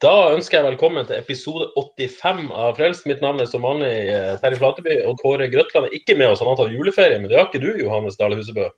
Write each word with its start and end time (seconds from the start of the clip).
Da 0.00 0.12
ønsker 0.32 0.56
jeg 0.56 0.64
velkommen 0.64 1.04
til 1.04 1.18
episode 1.20 1.66
85 1.76 2.46
av 2.56 2.70
Frelst. 2.78 3.04
Mitt 3.08 3.20
navn 3.20 3.42
er 3.42 3.48
som 3.50 3.64
vanlig 3.66 3.90
eh, 4.08 4.30
Terje 4.40 4.56
Flateby, 4.56 4.94
og 5.04 5.18
Kåre 5.20 5.48
Grøtland 5.52 5.90
er 5.90 5.96
ikke 5.98 6.16
med 6.16 6.32
oss. 6.32 6.40
Han 6.40 6.56
tatt 6.56 6.72
juleferie, 6.72 7.18
men 7.20 7.28
det 7.28 7.36
har 7.36 7.50
ikke 7.50 7.60
du, 7.60 7.68
Johannes 7.82 8.16
Dale 8.16 8.38
Husebø. 8.38 8.70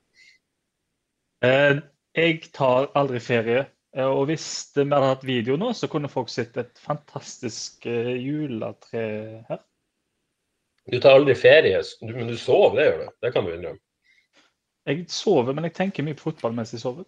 Eh, 1.47 1.79
jeg 2.19 2.41
tar 2.55 2.89
aldri 2.99 3.21
ferie. 3.23 3.63
eh, 3.95 4.03
Og 4.09 4.25
hvis 4.27 4.49
vi 4.75 4.83
hadde 4.83 5.13
hatt 5.13 5.23
video 5.23 5.55
nå, 5.59 5.71
så 5.79 5.87
kunne 5.87 6.11
folk 6.11 6.27
sett 6.33 6.59
et 6.59 6.75
fantastisk 6.83 7.87
eh, 7.87 8.17
juletre 8.19 9.05
her. 9.47 9.63
Du 10.91 10.99
tar 10.99 11.15
aldri 11.21 11.37
ferie, 11.39 11.79
men 12.03 12.27
du 12.27 12.35
sover, 12.35 12.75
det 12.75 12.89
gjør 12.89 12.99
du. 12.99 13.11
Det 13.23 13.31
kan 13.31 13.47
du 13.47 13.53
innrømme. 13.55 13.79
Jeg 14.91 15.05
sover, 15.07 15.55
men 15.55 15.69
jeg 15.69 15.77
tenker 15.79 16.03
mye 16.03 16.19
på 16.19 16.33
fotball 16.33 16.51
mens 16.57 16.75
jeg 16.75 16.83
sover. 16.83 17.07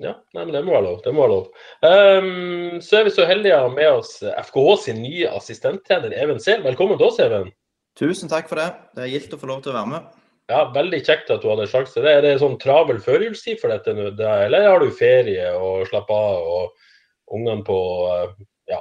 Ja, 0.00 0.14
nei, 0.34 0.44
men 0.44 0.54
det 0.54 0.62
må 0.64 0.72
være 0.74 0.86
lov. 0.86 1.00
Det 1.04 1.12
må 1.14 1.26
være 1.26 1.34
lov. 1.34 1.50
Um, 1.84 2.78
så 2.82 2.98
er 2.98 3.06
vi 3.06 3.14
så 3.14 3.26
heldige 3.28 3.58
å 3.58 3.66
ha 3.66 3.72
med 3.74 3.98
oss 4.00 4.16
FKH 4.22 4.78
sin 4.86 5.02
nye 5.04 5.28
assistenttrener 5.36 6.14
Even 6.16 6.40
Sehl. 6.42 6.64
Velkommen 6.64 6.98
til 6.98 7.10
oss, 7.10 7.20
Even. 7.22 7.52
Tusen 7.98 8.30
takk 8.32 8.48
for 8.50 8.58
det. 8.58 8.70
Det 8.96 9.04
er 9.04 9.12
gildt 9.12 9.36
å 9.36 9.40
få 9.40 9.50
lov 9.50 9.60
til 9.62 9.74
å 9.74 9.76
være 9.76 9.92
med. 9.92 10.12
Ja, 10.50 10.62
Veldig 10.74 11.02
kjekt 11.06 11.30
at 11.32 11.44
du 11.44 11.50
hadde 11.52 11.68
sjanse 11.70 11.94
til 11.94 12.06
det. 12.06 12.14
Er 12.16 12.24
det 12.24 12.38
sånn 12.42 12.58
travel 12.60 12.98
førjulstid 13.04 13.60
for 13.60 13.72
dette 13.72 13.94
nå, 13.96 14.08
eller 14.18 14.68
har 14.68 14.82
du 14.82 14.90
ferie 14.96 15.52
og 15.54 15.84
slapper 15.90 16.16
av 16.16 16.48
og 16.56 17.36
ungene 17.36 17.64
på 17.64 17.78
eh, 18.10 18.32
ja, 18.74 18.80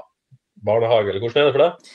barnehage, 0.66 1.12
eller 1.12 1.24
hvordan 1.24 1.44
er 1.44 1.52
det 1.52 1.56
for 1.56 1.66
deg? 1.66 1.92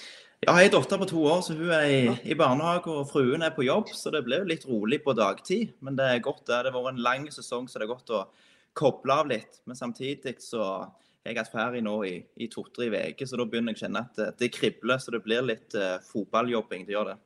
Jeg 0.46 0.52
har 0.52 0.62
ei 0.62 0.70
datter 0.70 1.00
på 1.00 1.08
to 1.10 1.22
år, 1.26 1.40
så 1.42 1.56
hun 1.56 1.72
er 1.74 1.86
i, 1.90 2.00
i 2.30 2.36
barnehage 2.38 2.92
og 2.92 3.08
fruen 3.10 3.42
er 3.42 3.54
på 3.56 3.64
jobb. 3.66 3.90
Så 3.96 4.12
det 4.14 4.22
ble 4.26 4.42
jo 4.42 4.50
litt 4.52 4.66
rolig 4.68 5.00
på 5.02 5.16
dagtid. 5.16 5.72
Men 5.82 5.96
det 5.98 6.06
er 6.06 6.22
godt. 6.24 6.44
Det 6.44 6.60
Det 6.60 6.70
har 6.70 6.76
vært 6.76 6.94
en 6.94 7.06
lang 7.08 7.24
sesong, 7.32 7.66
så 7.66 7.80
det 7.80 7.88
er 7.88 7.94
godt 7.94 8.12
å 8.14 8.26
koble 8.76 9.14
av 9.14 9.30
litt. 9.30 9.60
Men 9.66 9.78
samtidig 9.78 10.36
så 10.44 10.62
har 10.66 11.32
jeg 11.32 11.40
hatt 11.40 11.52
ferie 11.52 11.84
nå 11.84 11.96
i, 12.06 12.16
i 12.38 12.48
to-tre 12.52 12.90
uker, 12.92 13.26
så 13.26 13.40
da 13.40 13.46
begynner 13.48 13.74
jeg 13.74 13.80
å 13.80 13.84
kjenne 13.86 14.04
at 14.04 14.20
det, 14.20 14.28
det 14.42 14.52
kribler. 14.54 15.00
Så 15.02 15.14
det 15.14 15.22
blir 15.24 15.46
litt 15.46 15.76
uh, 15.78 15.96
fotballjobbing. 16.12 16.86
Det 16.86 16.96
gjør 16.96 17.14
det. 17.14 17.16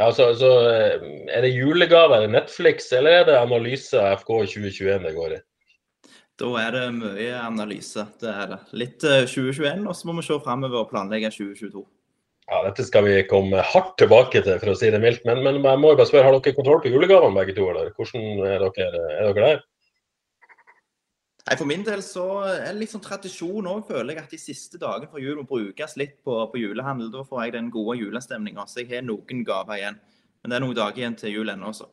Ja, 0.00 0.08
så, 0.16 0.30
så 0.38 0.50
eh, 0.70 1.02
Er 1.28 1.44
det 1.44 1.52
julegave 1.52 2.16
eller 2.16 2.30
Netflix, 2.32 2.88
eller 2.96 3.20
er 3.20 3.24
det 3.28 3.38
analyse 3.40 3.98
av 4.00 4.22
FK 4.22 4.30
2021 4.54 5.02
det 5.04 5.14
går 5.16 5.34
i? 5.36 5.40
Da 6.40 6.50
er 6.62 6.72
det 6.72 6.84
mye 6.96 7.40
analyse. 7.42 8.06
Det 8.22 8.30
er 8.32 8.52
det. 8.54 8.60
Litt 8.80 9.04
eh, 9.04 9.26
2021, 9.28 9.82
og 9.90 9.96
så 9.96 10.08
må 10.08 10.16
vi 10.16 10.24
se 10.24 10.38
framover 10.44 10.84
og 10.84 10.92
planlegge 10.92 11.32
2022. 11.34 11.84
Ja, 12.50 12.62
Dette 12.66 12.86
skal 12.86 13.04
vi 13.06 13.18
komme 13.30 13.60
hardt 13.62 13.92
tilbake 14.00 14.40
til, 14.42 14.56
for 14.62 14.72
å 14.72 14.78
si 14.78 14.88
det 14.90 15.02
mildt. 15.02 15.26
Men, 15.28 15.42
men 15.44 15.60
jeg 15.60 15.82
må 15.82 15.92
jo 15.92 16.00
bare 16.00 16.08
spørre, 16.08 16.30
har 16.30 16.38
dere 16.38 16.56
kontroll 16.56 16.80
på 16.82 16.90
julegavene 16.94 17.36
begge 17.36 17.54
to? 17.58 17.68
eller? 17.70 17.92
Hvordan 17.98 18.40
er 18.48 18.64
dere, 18.64 19.04
er 19.18 19.28
dere 19.28 19.44
der? 19.44 19.60
Nei, 21.46 21.56
For 21.56 21.68
min 21.68 21.84
del 21.86 22.02
så 22.04 22.24
er 22.44 22.66
det 22.68 22.80
litt 22.82 22.92
sånn 22.92 23.04
tradisjon 23.04 23.68
òg, 23.70 23.86
føler 23.88 24.14
jeg, 24.14 24.24
at 24.26 24.34
de 24.34 24.40
siste 24.40 24.80
dagene 24.80 25.08
før 25.10 25.22
jul 25.24 25.38
må 25.40 25.46
brukes 25.48 25.96
litt 26.00 26.18
på, 26.26 26.36
på 26.52 26.60
julehandel. 26.60 27.08
Da 27.14 27.24
får 27.26 27.46
jeg 27.46 27.56
den 27.56 27.72
gode 27.72 27.96
julestemninga. 28.00 28.66
Så 28.68 28.82
jeg 28.82 28.90
har 28.92 29.06
noen 29.06 29.44
gaver 29.46 29.80
igjen. 29.80 29.98
Men 30.40 30.52
det 30.52 30.58
er 30.58 30.64
noen 30.66 30.78
dager 30.78 31.02
igjen 31.02 31.16
til 31.20 31.34
jul 31.34 31.52
ennå, 31.52 31.72
også. 31.72 31.88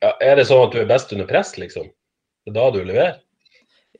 Ja, 0.00 0.14
er 0.24 0.38
det 0.40 0.46
sånn 0.48 0.62
at 0.64 0.74
du 0.74 0.80
er 0.80 0.88
best 0.90 1.12
under 1.14 1.28
press, 1.28 1.54
liksom? 1.60 1.90
Det 2.46 2.52
er 2.52 2.56
da 2.56 2.70
du 2.72 2.80
leverer? 2.82 3.18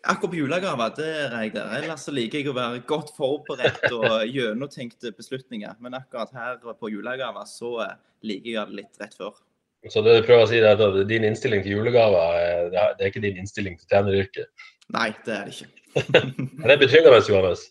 Akkurat 0.01 0.33
på 0.33 0.39
julegaver, 0.39 0.93
det 0.97 1.09
er 1.27 1.35
jeg 1.45 1.53
der. 1.53 1.73
Ellers 1.77 2.07
så 2.07 2.15
liker 2.17 2.41
jeg 2.41 2.49
å 2.49 2.57
være 2.57 2.81
godt 2.89 3.11
forberedt 3.19 3.85
og 3.93 4.23
gjennomtenkte 4.33 5.13
beslutninger. 5.13 5.77
Men 5.85 5.99
akkurat 5.99 6.33
her 6.33 6.57
på 6.65 6.89
julegaver 6.89 7.45
så 7.49 7.75
eh, 7.85 7.99
liker 8.25 8.55
jeg 8.55 8.71
det 8.71 8.79
litt 8.79 9.03
rett 9.03 9.19
før. 9.19 9.37
Så 9.89 10.03
det 10.05 10.19
du 10.19 10.27
prøver 10.27 10.45
å 10.45 10.49
si 10.51 10.59
er 10.61 10.75
at 10.77 10.99
din 11.09 11.25
innstilling 11.25 11.63
til 11.65 11.79
julegaver 11.79 12.69
det 12.73 12.81
er- 12.83 13.07
ikke 13.09 13.23
din 13.25 13.39
innstilling 13.41 13.79
til 13.79 13.89
tjeneryrket? 13.89 14.51
Nei, 14.93 15.09
det 15.25 15.35
er 15.35 15.45
det 15.49 15.55
ikke. 15.55 15.71
det 16.65 16.75
Er 16.75 16.83
betryggende, 16.83 17.23
Johannes? 17.29 17.63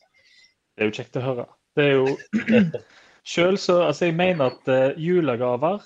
Det 0.73 0.83
er 0.83 0.89
jo 0.89 0.95
kjekt 0.97 1.19
å 1.19 1.21
høre. 1.21 1.45
Det 1.77 1.85
er 1.85 1.93
jo 1.99 2.17
Selv 3.29 3.57
så 3.61 3.81
Altså, 3.85 4.05
jeg 4.09 4.15
mener 4.17 4.55
at 4.55 4.67
eh, 4.73 4.97
julegaver 4.97 5.83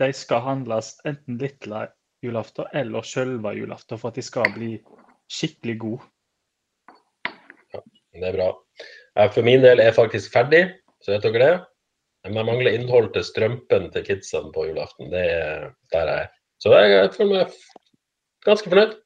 de 0.00 0.12
skal 0.16 0.40
handles 0.42 0.94
enten 1.06 1.36
lille 1.38 1.86
julaften 2.24 2.66
eller 2.74 3.04
sjølve 3.06 3.52
julaften 3.54 3.98
for 4.00 4.10
at 4.10 4.16
de 4.16 4.24
skal 4.24 4.48
bli 4.54 4.72
skikkelig 5.30 5.76
gode. 5.78 6.02
Det 8.10 8.26
er 8.26 8.34
bra. 8.34 8.48
For 9.30 9.44
min 9.46 9.62
del 9.62 9.78
er 9.78 9.90
jeg 9.90 9.94
faktisk 9.94 10.32
ferdig, 10.34 10.64
så 11.04 11.12
vet 11.14 11.22
dere 11.28 11.44
det. 11.44 11.52
Men 12.24 12.36
jeg 12.36 12.48
mangler 12.50 12.76
innhold 12.76 13.12
til 13.14 13.24
strømpen 13.24 13.88
til 13.94 14.04
kidsene 14.04 14.52
på 14.54 14.66
julaften. 14.68 15.08
Det 15.12 15.22
er 15.24 15.70
der 15.94 16.10
jeg 16.10 16.26
er. 16.26 16.34
Så 16.60 16.74
jeg, 16.76 16.90
jeg 16.92 17.12
føler 17.14 17.30
meg 17.32 17.54
ganske 18.44 18.72
fornøyd. 18.72 18.98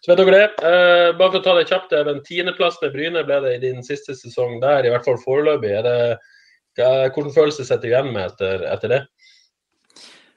Så 0.00 0.12
vet 0.12 0.22
dere 0.22 0.38
det. 0.38 0.48
Eh, 0.62 1.10
bare 1.18 1.32
for 1.32 1.40
å 1.40 1.44
ta 1.44 1.56
det 1.58 1.66
kjapt, 1.68 1.92
Even. 1.98 2.22
Tiendeplass 2.24 2.78
med 2.82 2.94
Bryne 2.94 3.24
ble 3.26 3.40
det 3.44 3.56
i 3.56 3.62
din 3.66 3.84
siste 3.84 4.14
sesong 4.16 4.60
der, 4.62 4.86
i 4.86 4.92
hvert 4.92 5.04
fall 5.04 5.18
foreløpig. 5.18 5.72
Er 5.80 5.84
det, 5.84 5.96
hvordan 6.78 7.34
følelse 7.34 7.66
sitter 7.66 7.84
du 7.84 7.90
igjen 7.90 8.12
med 8.14 8.30
etter, 8.30 8.64
etter 8.70 8.94
det? 8.94 9.02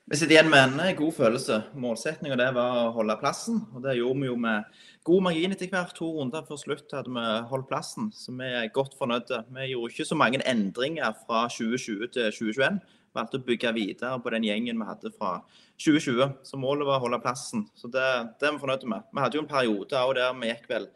Vi 0.10 0.18
sitter 0.18 0.34
igjen 0.40 0.50
med 0.50 0.74
en 0.74 0.96
god 0.98 1.14
følelse. 1.14 1.60
Målsettinga 1.78 2.50
var 2.56 2.80
å 2.80 2.94
holde 2.96 3.20
plassen. 3.22 3.60
og 3.76 3.84
Det 3.86 4.00
gjorde 4.00 4.24
vi 4.24 4.32
jo 4.32 4.38
med 4.42 4.82
god 5.10 5.26
margin 5.26 5.56
etter 5.56 5.72
hvert. 5.72 5.96
To 5.98 6.12
runder 6.18 6.46
før 6.46 6.60
slutt 6.62 6.94
hadde 6.94 7.12
vi 7.14 7.26
holdt 7.50 7.70
plassen, 7.72 8.12
så 8.16 8.34
vi 8.38 8.48
er 8.62 8.72
godt 8.76 8.96
fornøyde. 9.00 9.42
Vi 9.56 9.72
gjorde 9.72 9.94
ikke 9.94 10.08
så 10.08 10.18
mange 10.20 10.42
endringer 10.50 11.16
fra 11.26 11.48
2020 11.50 12.12
til 12.14 12.32
2021. 12.36 12.80
Vi 13.10 13.18
valgte 13.18 13.40
å 13.40 13.46
bygge 13.48 13.74
videre 13.74 14.20
på 14.22 14.34
den 14.36 14.46
gjengen 14.46 14.82
vi 14.82 14.88
hadde 14.90 15.14
fra 15.16 15.40
2020. 15.82 16.36
Så 16.46 16.60
målet 16.62 16.90
var 16.90 17.00
å 17.00 17.08
holde 17.08 17.22
plassen. 17.24 17.66
Så 17.80 17.90
det, 17.92 18.06
det 18.38 18.50
er 18.50 18.56
vi 18.56 18.62
fornøyde 18.62 18.92
med. 18.92 19.08
Vi 19.10 19.24
hadde 19.24 19.40
jo 19.40 19.46
en 19.46 19.54
periode 19.54 20.04
òg 20.04 20.14
der 20.20 20.36
vi 20.38 20.52
gikk 20.52 20.70
vel 20.70 20.90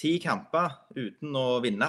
ti 0.00 0.16
kamper 0.20 0.76
uten 0.98 1.38
å 1.40 1.46
vinne. 1.64 1.88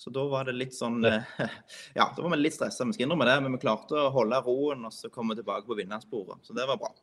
Så 0.00 0.08
da 0.14 0.22
var 0.32 0.48
det 0.48 0.56
litt 0.56 0.72
sånn 0.72 1.02
Ja, 1.04 2.06
da 2.16 2.22
var 2.22 2.32
vi 2.32 2.40
litt 2.40 2.56
stressa, 2.56 2.86
vi 2.88 2.96
skal 2.96 3.04
innrømme 3.04 3.28
det. 3.28 3.36
Men 3.44 3.58
vi 3.58 3.64
klarte 3.66 3.98
å 4.00 4.12
holde 4.14 4.40
roen 4.46 4.88
og 4.88 4.96
så 4.96 5.12
komme 5.12 5.36
tilbake 5.36 5.68
på 5.68 5.76
vinnersporet. 5.76 6.40
Så 6.46 6.56
det 6.56 6.64
var 6.70 6.80
bra. 6.80 6.94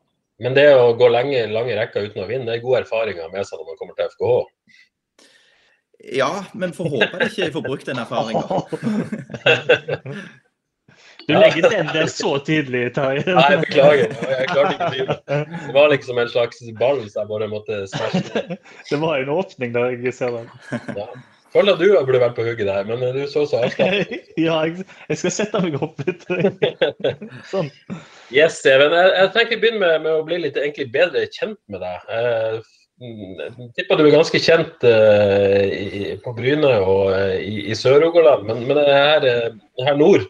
Men 0.44 0.53
det 0.58 0.68
å 0.78 0.92
gå 0.98 1.08
lenge, 1.09 1.48
lange 1.50 1.78
rekker 1.78 2.09
uten 2.09 2.24
å 2.24 2.28
vinne, 2.30 2.46
det 2.46 2.59
er 2.59 2.66
gode 2.66 2.84
erfaringer 2.84 3.31
med 3.34 3.48
seg 3.48 3.58
når 3.58 3.72
man 3.72 3.80
kommer 3.80 3.98
til 3.98 4.09
FKH. 4.14 4.36
Ja, 6.14 6.31
men 6.53 6.75
får 6.78 6.92
håpe 6.94 7.24
jeg 7.24 7.31
ikke 7.31 7.53
får 7.56 7.64
brukt 7.66 7.88
den 7.90 8.02
erfaringa. 8.03 8.44
Du 11.28 11.34
legger 11.34 11.66
den 11.70 11.90
der 11.92 12.06
så 12.08 12.38
tidlig, 12.48 12.94
Tarjei. 12.96 13.24
Nei, 13.28 13.48
jeg 13.52 13.64
beklager. 13.66 14.14
Jeg 14.31 14.46
klarte 14.52 14.75
ikke 14.75 14.86
å 14.86 14.92
drive 14.94 15.08
meg. 15.09 15.56
Det 15.66 15.74
var 15.75 15.90
liksom 15.92 16.22
en 16.22 16.30
slags 16.31 16.62
ball 16.80 17.02
som 17.09 17.19
jeg 17.19 17.31
bare 17.34 17.50
måtte 17.52 17.80
smashe. 17.92 18.44
Det 18.88 19.00
var 19.02 19.18
en 19.19 19.34
åpning 19.34 19.74
der 19.75 19.98
jeg 19.98 20.14
ser 20.16 20.38
den. 20.38 20.48
Ja. 20.96 21.09
Føler 21.53 21.74
at 21.74 21.80
du 21.80 21.91
burde 22.06 22.22
vært 22.22 22.35
på 22.38 22.46
hugget 22.46 22.68
der, 22.68 22.88
men 22.88 23.03
du 23.16 23.22
så 23.31 23.46
så 23.47 23.62
avslappet 23.66 24.25
Ja, 24.47 24.58
jeg, 24.68 25.18
skal 25.19 25.33
sette 25.33 25.62
meg 25.63 25.77
opp 25.80 26.01
litt. 26.04 26.25
Sånn. 27.51 27.69
Yes, 28.33 28.60
Even. 28.68 28.95
Jeg, 28.95 29.13
jeg 29.16 29.31
tenker 29.36 29.56
vi 29.56 29.62
begynner 29.63 29.83
med, 29.86 30.01
med 30.04 30.18
å 30.18 30.25
bli 30.27 30.42
litt 30.44 30.60
egentlig 30.60 30.89
bedre 30.95 31.24
kjent 31.31 31.60
med 31.71 31.83
deg. 31.86 32.12
Eh, 32.12 32.60
Jeg 32.98 33.69
tipper 33.77 34.00
du 34.00 34.07
er 34.07 34.16
ganske 34.16 34.39
kjent 34.42 34.86
uh, 34.89 35.63
i, 35.69 36.16
på 36.24 36.31
Bryne 36.33 36.71
og 36.81 37.12
uh, 37.13 37.36
i, 37.38 37.68
i 37.69 37.75
Sør-Rogaland, 37.77 38.48
men, 38.50 38.63
men 38.66 38.80
det 38.80 38.88
her, 38.89 39.27
uh, 39.54 39.86
her 39.86 40.00
nord 40.00 40.25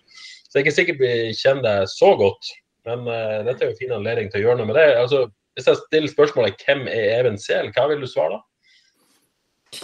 så 0.47 0.57
jeg 0.57 0.62
er 0.62 0.65
ikke 0.65 0.75
sikkert 0.75 1.00
vi 1.03 1.13
kjenner 1.36 1.63
deg 1.63 1.89
så 1.91 2.12
godt. 2.19 2.51
Men 2.88 3.01
dette 3.44 3.59
er 3.59 3.68
jo 3.68 3.74
en 3.74 3.80
fin 3.81 3.95
anledning 3.97 4.30
til 4.31 4.39
å 4.39 4.44
gjøre 4.45 4.62
noe 4.62 4.69
med 4.69 4.77
det. 4.80 4.86
Altså, 4.95 5.25
hvis 5.59 5.68
jeg 5.68 5.80
stiller 5.81 6.12
spørsmålet 6.13 6.63
hvem 6.63 6.86
er 6.88 7.09
Even 7.18 7.36
Sehl, 7.41 7.68
hva 7.75 7.83
vil 7.91 8.00
du 8.00 8.07
svare 8.07 8.38
da? 8.38 9.81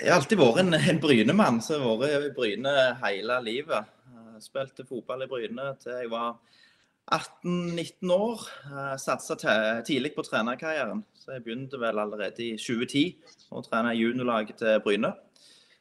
Jeg 0.00 0.14
har 0.14 0.16
alltid 0.16 0.38
vært 0.40 0.62
en, 0.62 0.72
en 0.72 1.00
Bryne-mann, 1.02 1.58
så 1.60 1.74
jeg 1.76 1.82
har 1.84 1.98
vært 2.00 2.30
i 2.30 2.32
Bryne 2.32 2.70
hele 3.02 3.34
livet. 3.44 3.90
Jeg 4.16 4.46
spilte 4.46 4.86
fotball 4.88 5.26
i 5.26 5.28
Bryne 5.28 5.66
til 5.82 5.92
jeg 5.92 6.08
var 6.08 6.38
18-19 7.12 8.14
år. 8.14 8.46
Satsa 9.02 9.36
tidlig 9.84 10.14
på 10.16 10.24
trenerkarrieren, 10.24 11.04
så 11.20 11.34
jeg 11.36 11.44
begynte 11.44 11.82
vel 11.82 12.00
allerede 12.00 12.46
i 12.46 12.54
2010 12.56 13.52
å 13.52 13.60
trene 13.66 13.92
juniorlaget 13.98 14.62
til 14.62 14.80
Bryne. 14.86 15.12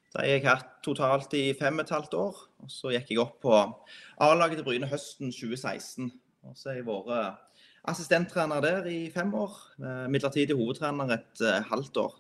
Det 0.10 0.20
har 0.20 0.32
jeg 0.34 0.48
hatt 0.50 0.78
totalt 0.84 1.40
i 1.40 1.46
fem 1.56 1.80
og 1.80 1.86
et 1.86 1.96
halvt 1.96 2.20
år. 2.20 2.46
Og 2.66 2.76
så 2.76 2.92
gikk 2.98 3.14
jeg 3.14 3.24
opp 3.24 3.40
på 3.46 3.56
A-laget 3.56 4.60
til 4.60 4.68
Bryne 4.68 4.90
høsten 4.92 5.32
2016. 5.32 6.12
Og 6.44 6.60
så 6.60 6.74
har 6.74 6.82
jeg 6.82 6.90
vært 6.92 7.46
assistenttrener 7.88 8.68
der 8.68 8.92
i 8.92 9.04
fem 9.16 9.32
år. 9.32 9.56
eh, 9.80 10.08
Midlertidig 10.12 10.60
hovedtrener 10.60 11.22
et 11.22 11.46
eh, 11.46 11.64
halvt 11.72 12.04
år. 12.04 12.19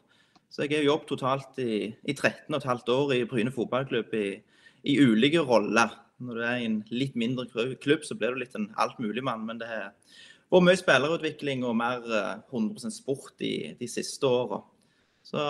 Så 0.49 0.65
jeg 0.65 0.79
har 0.79 0.87
jobbet 0.87 1.11
totalt 1.11 1.59
i, 1.61 1.91
i 2.03 2.13
13 2.15 2.55
15 2.57 2.93
år 2.93 3.13
i 3.13 3.25
Bryne 3.29 3.53
fotballklubb 3.53 4.13
i, 4.17 4.27
i 4.89 4.97
ulike 4.97 5.43
roller. 5.45 5.93
Når 6.19 6.35
du 6.35 6.43
er 6.43 6.57
i 6.57 6.65
en 6.67 6.81
litt 6.91 7.15
mindre 7.15 7.45
klubb, 7.79 8.03
så 8.03 8.17
blir 8.17 8.33
du 8.33 8.41
litt 8.41 8.57
en 8.57 8.71
altmuligmann. 8.81 9.45
Men 9.47 9.61
det 9.61 9.69
har 9.69 9.93
vært 10.49 10.65
mye 10.65 10.81
spillerutvikling 10.81 11.63
og 11.67 11.77
mer 11.79 12.03
eh, 12.03 12.33
100% 12.49 12.97
sport 12.97 13.35
de, 13.39 13.75
de 13.79 13.87
siste 13.87 14.27
åra. 14.27 14.63
Så 15.23 15.45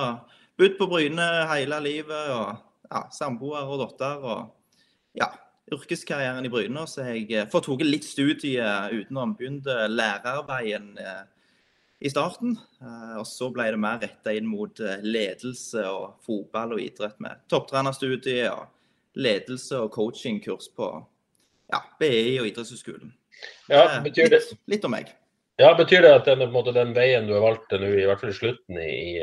bodd 0.59 0.75
på 0.77 0.89
Bryne 0.91 1.27
hele 1.53 1.79
livet 1.85 2.33
og 2.35 2.59
ja, 2.89 3.05
samboer 3.15 3.71
og 3.71 3.85
datter. 3.85 4.19
og 4.19 5.15
ja, 5.17 5.31
yrkeskarrieren 5.73 6.45
i 6.45 6.51
Bryne. 6.51 6.85
Så 6.87 7.07
jeg 7.07 7.31
eh, 7.31 7.49
fått 7.49 7.69
tatt 7.69 7.85
litt 7.87 8.07
studie 8.07 8.67
utenom. 8.93 9.35
Begynte 9.39 9.87
lærerveien 9.89 10.91
eh, 10.99 11.23
i 12.01 12.09
starten. 12.09 12.57
eh, 12.81 13.15
Og 13.19 13.25
så 13.27 13.49
ble 13.53 13.69
det 13.71 13.79
mer 13.79 13.99
retta 13.99 14.33
inn 14.35 14.47
mot 14.47 14.79
eh, 14.79 15.01
ledelse 15.03 15.83
og 15.89 16.19
fotball 16.25 16.73
og 16.77 16.81
idrett 16.83 17.19
med 17.19 17.41
topptrenerstudie 17.51 18.49
og 18.51 18.67
ledelse 19.19 19.79
og 19.83 19.91
coachingkurs 19.95 20.69
på 20.75 20.89
ja, 21.73 21.81
BI 21.99 22.37
og 22.41 22.47
idrettshøyskolen. 22.51 23.11
Ja, 23.69 23.85
Eh, 23.97 24.03
betyr 24.03 24.29
det, 24.29 24.39
litt, 24.43 24.59
litt 24.67 24.85
om 24.87 24.91
meg. 24.95 25.11
ja, 25.59 25.73
betyr 25.75 26.01
det 26.03 26.13
at 26.21 26.25
den, 26.25 26.45
måte, 26.51 26.71
den 26.75 26.93
veien 26.95 27.27
du 27.27 27.33
har 27.35 27.43
valgt 27.43 27.71
nå, 27.75 27.87
i 27.99 28.05
hvert 28.07 28.19
fall 28.21 28.31
i 28.31 28.37
slutten 28.37 28.79
i, 28.79 29.19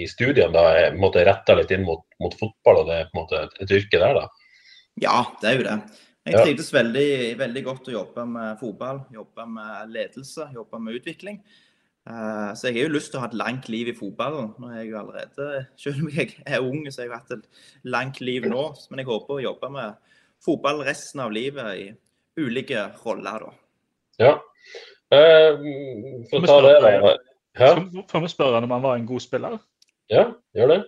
i 0.00 0.04
studiene, 0.08 0.52
da, 0.52 0.66
er 0.76 0.96
måte 1.00 1.24
retta 1.24 1.56
litt 1.56 1.70
inn 1.72 1.84
mot, 1.88 2.04
mot 2.20 2.36
fotball, 2.36 2.82
og 2.82 2.86
det 2.90 2.98
er 3.00 3.08
på 3.10 3.16
en 3.16 3.22
måte 3.24 3.42
et 3.64 3.70
yrke 3.80 3.98
der, 4.00 4.14
da? 4.20 4.28
Ja, 5.00 5.16
det 5.40 5.48
er 5.50 5.56
jo 5.58 5.66
det. 5.66 5.78
Jeg 6.28 6.34
Ja. 6.36 6.42
trivdes 6.44 6.68
veldig, 6.72 7.08
veldig 7.40 7.64
godt 7.64 7.88
å 7.88 7.92
jobbe 7.96 8.26
med 8.28 8.58
fotball, 8.60 9.00
jobbe 9.12 9.46
med 9.48 9.90
ledelse, 9.96 10.50
jobbe 10.54 10.78
med 10.84 10.98
utvikling. 11.00 11.40
Eh, 12.08 12.52
Så 12.54 12.68
jeg 12.70 12.74
har 12.80 12.88
jo 12.88 12.94
lyst 12.96 13.10
til 13.12 13.18
å 13.20 13.24
ha 13.24 13.28
et 13.28 13.34
langt 13.38 13.68
liv 13.68 13.88
i 13.88 13.96
fotballen. 13.96 14.54
Nå 14.58 14.70
er 14.72 14.78
jeg 14.82 14.90
jo 14.92 14.98
allerede, 15.02 15.66
Selv 15.82 16.02
om 16.04 16.08
jeg 16.14 16.36
er 16.46 16.60
ung, 16.64 16.84
så 16.90 17.02
har 17.02 17.08
jeg 17.08 17.18
hatt 17.18 17.30
et 17.36 17.48
langt 17.84 18.20
liv 18.20 18.46
nå. 18.48 18.62
Men 18.90 19.02
jeg 19.02 19.06
håper 19.10 19.34
å 19.36 19.42
jobbe 19.44 19.70
med 19.76 19.94
fotball 20.44 20.80
resten 20.86 21.20
av 21.20 21.32
livet 21.32 21.76
i 21.78 21.90
ulike 22.40 22.86
roller. 23.04 23.44
da. 23.46 23.52
Ja. 24.20 24.32
Eh, 25.12 25.58
for 26.30 26.40
å 26.40 26.46
ta 26.46 26.60
det, 26.64 26.76
da. 26.80 27.16
Ja, 27.58 27.74
Får 28.08 28.22
vi 28.22 28.28
spørre 28.30 28.60
om 28.62 28.70
han 28.70 28.82
var 28.84 28.96
en 28.96 29.06
god 29.08 29.20
spiller? 29.24 29.58
ja 30.10 30.24
gjør 30.56 30.68
det. 30.72 30.78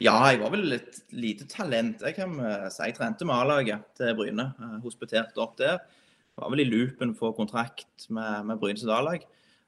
Ja, 0.00 0.14
jeg 0.28 0.40
var 0.42 0.50
vel 0.52 0.72
et 0.76 0.98
lite 1.16 1.46
talent. 1.48 2.02
Jeg 2.04 2.16
kan 2.18 2.34
eh, 2.40 2.66
si 2.72 2.82
jeg 2.84 2.96
trente 2.98 3.24
med 3.28 3.36
A-laget 3.36 3.84
til 3.96 4.14
Bryne. 4.18 4.50
eh, 4.60 4.74
Hospiterte 4.84 5.40
opp 5.40 5.56
der. 5.60 5.78
Var 6.36 6.52
vel 6.52 6.64
i 6.66 6.68
loopen 6.68 7.14
for 7.16 7.32
kontrakt 7.36 8.08
med, 8.12 8.44
med 8.48 8.60
Bryne 8.60 8.80
sitt 8.80 8.92
A-lag. 8.92 9.24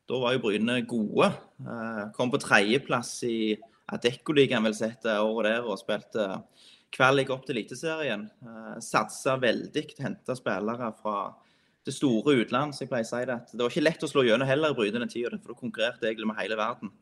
Da 0.09 0.21
var 0.21 0.35
jo 0.35 0.43
Bryne 0.45 0.83
gode. 0.89 1.31
Eh, 1.65 2.03
Kom 2.17 2.33
på 2.33 2.41
tredjeplass 2.43 3.13
i 3.29 3.57
Adeccoligaen 3.93 4.67
vel 4.69 4.77
sett 4.77 5.01
det 5.07 5.17
året 5.21 5.55
der 5.55 5.69
og 5.69 5.81
spilte 5.81 6.27
kvalik 6.93 7.33
opp 7.33 7.47
til 7.47 7.57
Eliteserien. 7.57 8.27
Eh, 8.45 8.75
Satsa 8.85 9.39
veldig, 9.41 9.85
henta 10.05 10.37
spillere 10.37 10.93
fra 11.01 11.19
det 11.89 11.97
store 11.97 12.37
utland. 12.43 12.77
Så 12.77 12.85
jeg 12.85 12.93
pleier 12.93 13.09
å 13.09 13.11
si 13.11 13.25
det 13.29 13.39
det 13.53 13.65
var 13.65 13.73
ikke 13.73 13.87
lett 13.87 14.05
å 14.05 14.11
slå 14.11 14.27
gjennom 14.29 14.49
heller 14.49 14.75
i 14.75 14.79
Bryne 14.79 15.01
den 15.01 15.13
tida, 15.13 15.33
for 15.41 15.55
da 15.55 15.61
konkurrerte 15.63 16.11
jeg 16.11 16.21
med 16.21 16.41
hele 16.41 16.59
verden. 16.61 16.93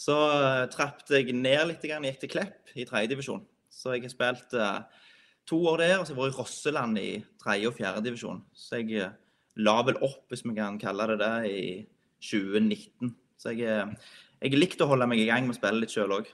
Så 0.00 0.16
uh, 0.16 0.64
trappet 0.72 1.12
jeg 1.12 1.32
ned 1.36 1.62
litt, 1.70 1.84
gikk 1.84 2.20
til 2.20 2.32
Klepp 2.32 2.72
i 2.76 2.84
tredjedivisjon. 2.88 3.44
Så 3.72 3.92
jeg 3.92 4.06
har 4.06 4.12
spilt 4.12 4.54
eh, 4.56 5.04
to 5.46 5.58
år 5.70 5.82
der, 5.82 5.98
og 5.98 6.06
så 6.06 6.14
har 6.14 6.18
jeg 6.18 6.24
vært 6.24 6.34
i 6.34 6.40
Rosseland 6.40 6.98
i 6.98 7.10
tredje- 7.42 7.70
og 7.70 7.76
fjerdedivisjon. 7.76 8.42
Så 8.54 8.80
jeg 8.80 9.02
eh, 9.02 9.14
la 9.62 9.76
vel 9.86 10.00
opp, 10.02 10.24
hvis 10.30 10.44
vi 10.46 10.54
kan 10.56 10.78
kalle 10.82 11.06
det 11.12 11.18
det, 11.22 11.34
i 11.50 11.86
2019. 12.26 13.14
Så 13.38 13.54
jeg, 13.54 13.70
eh, 13.70 14.12
jeg 14.42 14.58
likte 14.58 14.84
å 14.84 14.90
holde 14.90 15.08
meg 15.10 15.22
i 15.22 15.28
gang 15.28 15.46
med 15.46 15.56
å 15.56 15.60
spille 15.60 15.84
litt 15.84 15.94
sjøl 15.94 16.18
òg. 16.18 16.30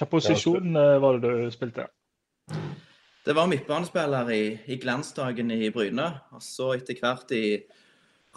Hva 0.00 0.08
posisjon 0.08 0.76
eh, 0.76 0.98
var 1.02 1.20
det 1.20 1.34
du 1.36 1.50
spilte? 1.54 1.86
Det 3.20 3.36
var 3.36 3.50
midtbanespiller 3.50 4.30
i, 4.32 4.44
i 4.72 4.78
glansdagen 4.80 5.52
i 5.52 5.68
Bryne. 5.74 6.08
Og 6.34 6.42
så 6.42 6.72
etter 6.78 6.98
hvert 6.98 7.34
i 7.36 7.44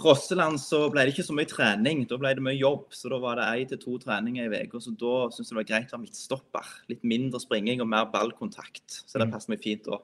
Rosseland 0.01 0.57
så 0.57 0.87
ble 0.89 1.03
det 1.05 1.13
ikke 1.13 1.25
så 1.27 1.35
mye 1.37 1.49
trening. 1.49 2.05
Da 2.09 2.17
ble 2.17 2.31
det 2.33 2.43
mye 2.43 2.57
jobb. 2.57 2.87
Så 2.97 3.11
da 3.13 3.19
var 3.21 3.37
det 3.37 3.49
én 3.61 3.69
til 3.69 3.81
to 3.81 3.99
treninger 4.01 4.49
i 4.49 4.63
uka. 4.65 4.81
Så 4.81 4.95
da 4.97 5.27
syns 5.33 5.51
jeg 5.51 5.53
det 5.53 5.59
var 5.59 5.69
greit 5.69 5.93
å 5.93 5.99
ha 5.99 6.01
midtstopper. 6.01 6.71
Litt 6.89 7.05
mindre 7.05 7.41
springing 7.41 7.83
og 7.83 7.91
mer 7.91 8.09
ballkontakt. 8.13 9.03
Så 9.05 9.21
det 9.21 9.29
passer 9.33 9.53
meg 9.53 9.61
fint 9.65 9.85
da. 9.85 10.01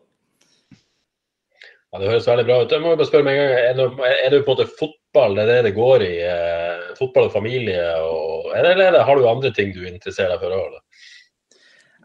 Ja, 1.90 2.00
Det 2.00 2.12
høres 2.12 2.28
veldig 2.30 2.46
bra 2.46 2.60
ut. 2.62 2.72
Jeg 2.72 2.86
må 2.86 2.94
bare 2.94 3.10
spørre 3.10 3.26
meg 3.26 3.40
en 3.40 3.80
gang, 3.82 4.04
Er 4.14 4.30
det, 4.30 4.44
på 4.46 4.54
en 4.54 4.60
måte 4.60 4.70
fotball 4.78 5.36
det 5.36 5.44
er 5.44 5.50
det 5.50 5.64
det 5.72 5.78
går 5.80 6.06
i? 6.06 6.16
Eh, 6.22 6.92
fotball 7.00 7.32
og 7.32 7.34
familie? 7.34 7.82
Og, 8.06 8.52
eller 8.54 8.78
eller 8.78 9.02
har 9.08 9.18
du 9.18 9.26
andre 9.26 9.50
ting 9.52 9.74
du 9.74 9.88
interesserer 9.88 10.36
deg 10.36 10.44
for 10.44 10.54
òg? 10.54 10.78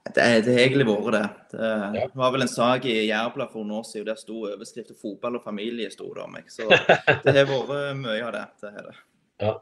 Det, 0.04 0.20
det 0.44 0.52
har 0.52 0.60
egentlig 0.66 0.84
vært 0.86 1.12
det. 1.14 1.22
Det 1.54 1.68
Ja. 1.96 2.06
var 2.14 2.32
vel 2.34 2.42
en 2.44 2.48
sak 2.52 2.84
i 2.84 3.06
Jærbladet 3.08 3.52
for 3.52 3.64
noen 3.64 3.78
år 3.80 3.86
siden. 3.88 4.06
Der 4.10 4.18
sto 4.20 4.42
overskriften 4.50 4.96
'fotball 5.00 5.36
og 5.38 5.44
familie' 5.46 5.90
sto 5.90 6.12
det 6.14 6.22
om 6.22 6.32
meg. 6.32 6.44
Så 6.52 6.68
det 6.68 7.34
har 7.36 7.46
vært 7.48 7.96
mye 7.96 8.22
av 8.26 8.32
det. 8.32 8.44
det, 8.60 8.70
er 8.76 8.82
det. 8.90 9.54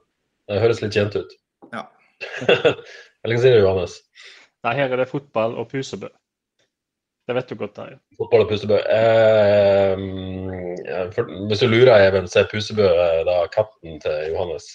Det 0.49 0.61
høres 0.61 0.83
litt 0.83 0.93
kjent 0.99 1.15
ut. 1.17 1.33
Ja. 1.73 1.85
Eller 2.49 3.37
hva 3.37 3.41
sier 3.44 3.55
du, 3.55 3.62
Johannes? 3.62 4.00
Nei, 4.65 4.75
her 4.75 4.91
er 4.93 4.97
det 4.97 5.09
fotball 5.11 5.55
og 5.59 5.69
pusebø. 5.71 6.09
Det 7.29 7.35
vet 7.38 7.49
du 7.49 7.55
godt, 7.55 7.75
Terje. 7.77 8.00
Fotball 8.19 8.43
og 8.43 8.49
Pusebø. 8.50 8.77
Eh, 8.83 9.97
for, 11.15 11.29
hvis 11.47 11.61
du 11.62 11.69
lurer, 11.71 12.03
Even, 12.09 12.27
så 12.27 12.41
er 12.43 12.49
Pusebø 12.50 12.83
eh, 12.83 13.21
da 13.29 13.37
katten 13.55 14.00
til 14.03 14.33
Johannes. 14.33 14.67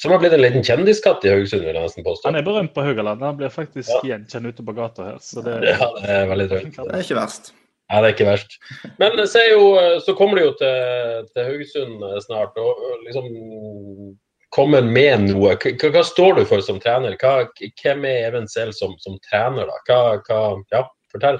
Som 0.00 0.12
har 0.12 0.18
blitt 0.22 0.32
en 0.36 0.42
liten 0.42 0.64
kjendiskatt 0.66 1.24
i 1.24 1.30
Haugesund, 1.32 1.62
vil 1.64 1.74
jeg 1.74 1.82
nesten 1.84 2.04
påstå. 2.06 2.28
Han 2.30 2.38
er 2.40 2.46
berømt 2.46 2.74
på 2.74 2.84
Haugaland. 2.86 3.22
Han 3.22 3.36
blir 3.38 3.52
faktisk 3.52 3.90
Ja. 3.92 4.00
gjenkjent 4.16 4.46
ute 4.50 4.64
på 4.66 4.74
gata 4.76 5.04
her. 5.12 5.18
Så 5.20 5.44
det, 5.44 5.56
Ja, 5.68 5.90
det 6.00 6.10
er 6.10 6.26
veldig 6.32 6.48
drøyt. 6.50 6.76
Det 6.76 6.94
er 6.94 7.04
ikke 7.04 7.20
verst. 7.20 7.52
Ja, 7.90 8.00
det 8.02 8.08
er 8.08 8.14
ikke 8.16 8.30
verst. 8.32 8.56
Men 8.98 9.12
jo, 9.16 9.66
så 10.02 10.14
kommer 10.18 10.36
det 10.40 10.44
jo 10.46 10.54
til, 10.58 11.28
til 11.34 11.44
Haugesund 11.44 12.22
snart. 12.24 12.56
og 12.58 12.76
liksom 13.06 14.16
kommer 14.50 14.82
med 14.82 15.28
noe. 15.30 15.54
Hva, 15.60 15.90
hva 15.92 16.02
står 16.06 16.36
du 16.40 16.44
for 16.48 16.60
som 16.64 16.80
trener? 16.80 17.16
Hva, 17.20 17.46
hvem 17.82 18.04
er 18.08 18.26
Even 18.30 18.48
selv 18.48 18.72
som, 18.72 18.96
som 18.98 19.18
trener, 19.30 19.66
da? 19.68 19.78
Hva, 19.88 20.00
hva, 20.26 20.40
ja, 20.72 20.84
fortell. 21.12 21.38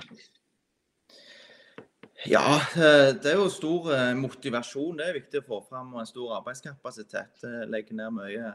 Ja, 2.26 2.56
eh, 2.74 3.12
det 3.14 3.30
er 3.30 3.36
jo 3.38 3.46
stor 3.52 3.90
eh, 3.94 4.12
motivasjon. 4.18 4.96
Det 4.98 5.04
er 5.06 5.18
viktig 5.20 5.40
å 5.42 5.46
få 5.46 5.60
fram. 5.68 5.92
Og 5.94 6.02
en 6.02 6.08
stor 6.08 6.32
arbeidskapasitet. 6.40 7.38
Det 7.42 7.68
legger 7.70 7.98
ned 8.00 8.16
mye 8.16 8.52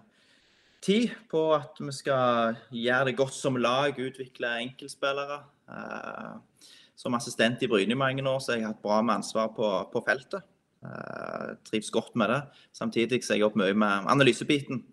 tid 0.84 1.14
på 1.32 1.44
at 1.56 1.80
vi 1.80 1.94
skal 1.96 2.58
gjøre 2.74 3.12
det 3.12 3.18
godt 3.20 3.36
som 3.38 3.60
lag, 3.62 3.96
utvikle 3.96 4.58
enkeltspillere. 4.66 5.44
Eh, 5.72 6.66
Som 7.02 7.16
assistent 7.18 7.64
i 7.64 7.68
Bryne 7.68 7.96
i 7.96 7.98
mange 7.98 8.22
år 8.22 8.40
så 8.40 8.52
har 8.52 8.60
jeg 8.60 8.68
hatt 8.68 8.82
bra 8.84 9.00
med 9.02 9.16
ansvar 9.16 9.48
på, 9.56 9.68
på 9.94 10.04
feltet. 10.06 10.44
Eh, 10.84 11.56
Trives 11.66 11.90
godt 11.92 12.16
med 12.16 12.30
det. 12.30 12.42
Samtidig 12.74 13.24
så 13.24 13.34
jeg 13.34 13.46
jobbet 13.46 13.64
mye 13.64 13.74
med 13.74 14.12
analysebiten. 14.12 14.84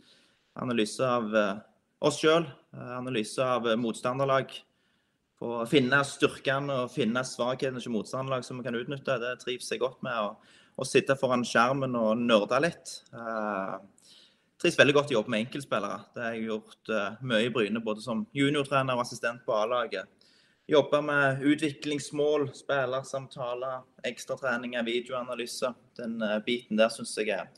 Analyse 0.56 1.04
av 1.04 1.34
eh, 1.34 1.58
oss 2.00 2.22
sjøl, 2.22 2.46
analyse 2.72 3.42
av 3.42 3.66
eh, 3.66 3.76
motstanderlag 3.76 4.54
på 5.38 5.50
å 5.60 5.66
finne 5.70 6.00
styrkene 6.06 6.82
og 6.84 6.92
finne 6.92 7.22
svakhetene 7.26 7.82
til 7.82 7.94
motstanderlag 7.94 8.46
som 8.46 8.58
vi 8.58 8.66
kan 8.66 8.78
utnytte. 8.78 9.20
Det 9.22 9.36
trives 9.42 9.70
jeg 9.70 9.82
godt 9.82 10.02
med. 10.06 10.34
Å, 10.78 10.86
sitte 10.86 11.16
foran 11.18 11.46
skjermen 11.46 11.94
og 11.98 12.20
nerde 12.22 12.60
litt. 12.62 12.92
Uh, 13.14 13.78
trives 14.58 14.78
veldig 14.78 14.94
godt 14.96 15.12
å 15.12 15.18
jobbe 15.18 15.32
med 15.32 15.46
enkeltspillere. 15.46 15.98
Det 16.14 16.24
har 16.24 16.36
jeg 16.36 16.48
gjort 16.48 16.92
eh, 16.94 17.18
mye 17.30 17.46
i 17.46 17.50
Bryne, 17.54 17.82
både 17.82 18.02
som 18.02 18.24
juniortrener 18.34 18.98
og 18.98 19.04
assistent 19.04 19.44
på 19.46 19.54
A-laget. 19.54 20.10
Jobbe 20.68 21.00
med 21.00 21.44
utviklingsmål, 21.48 22.48
spillersamtaler, 22.58 23.84
ekstratreninger, 24.10 24.82
videoanalyser. 24.84 25.76
Den 26.00 26.18
eh, 26.26 26.40
biten 26.46 26.80
der 26.80 26.90
syns 26.92 27.14
jeg 27.20 27.30
er, 27.36 27.52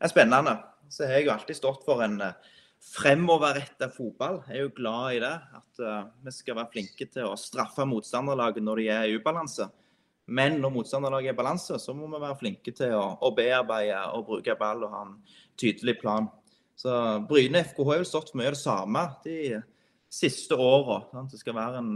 er 0.00 0.12
spennende. 0.12 0.56
Så 0.88 1.04
har 1.04 1.20
jeg 1.20 1.28
jo 1.28 1.34
alltid 1.34 1.58
stått 1.58 1.84
for 1.84 2.00
en 2.04 2.20
uh, 2.22 2.54
fremoverretta 2.86 3.88
fotball. 3.92 4.40
Jeg 4.46 4.60
er 4.60 4.66
jo 4.66 4.74
glad 4.76 5.16
i 5.16 5.22
det. 5.24 5.34
At 5.58 5.82
uh, 5.82 6.06
vi 6.24 6.34
skal 6.34 6.58
være 6.60 6.72
flinke 6.76 7.08
til 7.10 7.28
å 7.28 7.36
straffe 7.40 7.86
motstanderlaget 7.88 8.64
når 8.64 8.82
de 8.82 8.88
er 8.94 9.10
i 9.10 9.18
ubalanse. 9.18 9.68
Men 10.26 10.58
når 10.62 10.74
motstanderlaget 10.74 11.30
er 11.30 11.36
i 11.36 11.38
balanse, 11.38 11.78
så 11.78 11.94
må 11.94 12.08
vi 12.10 12.22
være 12.22 12.38
flinke 12.40 12.74
til 12.74 12.96
å, 12.98 13.04
å 13.22 13.32
bearbeide 13.34 14.00
og 14.16 14.26
bruke 14.30 14.56
ball 14.58 14.82
og 14.86 14.94
ha 14.94 15.04
en 15.06 15.16
tydelig 15.58 15.98
plan. 16.00 16.26
Så 16.76 16.92
Bryne 17.28 17.62
FKH 17.64 17.88
har 17.88 18.00
jo 18.02 18.08
stått 18.08 18.32
for 18.32 18.40
mye 18.40 18.50
av 18.50 18.56
det 18.56 18.60
samme 18.60 19.04
de 19.24 19.36
siste 20.12 20.58
åra. 20.60 21.00
Det 21.30 21.38
skal 21.40 21.56
være 21.56 21.80
en 21.80 21.92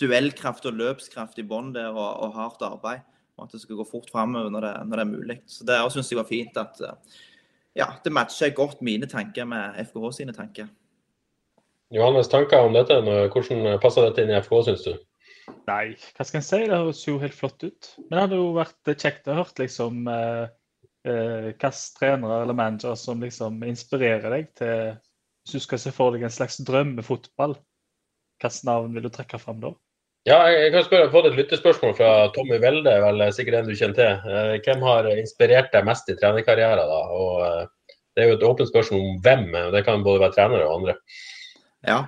duellkraft 0.00 0.66
og 0.68 0.80
løpskraft 0.80 1.38
i 1.40 1.46
bånn 1.46 1.72
der 1.76 1.92
og, 1.92 2.08
og, 2.24 2.34
hardt 2.36 2.64
arbeid. 2.66 3.04
Og 3.36 3.44
at 3.44 3.54
det 3.54 3.62
skal 3.62 3.78
gå 3.78 3.86
fort 3.88 4.08
framover 4.12 4.52
når, 4.52 4.66
når 4.88 4.98
det 4.98 5.04
er 5.04 5.12
mulig. 5.12 5.38
Så 5.50 5.66
det 5.68 5.78
syns 5.92 6.10
jeg 6.12 6.20
var 6.20 6.28
fint 6.28 6.60
at 6.60 6.80
uh, 6.80 7.16
ja, 7.76 7.90
det 8.04 8.12
matcher 8.14 8.54
godt 8.56 8.80
mine 8.84 9.08
tanker 9.10 9.48
med 9.48 9.76
FKH 9.84 10.12
sine 10.20 10.34
tanker. 10.36 10.68
Johannes, 11.94 12.28
tanker 12.28 12.64
om 12.66 12.74
dette? 12.74 12.96
Hvordan 13.04 13.76
passer 13.82 14.08
dette 14.08 14.24
inn 14.24 14.32
i 14.32 14.40
FKH, 14.40 14.62
syns 14.66 14.86
du? 14.86 14.96
Nei, 15.66 15.94
hva 16.16 16.26
skal 16.26 16.40
en 16.40 16.46
si? 16.46 16.60
Det 16.66 16.78
høres 16.78 17.02
jo 17.06 17.18
helt 17.22 17.36
flott 17.36 17.62
ut. 17.62 17.90
Men 18.06 18.16
det 18.16 18.22
hadde 18.24 18.40
jo 18.40 18.48
vært 18.56 18.92
kjekt 18.94 19.28
å 19.30 19.36
høre 19.38 19.62
liksom 19.62 20.08
eh, 20.10 20.44
eh, 21.06 21.48
hvilke 21.52 21.70
trenere 21.98 22.40
eller 22.42 22.58
managere 22.58 22.98
som 22.98 23.22
liksom 23.22 23.62
inspirerer 23.66 24.28
deg 24.32 24.50
til 24.58 24.96
Hvis 25.46 25.54
du 25.54 25.62
skal 25.62 25.78
se 25.82 25.92
for 25.94 26.14
deg 26.14 26.26
en 26.26 26.34
slags 26.34 26.58
drømmefotball, 26.66 27.54
hvilket 28.40 28.64
navn 28.66 28.96
vil 28.96 29.06
du 29.06 29.12
trekke 29.14 29.38
fram 29.38 29.60
da? 29.62 29.76
Ja, 30.26 30.40
jeg 30.50 30.72
kan 30.74 30.82
spørre, 30.82 31.04
jeg 31.04 31.06
har 31.06 31.14
fått 31.14 31.28
et 31.28 31.36
lyttespørsmål 31.38 31.92
fra 31.94 32.10
Tommy 32.34 32.56
Welde, 32.58 32.90
vel 33.04 33.22
sikkert 33.34 33.60
en 33.60 33.68
du 33.70 33.76
kjenner 33.78 33.94
til. 33.94 34.32
Eh, 34.34 34.54
hvem 34.64 34.80
har 34.82 35.06
inspirert 35.12 35.68
deg 35.70 35.86
mest 35.86 36.08
i 36.10 36.16
trenerkarrieren? 36.18 36.82
da? 36.82 37.00
Og 37.14 37.44
eh, 37.46 37.98
Det 38.16 38.24
er 38.24 38.30
jo 38.30 38.38
et 38.38 38.46
åpent 38.48 38.70
spørsmål 38.70 39.02
om 39.04 39.18
hvem, 39.22 39.44
og 39.60 39.74
det 39.76 39.84
kan 39.86 40.02
både 40.02 40.22
være 40.24 40.34
trenere 40.34 40.66
og 40.66 40.80
andre. 40.80 40.94
Ja. 41.86 41.98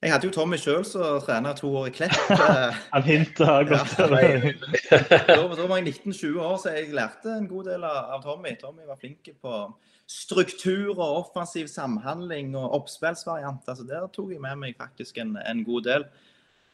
Jeg 0.00 0.14
hadde 0.14 0.30
jo 0.30 0.32
Tommy 0.32 0.56
sjøl 0.56 0.84
som 0.88 1.18
trener 1.26 1.58
to 1.58 1.68
år 1.76 1.90
i 1.90 1.92
Klepp. 1.98 2.16
Han 2.94 3.04
hinta 3.04 3.58
godt. 3.68 3.92
Ja, 3.98 4.06
da, 4.06 5.42
da 5.58 5.66
var 5.68 5.82
jeg 5.82 5.90
19-20 6.06 6.40
år, 6.40 6.56
så 6.62 6.72
jeg 6.72 6.94
lærte 6.96 7.34
en 7.36 7.50
god 7.50 7.68
del 7.68 7.84
av 7.84 8.22
Tommy. 8.24 8.54
Tommy 8.62 8.88
var 8.88 8.96
flink 9.02 9.28
på 9.42 9.60
struktur 10.08 10.94
og 10.94 11.18
offensiv 11.18 11.68
samhandling 11.68 12.56
og 12.56 12.80
oppspillsvarianter. 12.80 13.76
Så 13.76 13.84
der 13.84 14.08
tok 14.08 14.32
jeg 14.32 14.40
med 14.40 14.56
meg 14.62 14.78
faktisk 14.80 15.20
en, 15.20 15.36
en 15.44 15.64
god 15.68 15.84
del. 15.90 16.08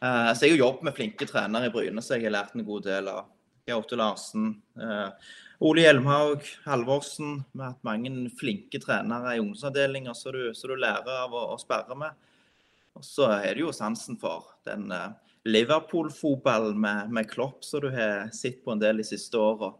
Uh, 0.04 0.30
så 0.36 0.44
jeg 0.44 0.56
har 0.56 0.66
jobbet 0.66 0.84
med 0.86 0.96
flinke 0.96 1.28
trenere 1.28 1.70
i 1.70 1.72
Bryne, 1.72 2.02
så 2.04 2.16
jeg 2.16 2.28
har 2.28 2.36
lært 2.36 2.56
en 2.56 2.66
god 2.66 2.84
del 2.84 3.08
av 3.08 3.30
Gaute 3.66 3.96
Larsen. 3.98 4.50
Uh, 4.76 5.08
Ole 5.64 5.86
Hjelmhaug, 5.86 6.44
Halvorsen. 6.66 7.38
Vi 7.52 7.62
har 7.62 7.72
hatt 7.72 7.86
mange 7.86 8.12
flinke 8.36 8.80
trenere 8.82 9.34
i 9.34 9.40
ungdomsavdelinger 9.40 10.16
som 10.18 10.36
du, 10.36 10.50
du, 10.52 10.74
lærer 10.76 11.22
av 11.24 11.32
å, 11.32 11.46
å 11.54 11.60
sperre 11.60 11.96
med. 11.98 12.26
Og 12.96 13.04
så 13.04 13.30
er 13.38 13.54
det 13.54 13.64
jo 13.64 13.72
sansen 13.76 14.20
for 14.20 14.52
den 14.68 14.90
uh, 14.92 15.16
Liverpool-fotballen 15.48 16.76
med, 16.80 17.10
med, 17.12 17.30
Klopp 17.30 17.64
som 17.64 17.84
du 17.84 17.90
har 17.94 18.28
sett 18.36 18.62
på 18.64 18.74
en 18.74 18.82
del 18.82 19.00
de 19.00 19.08
siste 19.08 19.40
åra. 19.40 19.72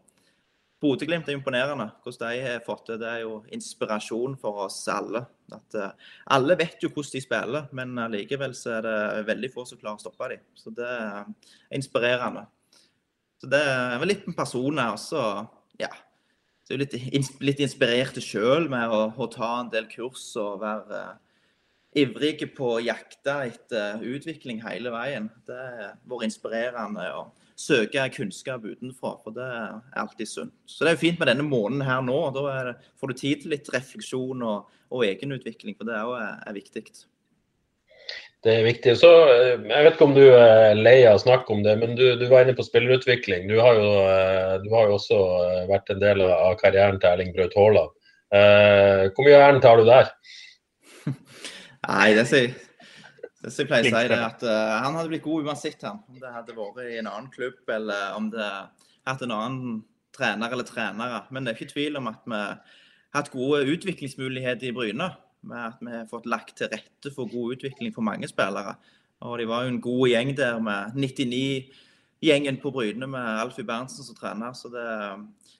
Bodø-Glimt 0.83 1.29
er 1.29 1.33
imponerende. 1.33 1.87
Hvordan 2.03 2.33
de 2.35 2.41
har 2.43 2.65
fått 2.65 2.91
det, 2.91 2.99
det 3.01 3.09
er 3.09 3.23
jo 3.23 3.39
inspirasjon 3.55 4.35
for 4.41 4.65
oss 4.67 4.83
alle. 4.93 5.23
At, 5.53 5.77
uh, 5.77 6.11
alle 6.35 6.57
vet 6.59 6.83
jo 6.83 6.91
hvordan 6.91 7.15
de 7.15 7.23
spiller, 7.23 7.69
men 7.77 7.97
likevel 8.13 8.53
så 8.57 8.75
er 8.77 8.85
det 8.85 9.25
veldig 9.31 9.49
få 9.55 9.65
som 9.65 9.81
klarer 9.81 9.97
å 9.97 10.05
stoppe 10.05 10.29
dem. 10.35 10.43
Så 10.57 10.73
det 10.77 10.85
er 10.85 11.25
inspirerende. 11.73 12.45
Så 13.41 13.49
det 13.49 13.61
er 13.61 13.97
vel 14.01 14.13
litt 14.13 14.27
med 14.29 14.37
personer 14.37 14.93
også. 14.93 15.23
Ja. 15.81 15.91
Så 16.65 16.75
er 16.75 16.83
litt, 16.83 16.97
litt 17.41 17.61
inspirert 17.63 18.17
sjøl 18.21 18.67
med 18.69 18.91
å, 18.91 19.07
å, 19.15 19.29
ta 19.31 19.53
en 19.61 19.71
del 19.73 19.87
kurs 19.89 20.29
og 20.41 20.61
være 20.61 21.01
uh, 21.13 21.41
ivrige 21.97 22.49
på 22.53 22.73
å 22.75 22.83
jakte 22.83 23.37
etter 23.47 24.03
utvikling 24.05 24.61
hele 24.65 24.91
veien. 24.93 25.29
Det 25.47 25.57
har 25.57 25.97
vært 26.09 26.29
inspirerende. 26.29 27.07
og 27.17 27.46
søke 27.57 28.05
kunnskap 28.13 28.65
utenfra, 28.65 29.15
for 29.23 29.33
det 29.35 29.45
er 29.45 29.77
alltid 29.97 30.29
sunt. 30.29 30.55
Så 30.69 30.83
det 30.85 30.91
er 30.91 30.97
jo 30.97 31.03
fint 31.07 31.21
med 31.21 31.31
denne 31.31 31.45
måneden 31.47 31.85
her 31.87 32.03
nå. 32.05 32.17
Da 32.35 32.73
får 32.99 33.11
du 33.11 33.17
tid 33.17 33.43
til 33.43 33.55
litt 33.55 33.69
refleksjon 33.73 34.43
og, 34.45 34.73
og 34.93 35.05
egenutvikling, 35.07 35.77
for 35.77 35.89
det 35.89 35.95
er, 35.97 36.05
jo, 36.05 36.17
er 36.21 36.57
viktig. 36.57 36.85
Det 38.45 38.53
er 38.53 38.67
viktig. 38.67 38.93
Så 38.99 39.09
eh, 39.33 39.55
Jeg 39.57 39.87
vet 39.87 39.95
ikke 39.95 40.07
om 40.07 40.15
du 40.15 40.23
er 40.29 40.77
lei 40.77 40.99
av 41.09 41.17
å 41.17 41.23
snakke 41.23 41.53
om 41.55 41.63
det, 41.65 41.73
men 41.81 41.97
du, 41.97 42.05
du 42.19 42.27
var 42.29 42.45
inne 42.45 42.55
på 42.57 42.65
spillerutvikling. 42.67 43.49
Du 43.49 43.57
har, 43.57 43.79
jo, 43.81 43.89
eh, 44.05 44.53
du 44.63 44.69
har, 44.75 44.91
jo, 44.91 44.99
også 45.01 45.19
eh, 45.47 45.63
vært 45.71 45.89
en 45.93 46.03
del 46.03 46.23
av 46.27 46.59
karrieren 46.61 47.01
til 47.01 47.09
Erling 47.11 47.33
Braut 47.35 47.57
Haaland. 47.57 47.93
Hvor 48.27 49.23
mye 49.23 49.37
æren 49.39 49.61
tar 49.63 49.79
du 49.79 49.85
der? 49.87 50.09
Nei, 51.87 52.09
det 52.17 52.25
sier 52.27 52.66
det 53.47 53.53
som 53.55 53.63
jeg 53.63 53.69
pleier 53.69 53.87
å 53.87 53.91
si, 53.93 54.07
er 54.11 54.25
at 54.25 54.41
uh, 54.43 54.73
han 54.83 54.97
hadde 54.97 55.11
blitt 55.13 55.23
god 55.23 55.47
uansett, 55.47 55.83
han. 55.87 56.01
Om 56.11 56.19
det 56.19 56.33
hadde 56.33 56.55
vært 56.57 56.81
i 56.83 56.97
en 56.99 57.07
annen 57.07 57.29
klubb, 57.31 57.61
eller 57.71 58.17
om 58.17 58.27
det 58.33 58.43
hadde 58.43 59.07
hatt 59.07 59.23
en 59.23 59.33
annen 59.37 59.77
trener 60.17 60.51
eller 60.51 60.67
trenere. 60.67 61.23
Men 61.31 61.45
det 61.45 61.53
er 61.53 61.59
ikke 61.59 61.73
tvil 61.73 61.99
om 61.99 62.09
at 62.11 62.27
vi 62.27 62.37
har 62.41 62.59
hatt 63.15 63.31
gode 63.31 63.63
utviklingsmuligheter 63.71 64.69
i 64.69 64.75
Bryne. 64.75 65.09
Med 65.47 65.63
at 65.63 65.79
vi 65.79 65.93
har 65.93 66.07
fått 66.09 66.27
lagt 66.27 66.57
til 66.59 66.71
rette 66.73 67.11
for 67.13 67.29
god 67.31 67.55
utvikling 67.55 67.93
for 67.95 68.05
mange 68.05 68.27
spillere. 68.27 68.75
Og 69.25 69.37
de 69.39 69.47
var 69.49 69.63
jo 69.63 69.73
en 69.73 69.81
god 69.81 70.09
gjeng 70.11 70.33
der 70.37 70.59
med 70.61 70.97
99-gjengen 70.97 72.59
på 72.61 72.73
Bryne 72.73 73.09
med 73.09 73.29
Alfie 73.45 73.65
Berntsen 73.65 74.05
som 74.05 74.17
trener. 74.17 74.57
Så 74.57 74.69
det, 74.73 74.83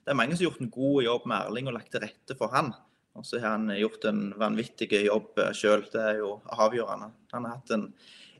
det, 0.02 0.12
er 0.12 0.18
mange 0.18 0.36
som 0.36 0.44
har 0.44 0.50
gjort 0.50 0.66
en 0.66 0.74
god 0.74 1.00
jobb 1.06 1.30
med 1.30 1.38
Erling 1.40 1.70
og 1.70 1.78
lagt 1.78 1.90
til 1.94 2.04
rette 2.04 2.36
for 2.38 2.52
han. 2.54 2.74
Og 3.18 3.26
så 3.26 3.40
har 3.42 3.56
han 3.56 3.72
gjort 3.74 4.06
en 4.08 4.28
vanvittig 4.38 4.90
jobb 5.06 5.40
eh, 5.42 5.54
sjøl. 5.56 5.84
Det 5.92 6.02
er 6.02 6.20
jo 6.22 6.36
avgjørende. 6.54 7.10
Han 7.34 7.48
har 7.48 7.58
hatt 7.58 7.74
en 7.74 7.88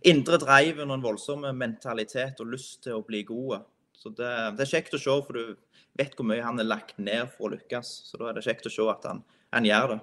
indre 0.06 0.38
drive 0.38 0.84
og 0.84 0.94
en 0.94 1.04
voldsom 1.04 1.48
mentalitet 1.58 2.38
og 2.42 2.52
lyst 2.54 2.84
til 2.86 2.98
å 2.98 3.06
bli 3.06 3.24
god. 3.26 3.66
Så 3.98 4.12
det, 4.14 4.30
det, 4.54 4.62
er 4.62 4.76
kjekt 4.76 4.94
å 4.94 5.00
se, 5.02 5.16
for 5.26 5.34
du 5.34 5.56
vet 5.98 6.14
hvor 6.14 6.28
mye 6.28 6.44
han 6.44 6.60
har 6.60 6.68
lagt 6.68 7.00
ned 7.02 7.32
for 7.34 7.48
å 7.48 7.56
lykkes. 7.56 7.90
Så 8.06 8.20
da 8.20 8.30
er 8.30 8.38
det 8.38 8.46
kjekt 8.46 8.70
å 8.70 8.72
se 8.72 8.86
at 8.92 9.08
han, 9.10 9.24
han 9.54 9.66
gjør 9.66 9.96
det. 9.96 9.98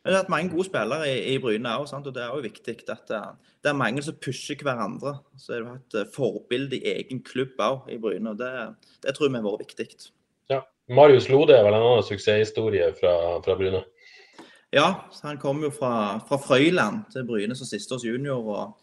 Men 0.00 0.10
det 0.10 0.16
har 0.16 0.22
hatt 0.22 0.32
mange 0.32 0.52
gode 0.54 0.64
spillere 0.64 1.08
i, 1.10 1.16
i 1.34 1.40
Bryne 1.40 1.72
òg, 1.76 1.90
og 1.92 2.12
det 2.16 2.22
er 2.24 2.30
jo 2.32 2.44
viktig 2.44 2.74
at 2.88 3.02
det, 3.10 3.20
det, 3.60 3.68
er 3.68 3.76
mange 3.76 4.04
som 4.04 4.16
pusher 4.16 4.56
hverandre. 4.64 5.18
Så 5.36 5.52
har 5.52 5.64
du 5.64 5.72
hatt 5.74 5.96
eh, 5.96 6.08
forbilde 6.14 6.78
i 6.78 6.94
egen 6.94 7.20
klubb 7.24 7.60
òg 7.60 7.90
i 7.92 7.98
Bryne, 8.00 8.32
og 8.32 8.40
det, 8.40 8.52
det 9.04 9.12
tror 9.16 9.28
vi 9.28 9.36
har 9.36 9.44
vært 9.44 9.66
viktig. 9.66 9.88
Ja. 10.52 10.62
Marius 10.88 11.28
Lode 11.30 11.56
er 11.56 11.66
vel 11.66 11.76
en 11.76 11.84
annen 11.84 12.06
suksesshistorie 12.06 12.88
fra, 12.96 13.12
fra 13.44 13.58
Bryne? 13.60 13.84
Ja, 14.72 15.04
han 15.22 15.38
kom 15.38 15.62
jo 15.64 15.70
fra, 15.74 16.20
fra 16.28 16.38
Frøyland 16.38 17.08
til 17.10 17.26
Bryne 17.26 17.56
som 17.58 17.66
sisteårs 17.66 18.04
junior. 18.06 18.38
og 18.38 18.78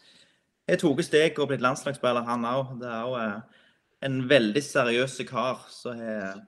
Jeg 0.68 0.82
tok 0.82 1.00
steg 1.02 1.38
og 1.40 1.48
blitt 1.48 1.64
landslagsspiller, 1.64 2.26
han 2.28 2.44
òg. 2.44 2.74
Det 2.82 2.90
er 2.92 3.06
òg 3.08 3.16
eh, 3.22 3.62
en 4.04 4.18
veldig 4.28 4.62
seriøs 4.62 5.16
kar 5.30 5.64
som 5.72 5.98
har 6.00 6.42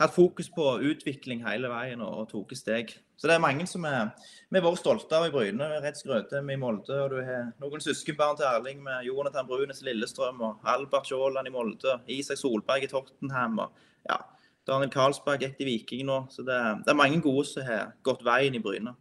hatt 0.00 0.14
fokus 0.14 0.46
på 0.50 0.68
utvikling 0.90 1.42
hele 1.46 1.68
veien 1.72 2.02
og, 2.06 2.22
og 2.22 2.30
tatt 2.30 2.54
steg. 2.58 2.94
Så 3.18 3.26
det 3.30 3.34
er 3.34 3.42
mange 3.42 3.66
som 3.70 3.84
er, 3.86 4.10
vi 4.50 4.58
har 4.58 4.64
vært 4.66 4.82
stolte 4.82 5.18
av 5.18 5.26
i 5.26 5.32
Bryne. 5.34 5.68
Rett 5.82 5.98
Skrøtem 5.98 6.50
i 6.50 6.58
Molde. 6.58 6.94
og 7.02 7.10
Du 7.10 7.18
har 7.22 7.50
noen 7.62 7.82
søskenbarn 7.82 8.38
til 8.38 8.46
Erling 8.46 8.82
med 8.82 9.06
Jonathan 9.06 9.46
Brunes 9.50 9.82
Lillestrøm 9.86 10.42
og 10.42 10.70
Albert 10.70 11.10
Sjåland 11.10 11.50
i 11.50 11.54
Molde. 11.54 11.98
Isak 12.14 12.38
Solberg 12.38 12.86
i 12.86 12.90
Tottenham. 12.90 13.58
og 13.66 13.84
ja, 14.10 14.18
Daniel 14.68 14.92
Karlsberg 14.92 15.42
gikk 15.44 15.58
til 15.58 15.68
Viking 15.68 16.04
nå. 16.08 16.22
Så 16.32 16.44
det, 16.46 16.56
det, 16.84 16.92
er 16.92 16.98
mange 16.98 17.20
gode 17.24 17.44
som 17.48 17.66
har 17.66 17.92
gått 18.06 18.24
veien 18.24 18.56
i 18.56 18.62
Bryne. 18.64 18.94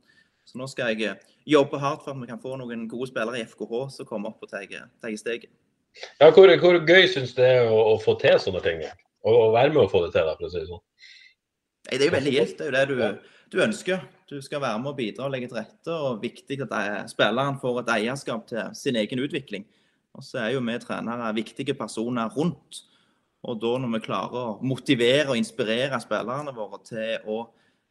Så 0.44 0.60
nå 0.60 0.68
skal 0.68 0.92
jeg 0.92 1.08
eh, 1.08 1.36
jobbe 1.48 1.80
hardt 1.80 2.04
for 2.04 2.12
at 2.12 2.20
vi 2.20 2.28
kan 2.28 2.42
få 2.44 2.58
noen 2.60 2.88
gode 2.92 3.08
spillere 3.12 3.40
i 3.40 3.46
FKH 3.48 3.86
som 3.96 4.10
kommer 4.10 4.34
opp 4.34 4.44
og 4.44 4.52
tar 4.52 4.68
steget. 5.20 5.52
Ja, 6.20 6.32
hvor, 6.34 6.50
hvor 6.60 6.80
gøy 6.82 7.08
syns 7.08 7.36
du 7.36 7.42
det 7.42 7.52
er 7.54 7.70
å, 7.72 7.78
å, 7.94 8.00
få 8.02 8.18
til 8.20 8.40
sånne 8.42 8.64
ting? 8.66 8.82
Å, 9.24 9.34
være 9.54 9.72
med 9.72 9.86
å 9.86 9.92
få 9.92 10.04
det 10.06 10.14
til, 10.16 10.28
da, 10.28 10.36
for 10.40 10.50
å 10.50 10.52
si 10.52 10.60
det 10.60 10.70
sånn? 10.72 10.84
Det 11.88 12.00
er 12.00 12.08
jo 12.08 12.16
veldig 12.16 12.34
gildt. 12.34 12.58
Det 12.60 12.66
er 12.66 12.72
jo 12.72 12.76
det 12.76 12.86
du, 12.90 13.30
du, 13.54 13.60
ønsker. 13.64 14.08
Du 14.32 14.40
skal 14.44 14.64
være 14.64 14.82
med 14.82 14.92
å 14.92 14.98
bidra 14.98 15.28
og 15.28 15.36
legge 15.36 15.52
til 15.52 15.62
rette. 15.62 15.94
og 15.94 16.24
Viktig 16.24 16.60
at 16.66 17.12
spilleren 17.12 17.60
får 17.62 17.84
et 17.84 17.94
eierskap 18.00 18.48
til 18.50 18.74
sin 18.78 18.98
egen 19.00 19.22
utvikling. 19.24 19.68
Og 20.18 20.26
så 20.26 20.44
er 20.44 20.56
jo 20.56 20.66
vi 20.66 20.76
trenere 20.82 21.32
viktige 21.38 21.78
personer 21.78 22.34
rundt. 22.36 22.84
Og 23.44 23.60
da 23.60 23.74
når 23.82 23.98
vi 23.98 24.04
klarer 24.06 24.40
å 24.40 24.58
motivere 24.64 25.34
og 25.34 25.40
inspirere 25.40 26.00
spillerne 26.04 26.54
våre 26.56 26.80
til 26.88 27.28
å 27.28 27.42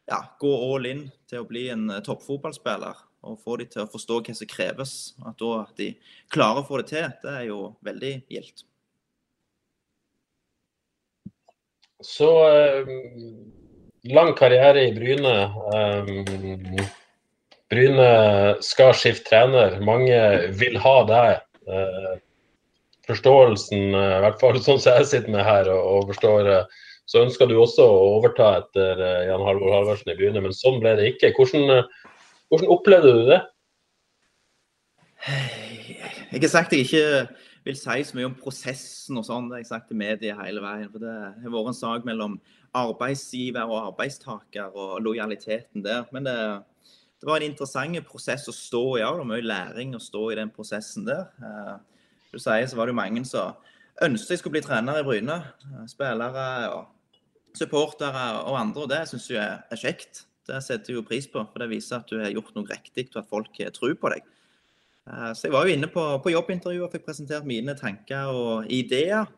ja, 0.09 0.19
gå 0.41 0.51
all 0.51 0.89
in 0.89 1.03
til 1.29 1.43
å 1.43 1.47
bli 1.47 1.67
en 1.71 1.87
eh, 1.93 2.03
toppfotballspiller, 2.03 2.97
og 3.23 3.39
få 3.39 3.55
dem 3.61 3.69
til 3.71 3.85
å 3.85 3.91
forstå 3.91 4.19
hva 4.19 4.35
som 4.35 4.49
kreves, 4.51 4.93
at 5.23 5.37
da 5.39 5.63
de 5.77 5.93
klarer 6.33 6.63
å 6.63 6.67
få 6.67 6.81
det 6.81 6.89
til, 6.91 7.05
det 7.23 7.35
er 7.37 7.45
jo 7.47 7.59
veldig 7.85 8.13
gildt. 8.33 8.65
Så 12.03 12.29
eh, 12.49 12.91
lang 14.11 14.33
karriere 14.35 14.89
i 14.89 14.91
Bryne. 14.97 15.37
Eh, 15.77 16.83
Bryne 17.71 18.09
skal 18.61 18.91
skifte 18.97 19.29
trener. 19.29 19.79
Mange 19.81 20.19
vil 20.59 20.75
ha 20.83 20.97
deg. 21.07 21.45
Eh, 21.63 22.11
forståelsen, 23.07 23.93
eh, 23.95 24.15
i 24.17 24.23
hvert 24.23 24.41
fall 24.41 24.59
sånn 24.63 24.81
som 24.81 24.97
jeg 24.97 25.09
sitter 25.09 25.33
med 25.33 25.45
her 25.45 25.69
og, 25.73 25.83
og 25.83 26.11
forstår, 26.13 26.49
eh, 26.53 26.89
så 27.09 27.23
ønska 27.25 27.47
du 27.49 27.57
også 27.59 27.83
å 27.83 28.03
overta 28.17 28.49
etter 28.61 29.01
eh, 29.03 29.25
Jan 29.27 29.43
Halvor 29.43 29.75
Halvorsen 29.75 30.13
i 30.13 30.19
byen, 30.19 30.39
men 30.43 30.55
sånn 30.55 30.79
ble 30.83 30.95
det 30.99 31.09
ikke. 31.13 31.33
Hvordan, 31.35 31.83
hvordan 32.51 32.75
opplevde 32.77 33.15
du 33.17 33.23
det? 33.33 33.41
Jeg 36.33 36.41
har 36.41 36.51
sagt 36.51 36.73
jeg 36.75 36.87
ikke 36.87 37.05
vil 37.63 37.77
si 37.79 38.01
så 38.03 38.17
mye 38.17 38.27
om 38.27 38.35
prosessen 38.35 39.19
og 39.19 39.27
sånn. 39.27 39.47
Det 39.47 39.57
har 39.57 39.63
jeg 39.63 39.71
sagt 39.71 39.89
til 39.91 39.99
media 39.99 40.35
hele 40.39 40.63
veien. 40.63 40.89
for 40.91 41.03
Det 41.03 41.13
har 41.13 41.53
vært 41.53 41.71
en 41.71 41.77
sak 41.77 42.07
mellom 42.07 42.39
arbeidsgiver 42.75 43.69
og 43.69 43.93
arbeidstaker 43.93 44.73
og 44.73 44.97
lojaliteten 45.05 45.83
der. 45.85 46.03
Men 46.15 46.27
det, 46.27 46.35
det 47.21 47.29
var 47.29 47.39
en 47.39 47.51
interessant 47.51 47.99
prosess 48.09 48.49
å 48.51 48.55
stå 48.55 48.83
i. 48.97 49.03
Ja, 49.03 49.13
det 49.13 49.21
var 49.21 49.29
mye 49.29 49.45
læring 49.45 49.95
å 49.95 50.03
stå 50.03 50.25
i 50.31 50.39
den 50.41 50.51
prosessen 50.51 51.07
der 51.07 51.29
du 52.33 52.41
sier, 52.41 52.65
så 52.67 52.77
var 52.79 52.89
det 52.89 52.95
jo 52.95 52.99
mange 52.99 53.23
som 53.29 53.55
ønsket 54.03 54.35
jeg 54.35 54.41
skulle 54.41 54.57
bli 54.57 54.65
trener 54.65 54.99
i 54.99 55.05
Bryne. 55.05 55.39
Spillere 55.89 56.47
og 56.73 57.57
supportere 57.57 58.27
og 58.43 58.57
andre. 58.59 58.85
Og 58.85 58.89
det 58.91 59.03
syns 59.09 59.29
jeg 59.31 59.45
er 59.45 59.79
kjekt. 59.79 60.25
Det 60.49 60.59
setter 60.65 60.91
jeg 60.91 60.99
jo 60.99 61.07
pris 61.07 61.27
på, 61.29 61.39
for 61.47 61.63
det 61.63 61.69
viser 61.71 62.01
at 62.01 62.09
du 62.09 62.17
har 62.19 62.33
gjort 62.33 62.51
noe 62.57 62.67
riktig, 62.67 63.07
og 63.13 63.21
at 63.21 63.29
folk 63.29 63.61
tror 63.77 63.93
på 63.95 64.11
deg. 64.11 64.25
Eh, 65.07 65.31
Så 65.31 65.47
jeg 65.47 65.55
var 65.55 65.67
jo 65.67 65.77
inne 65.77 65.87
på, 65.91 66.03
på 66.23 66.33
jobbintervju 66.33 66.83
og 66.83 66.91
fikk 66.91 67.05
presentert 67.07 67.47
mine 67.47 67.77
tanker 67.79 68.33
og 68.33 68.67
ideer. 68.67 69.29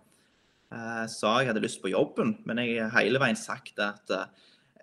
Jeg 0.71 1.11
Sa 1.13 1.37
jeg 1.39 1.51
hadde 1.51 1.61
lyst 1.61 1.81
på 1.83 1.91
jobben, 1.93 2.39
men 2.45 2.57
jeg 2.63 2.89
har 2.89 3.03
hele 3.03 3.21
veien 3.21 3.37
sagt 3.37 3.79
at 3.79 4.09
eh, 4.11 4.25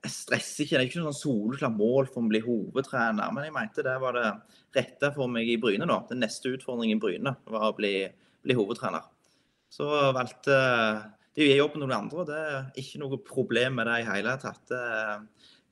jeg 0.02 0.12
stresser 0.12 0.64
ikke. 0.64 0.76
Det 0.76 0.82
er 0.82 0.88
ikke 0.88 1.02
noe 1.02 1.12
sånn 1.14 1.20
soleklart 1.20 1.78
mål 1.78 2.10
for 2.10 2.24
å 2.24 2.30
bli 2.30 2.42
hovedtrener. 2.42 3.32
Men 3.34 3.46
jeg 3.46 3.54
mente 3.54 3.86
det 3.86 3.94
var 4.02 4.18
det 4.18 4.28
rette 4.74 5.12
for 5.14 5.30
meg 5.30 5.48
i 5.50 5.58
Bryne 5.62 5.86
nå. 5.88 5.98
Den 6.10 6.22
neste 6.24 6.54
utfordringen 6.56 6.98
i 6.98 7.02
Bryne 7.02 7.34
var 7.46 7.68
å 7.68 7.76
bli, 7.76 7.94
bli 8.42 8.56
hovedtrener. 8.58 9.04
Så 9.72 9.88
valgte 10.16 10.56
de 11.32 11.44
å 11.44 11.48
gi 11.48 11.58
jobben 11.58 11.78
til 11.78 11.86
noen 11.86 11.98
andre. 12.00 12.24
og 12.24 12.30
Det 12.30 12.40
er 12.40 12.82
ikke 12.82 13.02
noe 13.02 13.20
problem 13.26 13.78
med 13.78 13.88
det 13.88 14.00
i 14.02 14.08
hele 14.08 14.34
tatt. 14.42 14.64
Det, 14.68 14.82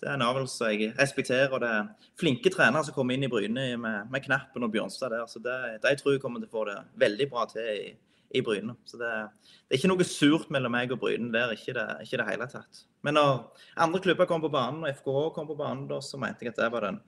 det 0.01 0.09
er 0.09 0.15
en 0.15 0.27
avgjørelse 0.29 0.71
jeg 0.73 0.93
respekterer. 1.01 1.51
og 1.51 1.65
Det 1.65 1.73
er 1.81 2.13
flinke 2.21 2.55
trenere 2.55 2.87
som 2.87 2.97
kommer 2.97 3.19
inn 3.19 3.27
i 3.27 3.33
Bryne 3.33 3.67
med, 3.83 4.13
med 4.13 4.25
Knappen 4.29 4.65
og 4.65 4.73
Bjørnstad 4.77 5.17
der. 5.17 5.27
så 5.29 5.43
det, 5.43 5.59
De 5.83 5.97
tror 5.99 6.15
jeg 6.15 6.23
kommer 6.23 6.43
til 6.43 6.53
å 6.53 6.55
få 6.55 6.69
det 6.71 6.79
veldig 7.03 7.29
bra 7.35 7.49
til 7.51 7.67
i, 7.67 7.91
i 8.31 8.43
Bryne. 8.45 8.77
Så 8.87 8.99
det, 9.01 9.11
det, 9.11 9.75
er 9.75 9.81
ikke 9.81 9.91
noe 9.93 10.07
surt 10.07 10.51
mellom 10.55 10.75
meg 10.75 10.93
og 10.95 11.01
Bryne 11.03 11.33
der. 11.35 11.55
Ikke 11.57 11.75
det, 11.77 11.87
ikke 12.05 12.21
det 12.21 12.29
hele 12.29 12.49
tatt. 12.51 12.85
Men 13.07 13.17
når 13.19 13.63
andre 13.81 14.03
klubber 14.05 14.29
kom 14.31 14.43
på 14.45 14.53
banen, 14.53 14.85
og 14.85 15.01
FKH 15.01 15.31
kom 15.37 15.49
på 15.51 15.59
banen, 15.59 15.87
da, 15.91 16.01
så 16.05 16.21
mente 16.21 16.47
jeg 16.47 16.55
at 16.55 16.61
det 16.63 16.73
var 16.75 16.87
den 16.89 17.01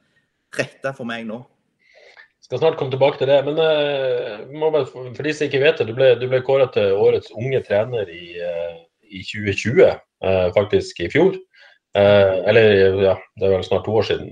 rette 0.58 0.94
for 0.96 1.08
meg 1.08 1.26
nå. 1.28 1.42
Skal 2.42 2.58
snart 2.58 2.78
komme 2.78 2.90
tilbake 2.92 3.20
til 3.20 3.30
det. 3.30 3.38
Men 3.46 3.60
uh, 3.62 4.82
for 4.90 5.22
de 5.22 5.34
som 5.34 5.46
ikke 5.46 5.62
vet 5.62 5.78
det, 5.78 5.88
du 5.88 5.94
ble, 5.96 6.12
du 6.18 6.26
ble 6.30 6.42
kåret 6.44 6.74
til 6.74 6.98
årets 6.98 7.30
unge 7.38 7.62
trener 7.66 8.10
i, 8.10 8.34
uh, 8.42 8.82
i 9.06 9.22
2020, 9.22 9.86
uh, 10.26 10.48
faktisk 10.56 11.04
i 11.06 11.10
fjor. 11.12 11.38
eller 11.94 13.02
ja, 13.04 13.12
det 13.36 13.44
er 13.44 13.50
vel 13.52 13.64
snart 13.66 13.82
to 13.84 13.92
år 14.00 14.06
siden. 14.08 14.30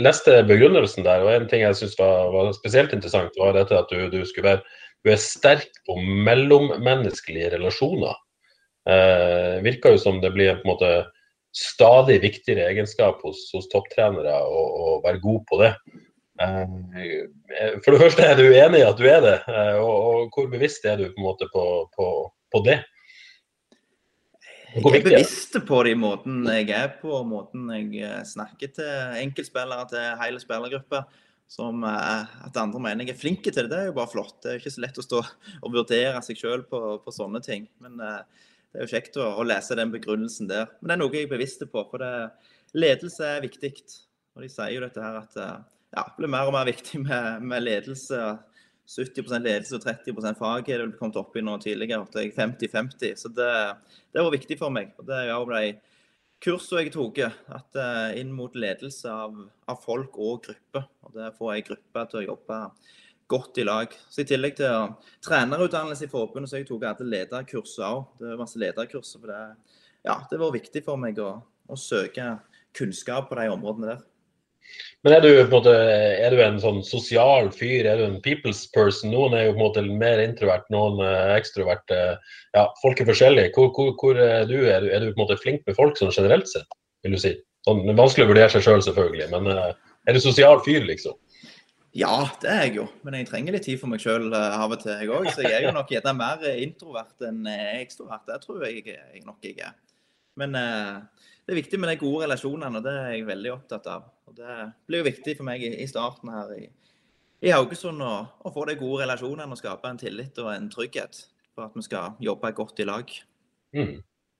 Leste 0.00 0.38
begrunnelsen 0.48 1.04
der, 1.04 1.24
og 1.24 1.32
en 1.34 1.48
ting 1.50 1.64
jeg 1.64 1.76
syns 1.78 1.98
var, 1.98 2.30
var, 2.32 2.52
spesielt 2.56 2.94
interessant, 2.96 3.36
var 3.38 3.56
dette 3.56 3.76
at 3.76 3.90
du, 3.92 4.06
du 4.12 4.22
skulle 4.28 4.54
være 4.54 4.80
du 5.02 5.10
er 5.10 5.18
sterk 5.18 5.72
på 5.88 5.96
mellommenneskelige 5.98 7.50
relasjoner. 7.56 8.14
virker 9.62 9.94
jo 9.94 9.98
som 9.98 10.20
det 10.22 10.30
blir 10.34 10.60
på 10.60 10.68
måte 10.70 10.90
stadig 11.52 12.20
viktigere 12.22 12.70
egenskap 12.70 13.20
hos, 13.26 13.44
hos 13.52 13.68
topptrenere 13.72 14.32
å, 14.32 14.62
å, 14.62 14.94
være 15.04 15.20
god 15.22 15.42
på 15.50 15.58
det. 15.60 15.72
Eh, 16.42 17.76
for 17.84 17.92
det 17.92 18.00
første, 18.00 18.24
er 18.24 18.38
du 18.38 18.46
enig 18.48 18.80
i 18.80 18.86
at 18.88 18.98
du 18.98 19.04
er 19.06 19.20
det, 19.24 19.36
eh, 19.52 19.76
og, 19.76 19.92
og 19.92 20.36
hvor 20.36 20.48
bevisst 20.52 20.86
er 20.88 20.96
du 20.98 21.10
på, 21.10 21.18
en 21.20 21.26
måte 21.26 21.48
på, 21.52 21.66
på, 21.96 22.08
på 22.54 22.62
det? 22.66 22.78
Jeg 24.72 25.02
er 25.02 25.04
bevisst 25.04 25.56
på 25.68 25.78
det 25.84 25.92
i 25.92 25.98
måten 26.00 26.46
jeg 26.48 26.70
er 26.72 26.94
på, 26.96 27.10
og 27.18 27.26
måten 27.28 27.66
jeg 27.74 27.90
eh, 28.06 28.22
snakker 28.24 28.70
til 28.72 29.18
enkeltspillere, 29.20 29.84
til 29.90 30.22
hele 30.22 30.40
spillergrupper. 30.40 31.04
Som 31.52 31.82
at 31.84 32.56
andre 32.56 32.80
mener 32.80 33.04
jeg 33.04 33.12
er 33.12 33.20
flinke 33.20 33.52
til 33.52 33.66
det, 33.66 33.74
det 33.74 33.80
er 33.82 33.88
jo 33.90 33.96
bare 33.98 34.08
flott. 34.08 34.38
Det 34.40 34.48
er 34.48 34.54
jo 34.56 34.62
ikke 34.62 34.72
så 34.72 34.84
lett 34.86 35.00
å 35.02 35.04
stå 35.04 35.18
og 35.20 35.74
vurdere 35.74 36.22
seg 36.24 36.38
sjøl 36.40 36.62
på, 36.70 36.80
på, 37.04 37.12
sånne 37.12 37.42
ting. 37.44 37.66
Men 37.84 37.98
det 38.00 38.12
er 38.78 38.86
jo 38.86 38.92
kjekt 38.94 39.18
å, 39.20 39.26
å, 39.36 39.44
lese 39.44 39.76
den 39.76 39.92
begrunnelsen 39.92 40.48
der. 40.48 40.70
Men 40.80 40.88
det 40.88 40.96
er 40.96 41.02
noe 41.02 41.18
jeg 41.18 41.28
er 41.28 41.34
bevisst 41.34 41.66
på, 41.68 41.82
for 41.90 42.00
det, 42.00 42.30
ledelse 42.72 43.28
er 43.34 43.44
viktig. 43.44 43.74
Og 44.32 44.46
de 44.46 44.48
sier 44.54 44.72
jo 44.78 44.86
dette 44.86 45.04
her 45.04 45.20
at 45.20 45.36
ja, 45.36 46.06
det 46.06 46.16
blir 46.16 46.32
mer 46.32 46.48
og 46.48 46.56
mer 46.56 46.70
viktig 46.70 47.02
med, 47.04 47.44
med 47.44 47.66
ledelse. 47.66 48.22
70% 48.92 49.46
ledelse 49.46 49.78
og 49.78 49.86
30% 49.86 50.36
fag 50.36 50.68
er 50.68 50.82
det 50.82 50.98
kommet 50.98 51.16
opp 51.20 51.36
i 51.36 51.44
nå 51.44 51.56
tidligere. 51.62 52.04
50-50. 52.36 53.14
Så 53.22 53.30
det, 53.32 53.52
det 54.12 54.24
var 54.24 54.34
viktig 54.34 54.58
for 54.60 54.74
meg. 54.74 54.92
Og 55.00 55.08
det 55.08 55.20
er 55.22 55.30
jo 55.32 55.46
de 55.48 55.72
kursene 56.42 56.82
jeg 56.82 56.92
tok, 56.96 57.20
at 57.22 57.78
uh, 57.78 58.10
inn 58.18 58.32
mot 58.34 58.54
ledelse 58.58 59.08
av, 59.10 59.36
av, 59.70 59.78
folk 59.84 60.18
og 60.18 60.42
grupper. 60.48 60.88
Og 61.06 61.16
det 61.16 61.30
får 61.38 61.54
ei 61.54 61.64
gruppe 61.66 62.04
til 62.10 62.20
å 62.20 62.26
jobbe 62.26 62.60
godt 63.32 63.62
i 63.62 63.66
lag. 63.66 63.94
Så 64.10 64.22
I 64.22 64.28
tillegg 64.28 64.58
til 64.58 64.68
å 64.68 64.90
trenerutdannelse 65.24 66.08
i 66.08 66.12
forbundet, 66.12 66.50
så 66.50 66.60
jeg 66.60 66.68
tok 66.68 66.84
alle 66.90 67.08
lederkurser 67.08 67.86
òg. 67.88 68.16
Det 68.18 68.28
var 68.28 68.42
masse 68.42 68.60
lederkurser. 68.60 69.22
for 69.22 69.32
det, 69.32 69.76
ja, 70.04 70.18
det 70.30 70.40
var 70.42 70.56
viktig 70.56 70.84
for 70.84 71.00
meg 71.00 71.20
å, 71.22 71.34
å, 71.68 71.78
søke 71.78 72.34
kunnskap 72.76 73.30
på 73.30 73.38
de 73.38 73.48
områdene 73.52 73.94
der. 73.94 74.02
Men 75.02 75.16
er 75.16 75.24
du, 75.24 75.28
en 75.34 75.48
måte, 75.50 75.72
er 75.74 76.30
du 76.30 76.40
en 76.44 76.60
sånn 76.62 76.78
sosial 76.86 77.48
fyr, 77.54 77.88
er 77.90 77.98
du 77.98 78.04
en 78.06 78.20
people's 78.22 78.62
person? 78.74 79.10
Noen 79.10 79.34
er 79.34 79.48
jo 79.48 79.56
på 79.56 79.58
en 79.58 79.64
måte 79.64 79.82
mer 79.88 80.22
introvert, 80.22 80.68
noen 80.70 81.00
er 81.02 81.32
ekstrovert. 81.34 81.90
Ja, 82.54 82.68
folk 82.84 83.02
er 83.02 83.08
forskjellige. 83.10 83.50
Hvor, 83.56 83.72
hvor, 83.74 83.90
hvor 83.98 84.20
er 84.22 84.46
du? 84.46 84.60
Er, 84.62 84.86
du? 84.86 84.92
er 84.94 85.02
du 85.02 85.10
på 85.10 85.16
en 85.16 85.24
måte 85.24 85.40
flink 85.42 85.66
med 85.66 85.78
folk 85.78 85.98
sånn 85.98 86.14
generelt 86.14 86.46
sett, 86.50 86.78
vil 87.02 87.16
du 87.16 87.22
si? 87.22 87.34
Sånn, 87.66 87.82
vanskelig 87.98 88.28
å 88.28 88.30
vurdere 88.30 88.54
seg 88.54 88.62
sjøl, 88.62 88.78
selv, 88.78 88.92
selvfølgelig, 88.92 89.28
men 89.34 89.50
er 89.58 90.14
du 90.14 90.22
sosial 90.22 90.62
fyr, 90.62 90.86
liksom? 90.86 91.18
Ja, 91.98 92.14
det 92.40 92.48
er 92.48 92.62
jeg 92.68 92.78
jo. 92.78 92.86
Men 93.02 93.18
jeg 93.18 93.28
trenger 93.28 93.58
litt 93.58 93.66
tid 93.66 93.82
for 93.82 93.90
meg 93.90 94.00
sjøl 94.00 94.30
uh, 94.32 94.54
av 94.62 94.72
og 94.72 94.80
til, 94.80 94.94
jeg 95.02 95.10
òg. 95.12 95.26
Så 95.34 95.42
jeg 95.44 95.58
er 95.58 95.66
jo 95.66 95.74
nok 95.74 95.90
gjerne 95.92 96.14
mer 96.16 96.46
introvert 96.54 97.26
enn 97.26 97.42
ekstrovert. 97.50 98.22
Det 98.30 98.38
tror 98.46 98.64
jeg, 98.70 98.86
jeg 98.86 99.26
nok 99.26 99.42
jeg 99.44 99.58
er. 99.66 99.74
Men 100.38 100.54
det 100.54 101.52
er 101.52 101.58
viktig 101.58 101.78
med 101.82 101.90
de 101.90 102.00
gode 102.00 102.24
relasjonene, 102.24 102.78
og 102.78 102.86
det 102.86 102.94
er 102.96 103.14
jeg 103.16 103.28
veldig 103.28 103.50
opptatt 103.58 103.90
av. 103.90 104.06
Og 104.32 104.38
Det 104.38 104.72
blir 104.88 105.02
jo 105.02 105.08
viktig 105.10 105.36
for 105.36 105.44
meg 105.48 105.64
i, 105.66 105.86
starten 105.90 106.32
her 106.32 106.54
i, 106.56 106.62
i 107.44 107.52
Haugesund 107.52 108.00
å, 108.00 108.14
å, 108.40 108.52
få 108.54 108.64
de 108.68 108.78
gode 108.80 109.02
relasjonene 109.04 109.52
og 109.52 109.60
skape 109.60 109.90
en 109.90 110.00
tillit 110.00 110.38
og 110.40 110.48
en 110.54 110.70
trygghet 110.72 111.26
for 111.52 111.66
at 111.66 111.76
vi 111.76 111.84
skal 111.84 112.16
jobbe 112.22 112.52
godt 112.56 112.80
i 112.80 112.88
lag. 112.88 113.12
Mm. 113.76 113.98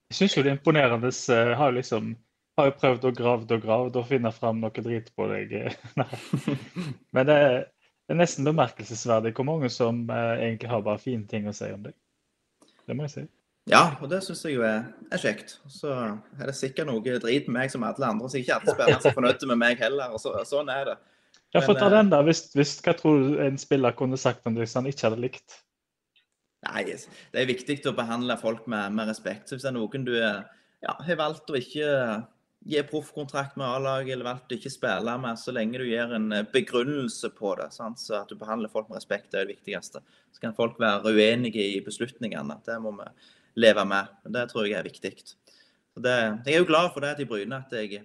Jeg 0.09 0.17
syns 0.17 0.37
jo 0.37 0.43
det 0.45 0.53
er 0.53 0.57
imponerende. 0.57 1.11
Jeg 1.13 1.57
har 1.59 1.75
liksom 1.75 2.15
har 2.57 2.69
jo 2.69 2.75
prøvd 2.79 3.05
og 3.09 3.15
gravd 3.17 3.53
og 3.55 3.61
gravd 3.67 3.95
og 4.01 4.09
finne 4.09 4.31
fram 4.33 4.59
noe 4.61 4.85
drit 4.85 5.13
på 5.17 5.29
deg. 5.29 5.53
Men 7.13 7.29
det 7.29 7.37
er, 7.37 7.55
det 8.05 8.15
er, 8.15 8.19
nesten 8.19 8.49
bemerkelsesverdig 8.49 9.33
hvor 9.37 9.47
mange 9.49 9.69
som 9.73 10.03
eh, 10.09 10.33
egentlig 10.47 10.69
har 10.73 10.85
bare 10.85 11.01
fine 11.01 11.29
ting 11.29 11.49
å 11.49 11.55
si 11.55 11.69
om 11.73 11.85
deg. 11.85 11.97
Det 12.85 12.97
må 12.97 13.07
jeg 13.07 13.13
si. 13.13 13.25
Ja, 13.71 13.93
og 14.03 14.09
det 14.11 14.19
syns 14.25 14.41
jeg 14.43 14.57
jo 14.57 14.63
er, 14.67 14.89
er, 15.07 15.19
kjekt. 15.21 15.55
Så 15.71 15.91
er 15.93 16.49
det 16.49 16.55
sikkert 16.57 16.89
noe 16.89 16.99
drit 16.99 17.47
med 17.47 17.55
meg 17.55 17.71
som 17.71 17.85
alle 17.87 18.09
andre. 18.09 18.27
Så 18.27 18.41
ikke 18.41 18.57
alle 18.57 18.75
spillere 18.75 18.99
er 18.99 19.15
fornøyd 19.15 19.45
med 19.53 19.61
meg 19.61 19.79
heller. 19.79 20.11
og 20.11 20.19
så, 20.19 20.35
Sånn 20.47 20.71
er 20.73 20.89
det. 20.91 20.97
Ja, 21.53 21.61
for 21.61 21.77
ta 21.77 21.87
den 21.93 22.09
da. 22.11 22.19
hvis, 22.25 22.47
hvis, 22.57 22.75
Hva 22.83 22.95
tror 22.97 23.21
du 23.21 23.37
en 23.43 23.59
spiller 23.61 23.95
kunne 23.95 24.17
sagt 24.19 24.47
om 24.49 24.55
det 24.55 24.65
hvis 24.65 24.75
han 24.75 24.89
ikke 24.89 25.07
hadde 25.07 25.21
likt? 25.21 25.61
Nei, 26.67 26.83
Det 26.87 27.39
er 27.39 27.47
viktig 27.47 27.79
å 27.87 27.95
behandle 27.95 28.35
folk 28.41 28.67
med, 28.67 28.91
med 28.97 29.07
respekt. 29.11 29.47
Så 29.47 29.55
Hvis 29.55 29.65
det 29.67 29.71
er 29.71 29.77
noen 29.77 30.07
du 30.07 30.15
ja, 30.17 30.95
har 30.99 31.19
valgt 31.19 31.51
å 31.51 31.59
ikke 31.59 31.87
gi 32.63 32.81
proffkontrakt 32.87 33.57
med 33.59 33.67
A-laget 33.67 34.15
eller 34.15 34.29
valgt 34.29 34.51
å 34.51 34.57
ikke 34.57 34.71
spille 34.71 35.15
med, 35.19 35.39
så 35.39 35.51
lenge 35.55 35.81
du 35.81 35.85
gir 35.87 36.13
en 36.15 36.29
eh, 36.31 36.45
begrunnelse 36.51 37.31
på 37.35 37.55
det. 37.59 37.69
Sant? 37.75 37.99
Så 37.99 38.15
At 38.21 38.31
du 38.31 38.39
behandler 38.39 38.71
folk 38.71 38.89
med 38.89 38.99
respekt, 38.99 39.31
det 39.31 39.39
er 39.39 39.47
det 39.47 39.57
viktigste. 39.57 40.03
Så 40.31 40.43
kan 40.43 40.55
folk 40.55 40.79
være 40.79 41.11
uenige 41.11 41.63
i 41.63 41.81
beslutningene. 41.83 42.59
Det 42.65 42.79
må 42.83 42.95
vi 42.99 43.09
leve 43.59 43.85
med. 43.85 44.11
Det 44.35 44.47
tror 44.51 44.67
jeg 44.67 44.79
er 44.79 44.87
viktig. 44.87 45.13
Det, 45.93 46.17
jeg 46.45 46.55
er 46.55 46.61
jo 46.63 46.69
glad 46.69 46.91
for 46.93 47.05
det 47.05 47.15
til 47.19 47.29
Bryne, 47.29 47.61
at 47.61 47.73
jeg 47.77 48.03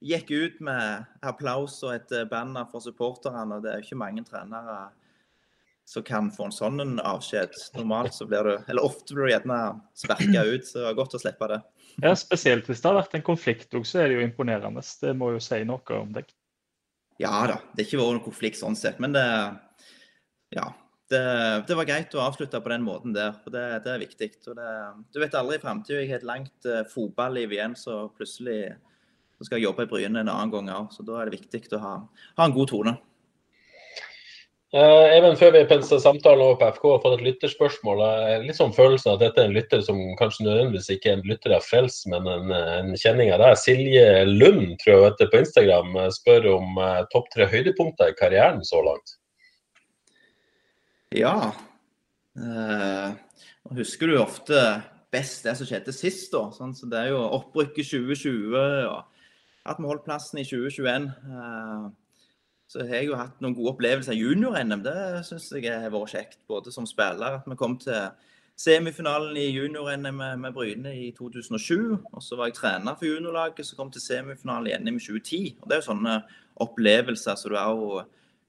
gikk 0.00 0.30
ut 0.30 0.62
med 0.64 1.06
applaus 1.26 1.78
og 1.84 1.94
et 1.94 2.16
eh, 2.16 2.28
banner 2.28 2.68
for 2.70 2.84
supporterne. 2.84 3.56
og 3.56 3.64
Det 3.64 3.72
er 3.72 3.80
jo 3.80 3.88
ikke 3.88 4.02
mange 4.02 4.24
trenere 4.26 4.80
som 5.90 6.04
kan 6.06 6.28
få 6.30 6.46
en 6.46 6.54
sånn 6.54 7.00
avskjed. 7.02 7.56
Normalt 7.74 8.14
så 8.14 8.26
blir 8.28 8.46
du, 8.46 8.52
eller 8.70 8.86
ofte 8.86 9.16
blir 9.16 9.26
du 9.26 9.32
gjerne 9.32 9.60
sparka 9.98 10.44
ut, 10.46 10.66
så 10.66 10.78
det 10.78 10.84
var 10.86 10.98
godt 11.00 11.16
å 11.18 11.22
slippe 11.22 11.48
det. 11.50 11.58
Ja, 12.04 12.12
Spesielt 12.16 12.68
hvis 12.70 12.82
det 12.82 12.86
har 12.86 13.00
vært 13.00 13.16
en 13.18 13.26
konflikt 13.26 13.74
òg, 13.74 13.88
så 13.88 14.04
er 14.04 14.10
det 14.10 14.20
jo 14.20 14.28
imponerende. 14.28 14.84
Det 15.02 15.16
må 15.18 15.32
jo 15.34 15.42
si 15.42 15.58
noe 15.66 15.96
om 15.98 16.12
deg. 16.14 16.30
Ja 17.20 17.42
da, 17.50 17.58
det 17.74 17.82
har 17.82 17.88
ikke 17.88 18.00
vært 18.00 18.14
noen 18.14 18.28
konflikt 18.28 18.60
sånn 18.60 18.78
sett. 18.78 19.00
Men 19.02 19.16
det, 19.16 19.24
ja, 20.56 20.70
det, 21.10 21.22
det, 21.66 21.74
var 21.74 21.88
greit 21.88 22.14
å 22.14 22.22
avslutte 22.22 22.60
på 22.62 22.70
den 22.72 22.86
måten 22.86 23.14
der. 23.16 23.34
for 23.42 23.54
Det, 23.54 23.64
det 23.84 23.92
er 23.92 24.04
viktig. 24.04 24.30
Du 24.46 25.18
vet 25.20 25.34
aldri 25.34 25.58
i 25.58 25.62
framtida. 25.62 25.98
Jeg 25.98 26.12
har 26.12 26.22
et 26.22 26.30
langt 26.30 26.70
uh, 26.70 26.84
fotballiv 26.90 27.52
igjen, 27.56 27.76
så 27.78 28.04
plutselig 28.14 28.76
så 29.38 29.46
skal 29.46 29.58
jeg 29.58 29.70
jobbe 29.70 29.86
i 29.86 29.90
Bryne 29.90 30.22
en 30.22 30.30
annen 30.30 30.52
gang 30.52 30.70
òg. 30.70 30.90
Så 30.94 31.06
da 31.06 31.18
er 31.18 31.30
det 31.30 31.40
viktig 31.40 31.64
å 31.74 31.82
ha, 31.82 31.94
ha 32.38 32.46
en 32.46 32.54
god 32.54 32.70
tone. 32.70 32.96
Uh, 34.70 35.10
Even, 35.10 35.34
før 35.34 35.56
vi 35.56 35.64
penser 35.66 35.98
samtalen 35.98 36.44
over 36.44 36.60
på 36.60 36.68
FK, 36.76 36.84
har 36.92 37.02
fått 37.02 37.16
et 37.18 37.24
lytterspørsmål. 37.26 38.02
Litt 38.44 38.60
sånn 38.60 38.76
følelsen 38.76 39.16
at 39.16 39.24
dette 39.24 39.42
er 39.42 39.50
en 39.50 39.56
lytter 39.56 39.82
som 39.82 39.98
kanskje 40.20 40.46
nødvendigvis 40.46 40.92
ikke 40.94 41.10
er 41.10 41.18
en 41.18 41.26
lytter 41.26 41.56
av 41.56 41.66
Frels, 41.66 42.04
men 42.12 42.28
en, 42.30 42.52
en 42.54 42.92
kjenning 42.94 43.32
av 43.34 43.42
deg. 43.42 43.58
Silje 43.58 44.04
Lund 44.28 44.76
tror 44.84 45.08
jeg 45.08 45.32
på 45.32 45.42
Instagram 45.42 45.98
spør 46.14 46.52
om 46.54 46.78
uh, 46.78 47.00
topp 47.10 47.32
tre 47.34 47.50
høydepunkter 47.50 48.14
i 48.14 48.20
karrieren 48.20 48.62
så 48.68 48.84
langt. 48.86 49.16
Ja. 51.16 51.52
nå 52.38 53.76
husker 53.76 54.06
du 54.06 54.20
ofte 54.20 54.60
best 55.10 55.46
det 55.46 55.56
som 55.58 55.66
skjedde 55.66 55.94
sist, 55.94 56.30
da. 56.32 56.44
Sånn, 56.54 56.74
så 56.76 56.86
det 56.90 57.00
er 57.00 57.12
jo 57.12 57.24
opprykket 57.40 57.88
2020 57.90 58.54
og 58.86 59.00
at 59.68 59.80
vi 59.80 59.88
holdt 59.88 60.06
plassen 60.06 60.40
i 60.40 60.46
2021. 60.46 61.10
Uh, 61.26 61.90
så 62.70 62.84
har 62.86 63.00
jeg 63.00 63.10
jo 63.10 63.18
hatt 63.18 63.40
noen 63.42 63.56
gode 63.58 63.74
opplevelser 63.74 64.14
i 64.14 64.20
junior-NM. 64.20 64.84
Det 64.86 64.96
syns 65.26 65.48
jeg 65.56 65.66
har 65.66 65.90
vært 65.90 66.14
kjekt. 66.14 66.38
Både 66.48 66.72
som 66.72 66.86
spiller, 66.86 67.40
at 67.40 67.48
vi 67.50 67.58
kom 67.58 67.74
til, 67.82 68.12
semifinalen 68.60 69.38
i 69.40 69.46
junior-NM 69.54 70.18
med, 70.20 70.36
med 70.42 70.54
Bryne 70.54 70.92
i 70.94 71.10
2007. 71.16 71.96
Og 72.12 72.22
så 72.22 72.36
var 72.38 72.50
jeg 72.50 72.58
trener 72.60 72.98
for 72.98 73.08
juniorlaget 73.08 73.66
som 73.66 73.80
kom 73.80 73.90
til 73.90 74.04
semifinalen 74.04 74.68
i 74.68 74.76
NM 74.78 75.00
i 75.00 75.02
2010. 75.02 75.40
Og 75.62 75.66
Det 75.66 75.76
er 75.76 75.82
jo 75.82 75.88
sånne 75.88 76.16
opplevelser 76.60 77.40
som 77.40 77.54
du 77.54 77.58
òg 77.58 78.04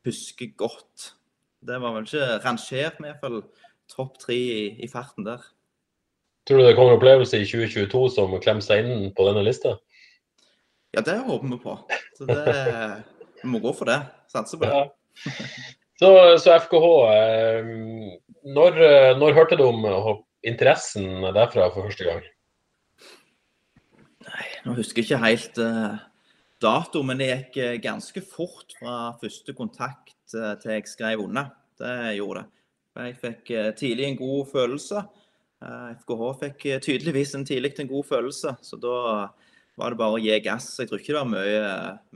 husker 0.05 0.51
godt. 0.59 1.13
Det 1.61 1.77
var 1.77 1.93
vel 1.93 2.07
ikke 2.07 2.37
rangert 2.41 3.01
med 3.01 3.11
iallfall 3.11 3.41
topp 3.91 4.15
tre 4.21 4.37
i, 4.37 4.61
i 4.81 4.87
farten 4.89 5.27
der. 5.27 5.43
Tror 6.49 6.57
du 6.57 6.65
det 6.65 6.73
kommer 6.73 6.95
en 6.95 6.97
opplevelse 6.97 7.37
i 7.37 7.45
2022 7.45 8.01
som 8.15 8.33
klemmer 8.41 8.65
seg 8.65 8.81
inn 8.81 9.11
på 9.13 9.27
denne 9.27 9.43
lista? 9.45 9.75
Ja, 10.95 11.03
det 11.05 11.19
håper 11.27 11.51
vi 11.51 11.59
på. 11.61 11.75
Så 12.17 12.25
det, 12.25 12.55
Vi 13.43 13.49
må 13.49 13.61
gå 13.61 13.73
for 13.77 13.89
det. 13.89 13.99
Satse 14.31 14.57
på 14.57 14.65
det. 14.65 14.73
Ja. 14.73 15.37
Så, 16.01 16.09
så, 16.41 16.55
FKH, 16.65 16.87
eh, 17.13 17.67
når, 18.57 18.79
når, 19.19 19.35
hørte 19.37 19.57
du 19.59 19.67
om 19.67 19.85
interessen 20.41 21.27
derfra 21.29 21.67
for 21.69 21.85
første 21.85 22.07
gang? 22.07 22.23
Nei, 24.25 24.47
Nå 24.65 24.73
husker 24.79 25.03
jeg 25.03 25.11
ikke 25.11 25.21
helt 25.27 25.61
dato, 26.61 27.03
men 27.05 27.21
det 27.21 27.29
gikk 27.29 27.83
ganske 27.85 28.23
fort 28.25 28.73
fra 28.79 29.13
første 29.21 29.53
kontakt 29.57 30.17
til 30.33 30.73
jeg 30.75 30.87
skrev 30.89 31.23
unna. 31.25 31.49
Det 31.79 31.95
gjorde 32.17 32.43
det. 32.43 32.61
Jeg 33.01 33.17
fikk 33.21 33.51
tidlig 33.79 34.07
en 34.07 34.19
god 34.19 34.49
følelse. 34.51 35.03
FKH 36.01 36.23
fikk 36.41 36.65
tydeligvis 36.83 37.35
en 37.37 37.45
tidlig 37.47 37.75
en 37.79 37.89
god 37.89 38.07
følelse, 38.09 38.55
så 38.65 38.79
da 38.81 38.95
var 39.79 39.93
det 39.93 39.99
bare 40.01 40.17
å 40.17 40.21
gi 40.21 40.39
gass. 40.43 40.73
Jeg 40.79 40.89
tror 40.89 40.99
ikke 40.99 41.13
det 41.13 41.21
var 41.21 41.29
mye 41.31 41.61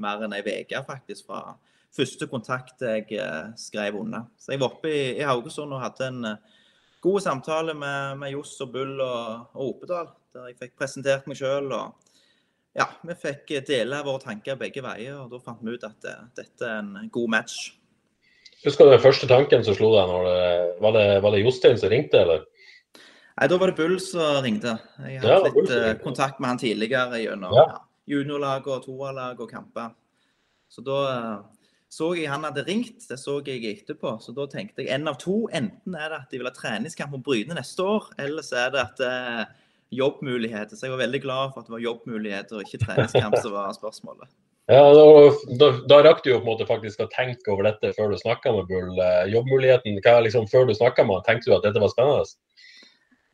mer 0.04 0.26
enn 0.26 0.36
ei 0.36 0.44
uke 0.44 0.82
faktisk 0.88 1.30
fra 1.30 1.56
første 1.96 2.28
kontakt 2.32 2.84
jeg 2.84 3.08
eh, 3.16 3.54
skrev 3.60 4.00
under. 4.02 4.28
Så 4.38 4.54
jeg 4.54 4.62
var 4.62 4.74
oppe 4.74 4.92
i, 4.92 5.04
i 5.20 5.26
Haugesund 5.26 5.74
og 5.74 5.84
hadde 5.84 6.10
en 6.12 6.34
god 7.06 7.22
samtale 7.24 7.76
med, 7.78 8.18
med 8.22 8.34
Johs 8.34 8.56
og 8.66 8.74
Bull 8.74 8.98
og, 9.00 9.54
og 9.54 9.76
Opedal, 9.76 10.12
der 10.36 10.50
jeg 10.50 10.60
fikk 10.60 10.76
presentert 10.82 11.30
meg 11.30 11.40
sjøl. 11.40 11.72
Ja, 12.76 12.90
vi 13.08 13.16
fikk 13.16 13.56
dele 13.68 14.02
våre 14.04 14.24
tanker 14.26 14.60
begge 14.60 14.84
veier, 14.84 15.22
og 15.22 15.32
da 15.32 15.40
fant 15.44 15.64
vi 15.64 15.76
ut 15.76 15.88
at 15.88 16.10
eh, 16.12 16.30
dette 16.42 16.70
er 16.70 16.82
en 16.84 17.12
god 17.14 17.36
match. 17.38 17.70
Husker 18.66 18.88
du 18.88 18.96
den 18.96 19.04
første 19.04 19.30
tanken 19.30 19.64
som 19.66 19.78
slo 19.78 19.92
deg? 19.94 20.12
Når 20.12 20.28
det, 20.28 20.46
var, 20.82 20.96
det, 20.98 21.08
var 21.24 21.36
det 21.36 21.42
Jostein 21.44 21.80
som 21.82 21.92
ringte, 21.92 22.22
eller? 22.26 22.46
Nei, 23.36 23.50
da 23.52 23.60
var 23.62 23.72
det 23.72 23.78
Bull 23.78 23.98
som 24.02 24.40
ringte. 24.46 24.78
Jeg 25.06 25.20
hadde 25.22 25.34
ja, 25.36 25.42
litt 25.44 25.74
uh, 25.74 25.90
kontakt 26.02 26.40
med 26.40 26.54
han 26.54 26.62
tidligere 26.62 27.20
gjennom 27.20 27.54
ja. 27.54 27.66
ja, 27.74 27.82
juniorlag 28.16 28.70
og 28.72 28.88
toerlag 28.88 29.44
og 29.44 29.52
kamper. 29.52 29.92
Så 30.72 30.82
da 30.86 31.02
uh, 31.12 31.36
så 31.96 32.10
jeg 32.18 32.28
han 32.28 32.44
hadde 32.44 32.66
ringt, 32.68 33.06
det 33.08 33.18
så 33.22 33.38
jeg 33.46 33.62
etterpå. 33.70 34.18
Så 34.24 34.34
da 34.36 34.48
tenkte 34.52 34.84
jeg 34.84 34.92
en 34.96 35.08
av 35.08 35.20
to. 35.22 35.46
Enten 35.56 35.96
er 35.96 36.10
det 36.12 36.18
at 36.24 36.34
de 36.34 36.42
vil 36.42 36.50
ha 36.50 36.56
treningskamp 36.56 37.14
på 37.16 37.22
Bryne 37.30 37.56
neste 37.56 37.86
år, 37.86 38.10
eller 38.20 38.44
så 38.44 38.66
er 38.66 38.74
det 38.74 38.82
at 38.82 39.04
eh, 39.06 39.44
er 39.44 39.46
jobbmuligheter. 39.96 40.76
Så 40.76 40.88
jeg 40.88 40.96
var 40.96 41.06
veldig 41.06 41.22
glad 41.24 41.54
for 41.54 41.62
at 41.62 41.70
det 41.70 41.76
var 41.78 41.86
jobbmuligheter 41.86 42.58
og 42.58 42.66
ikke 42.66 42.82
treningskamp 42.84 43.38
som 43.40 43.56
var 43.56 43.78
spørsmålet. 43.78 44.28
Ja, 44.66 44.82
da, 45.60 45.68
da, 45.86 45.98
rakk 46.02 46.24
du 46.26 46.32
jo 46.32 46.40
på 46.40 46.48
en 46.48 46.48
måte 46.48 46.66
faktisk 46.66 47.04
å 47.04 47.10
tenke 47.12 47.52
over 47.54 47.68
dette 47.68 47.92
før 47.94 48.10
du 48.10 48.18
snakka 48.18 48.50
med 48.56 48.66
Bull. 48.72 48.96
Eh, 48.98 49.28
jobbmuligheten, 49.30 50.00
hva, 50.02 50.18
liksom, 50.26 50.48
Før 50.50 50.66
du 50.66 50.74
snakka 50.74 51.06
med 51.06 51.20
han, 51.20 51.26
tenkte 51.28 51.52
du 51.52 51.58
at 51.60 51.68
dette 51.68 51.84
var 51.84 51.92
spennende? 51.94 52.26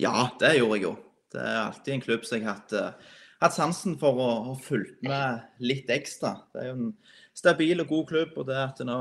Ja, 0.01 0.27
det 0.41 0.57
gjorde 0.57 0.79
jeg 0.79 0.87
jo. 0.89 0.93
Det 1.31 1.39
er 1.39 1.59
alltid 1.61 1.93
en 1.95 2.03
klubb 2.03 2.25
som 2.27 2.37
jeg 2.37 2.47
har 2.49 2.57
hatt, 2.57 2.73
uh, 2.75 3.19
hatt 3.45 3.55
sansen 3.55 3.95
for 4.01 4.19
å 4.19 4.29
ha 4.49 4.55
fulgt 4.59 4.97
med 5.07 5.45
litt 5.63 5.91
ekstra. 5.93 6.33
Det 6.51 6.65
er 6.65 6.67
jo 6.67 6.73
en 6.75 6.89
stabil 7.37 7.79
og 7.79 7.93
god 7.93 8.09
klubb. 8.09 8.33
Og 8.41 8.49
det 8.49 8.57
at 8.59 8.83
nå 8.83 8.97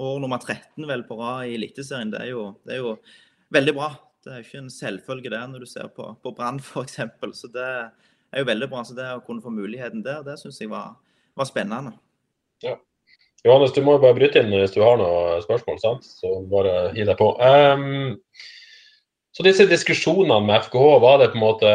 år 0.00 0.22
nummer 0.24 0.40
13 0.40 0.88
vel 0.88 1.04
på 1.04 1.18
rad 1.20 1.50
i 1.50 1.58
Eliteserien, 1.58 2.14
det, 2.14 2.22
det, 2.64 2.78
er 2.78 2.80
jo 2.80 2.94
veldig 3.52 3.76
bra. 3.76 3.90
Det 4.24 4.32
er 4.32 4.40
jo 4.40 4.48
ikke 4.48 4.62
en 4.62 4.72
selvfølge 4.72 5.34
det 5.34 5.42
når 5.52 5.66
du 5.66 5.68
ser 5.68 5.92
på, 5.92 6.08
på 6.24 6.32
Brann 6.36 6.62
f.eks. 6.64 7.02
Så 7.36 7.52
det 7.52 7.68
er 7.68 8.40
jo 8.40 8.48
veldig 8.48 8.72
bra. 8.72 8.86
Så 8.86 8.96
det 8.96 9.12
å 9.12 9.20
kunne 9.26 9.44
få 9.44 9.52
muligheten 9.52 10.06
der, 10.06 10.24
det 10.24 10.40
syns 10.40 10.62
jeg 10.62 10.72
var, 10.72 10.96
var, 11.36 11.48
spennende. 11.48 11.92
Ja. 12.64 12.76
Johannes, 13.44 13.72
du 13.72 13.82
må 13.84 13.96
jo 13.96 14.02
bare 14.02 14.16
bryte 14.18 14.42
inn 14.42 14.52
hvis 14.52 14.74
du 14.74 14.82
har 14.84 14.98
noen 15.00 15.44
spørsmål, 15.44 15.78
sant? 15.82 16.08
så 16.20 16.40
bare 16.50 16.90
gi 16.96 17.06
deg 17.08 17.16
på. 17.20 17.30
Um, 17.40 18.18
så 19.36 19.46
disse 19.46 19.68
diskusjonene 19.70 20.42
med 20.44 20.66
FKH, 20.66 20.90
var 21.00 21.22
det 21.22 21.30
på 21.32 21.40
en 21.40 21.46
måte 21.46 21.72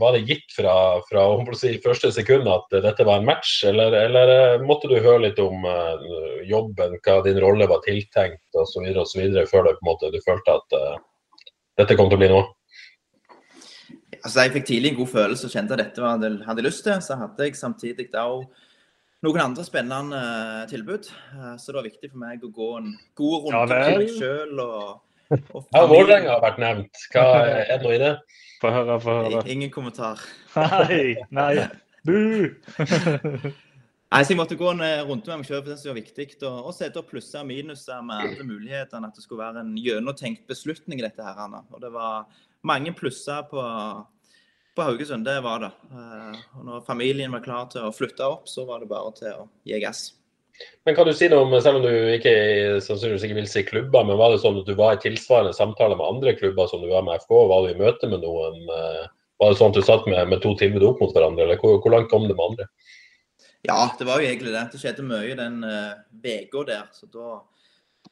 var 0.00 0.12
det 0.12 0.24
gitt 0.26 0.54
fra, 0.56 0.74
fra 1.08 1.24
si, 1.58 1.74
første 1.84 2.10
sekund 2.14 2.48
at 2.50 2.74
dette 2.84 3.04
var 3.06 3.20
en 3.20 3.28
match, 3.28 3.60
eller, 3.68 3.92
eller 3.92 4.32
eh, 4.34 4.64
måtte 4.64 4.88
du 4.90 4.96
høre 4.96 5.26
litt 5.26 5.40
om 5.42 5.66
uh, 5.68 6.40
jobben, 6.48 6.96
hva 7.04 7.18
din 7.26 7.40
rolle 7.42 7.68
var 7.70 7.84
tiltenkt 7.84 8.58
osv. 8.58 8.88
før 9.50 9.68
det, 9.68 9.76
måte, 9.86 10.10
du 10.10 10.18
følte 10.24 10.56
at 10.58 10.78
uh, 10.78 10.96
dette 11.80 11.98
kom 11.98 12.10
til 12.10 12.18
å 12.18 12.22
bli 12.24 12.32
noe? 12.32 12.48
Altså, 14.22 14.44
jeg 14.44 14.52
fikk 14.54 14.66
tidlig 14.68 14.92
en 14.92 14.98
god 15.00 15.10
følelse 15.10 15.48
og 15.48 15.54
kjente 15.54 15.74
at 15.74 15.82
dette 15.82 16.02
var 16.02 16.20
det 16.22 16.30
jeg 16.30 16.46
hadde 16.46 16.66
lyst 16.66 16.84
til. 16.86 17.00
Så 17.02 17.16
hadde 17.18 17.48
jeg 17.48 17.58
samtidig 17.58 18.06
da 18.12 18.26
noen 19.22 19.40
andre 19.42 19.64
spennende 19.66 20.20
tilbud. 20.70 21.08
Så 21.58 21.72
det 21.72 21.78
var 21.78 21.88
viktig 21.88 22.12
for 22.12 22.22
meg 22.22 22.44
å 22.46 22.52
gå 22.54 22.68
en 22.78 22.92
god 23.18 23.48
runde 23.48 23.80
ja, 23.80 23.88
med 23.90 24.04
meg 24.04 24.14
sjøl. 24.18 24.62
Og, 24.62 25.34
og 25.56 25.66
ja, 25.66 25.82
Vålerenga 25.90 26.36
har 26.36 26.46
vært 26.46 26.62
nevnt. 26.62 27.04
Hva 27.14 27.26
er 27.42 27.66
det 27.72 27.80
noe 27.82 27.98
i 27.98 28.00
det? 28.02 28.14
Få 28.62 28.70
høre, 28.70 29.00
få 29.02 29.18
høre. 29.18 29.42
Ingen 29.50 29.74
kommentar. 29.74 30.22
Nei, 30.54 31.16
nei. 31.34 31.66
Bu! 32.06 32.14
Nei, 34.12 34.20
så 34.26 34.34
Jeg 34.34 34.36
måtte 34.36 34.58
gå 34.60 34.66
en 34.68 34.82
eh, 34.84 35.00
runde 35.08 35.24
med 35.30 35.40
meg 35.40 35.48
selv, 35.48 35.62
for 35.64 35.72
det 35.72 35.88
var 35.88 35.96
viktig. 35.96 36.26
Og, 36.44 36.56
og 36.68 36.74
sette 36.76 37.00
opp 37.00 37.08
plusser 37.08 37.40
og 37.40 37.48
minuser 37.48 38.02
med 38.04 38.26
alle 38.26 38.44
mulighetene. 38.44 39.08
At 39.08 39.16
det 39.16 39.24
skulle 39.24 39.40
være 39.40 39.62
en 39.64 39.72
gjennomtenkt 39.80 40.44
beslutning 40.50 41.00
i 41.00 41.06
dette. 41.06 41.24
her. 41.24 41.38
Anna. 41.40 41.62
Og 41.72 41.80
det 41.80 41.90
var 41.94 42.26
mange 42.68 42.92
plusser 42.98 43.46
på, 43.48 43.62
på 44.76 44.82
Haugesund, 44.86 45.24
det 45.24 45.38
var 45.44 45.62
det. 45.64 45.70
Eh, 45.92 46.40
og 46.58 46.66
når 46.66 46.84
familien 46.86 47.32
var 47.34 47.44
klar 47.44 47.70
til 47.72 47.86
å 47.86 47.94
flytte 47.94 48.24
opp, 48.24 48.48
så 48.48 48.64
var 48.68 48.82
det 48.82 48.90
bare 48.92 49.14
til 49.18 49.32
å 49.44 49.46
gi 49.68 49.80
gass. 49.82 50.12
Men 50.84 50.94
kan 50.94 51.08
du 51.08 51.14
si 51.16 51.28
noe 51.32 51.46
om, 51.46 51.54
selv 51.64 51.80
om 51.80 51.86
du 51.86 51.92
ikke 52.12 52.32
sannsynligvis 52.84 53.24
ikke 53.26 53.38
vil 53.40 53.50
si 53.50 53.64
klubber, 53.66 54.04
men 54.06 54.18
var 54.20 54.32
det 54.32 54.42
sånn 54.42 54.60
at 54.60 54.68
du 54.68 54.76
var 54.78 54.96
i 54.96 55.02
tilsvarende 55.02 55.54
samtaler 55.56 55.98
med 55.98 56.08
andre 56.08 56.34
klubber 56.38 56.68
som 56.70 56.84
du 56.84 56.90
var 56.90 57.04
med 57.06 57.22
FK? 57.24 57.34
Var 57.50 57.66
du 57.66 57.72
i 57.72 57.80
møte 57.80 58.10
med 58.10 58.24
noen? 58.24 58.60
Eh, 58.68 59.04
var 59.42 59.52
det 59.52 59.58
sånn 59.58 59.72
at 59.72 59.78
du 59.78 59.86
satt 59.86 60.08
med, 60.10 60.20
med 60.30 60.42
to 60.44 60.52
tilbud 60.58 60.84
opp 60.86 61.00
mot 61.02 61.14
hverandre, 61.14 61.46
eller 61.46 61.60
hvor, 61.60 61.80
hvor, 61.82 61.94
langt 61.94 62.10
kom 62.12 62.28
det 62.28 62.36
med 62.36 62.44
andre? 62.52 62.68
Ja, 63.66 63.80
det 63.98 64.06
var 64.06 64.20
jo 64.20 64.28
egentlig 64.28 64.52
det. 64.54 64.66
Det 64.72 64.82
skjedde 64.82 65.06
mye 65.06 65.38
den 65.38 65.62
uka 65.62 66.62
uh, 66.62 66.66
der. 66.68 66.84
Så 66.94 67.08
da 67.10 67.40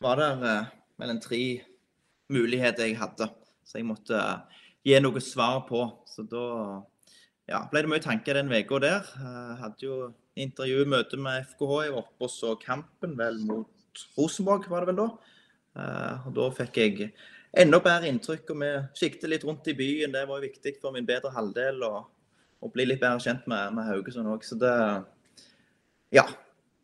var 0.02 0.18
det 0.18 0.30
uh, 0.42 0.70
vel 1.02 1.12
en 1.14 1.22
tre 1.22 1.44
muligheter 2.30 2.86
jeg 2.86 2.98
hadde. 2.98 3.30
Så 3.66 3.78
jeg 3.78 3.86
måtte 3.86 4.18
uh, 4.18 4.59
gi 4.86 5.00
noe 5.02 5.22
svar 5.24 5.64
på. 5.68 5.82
Så 6.08 6.24
da 6.28 6.44
ja, 7.50 7.64
ble 7.70 7.82
det 7.84 7.90
mye 7.90 8.04
tanker 8.04 8.38
den 8.38 8.52
uka 8.52 8.80
der. 8.82 9.10
Jeg 9.18 9.58
hadde 9.64 9.86
jo 9.86 9.98
intervju, 10.38 10.84
møte 10.88 11.18
med 11.20 11.44
FKH. 11.52 11.82
Jeg 11.86 11.94
var 11.96 12.04
oppe 12.04 12.28
og 12.28 12.32
så 12.32 12.54
kampen 12.60 13.16
vel 13.18 13.40
mot 13.48 14.04
Rosenborg, 14.16 14.68
var 14.70 14.84
det 14.84 14.92
vel 14.92 15.02
da. 15.02 15.08
Uh, 15.70 16.26
og 16.28 16.34
Da 16.36 16.48
fikk 16.60 16.78
jeg 16.80 17.10
enda 17.56 17.80
bedre 17.82 18.10
inntrykk. 18.10 18.52
og 18.54 18.62
Vi 18.62 18.70
siktet 19.02 19.30
litt 19.30 19.44
rundt 19.44 19.66
i 19.68 19.76
byen. 19.76 20.12
Det 20.12 20.26
var 20.28 20.38
jo 20.38 20.48
viktig 20.48 20.76
for 20.80 20.94
min 20.94 21.08
bedre 21.08 21.32
halvdel 21.34 21.82
å 21.86 22.70
bli 22.70 22.86
litt 22.86 23.00
bedre 23.00 23.22
kjent 23.24 23.46
med, 23.50 23.74
med 23.74 23.88
Haugesund 23.88 24.30
òg. 24.30 24.44
Så 24.46 24.58
det 24.58 24.76
Ja. 26.12 26.26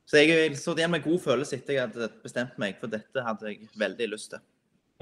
Så 0.07 0.23
jeg 0.23 0.55
så 0.55 0.71
igjen 0.77 0.93
med 0.93 1.03
god 1.03 1.19
følelse 1.19 1.57
etter 1.57 1.75
jeg 1.75 1.89
hadde 1.89 2.07
bestemt 2.23 2.59
meg, 2.63 2.77
for 2.79 2.87
dette 2.87 3.25
hadde 3.27 3.49
jeg 3.51 3.67
veldig 3.75 4.07
lyst 4.13 4.31
til. 4.31 4.39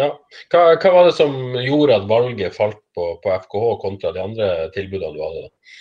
Ja. 0.01 0.11
Hva, 0.51 0.63
hva 0.75 0.91
var 0.91 1.07
det 1.07 1.15
som 1.15 1.35
gjorde 1.63 2.01
at 2.01 2.07
valget 2.11 2.57
falt 2.57 2.81
på, 2.97 3.13
på 3.23 3.35
FKH 3.45 3.67
kontra 3.83 4.11
de 4.15 4.23
andre 4.23 4.49
tilbudene 4.75 5.15
du 5.15 5.23
hadde? 5.23 5.45
da? 5.47 5.75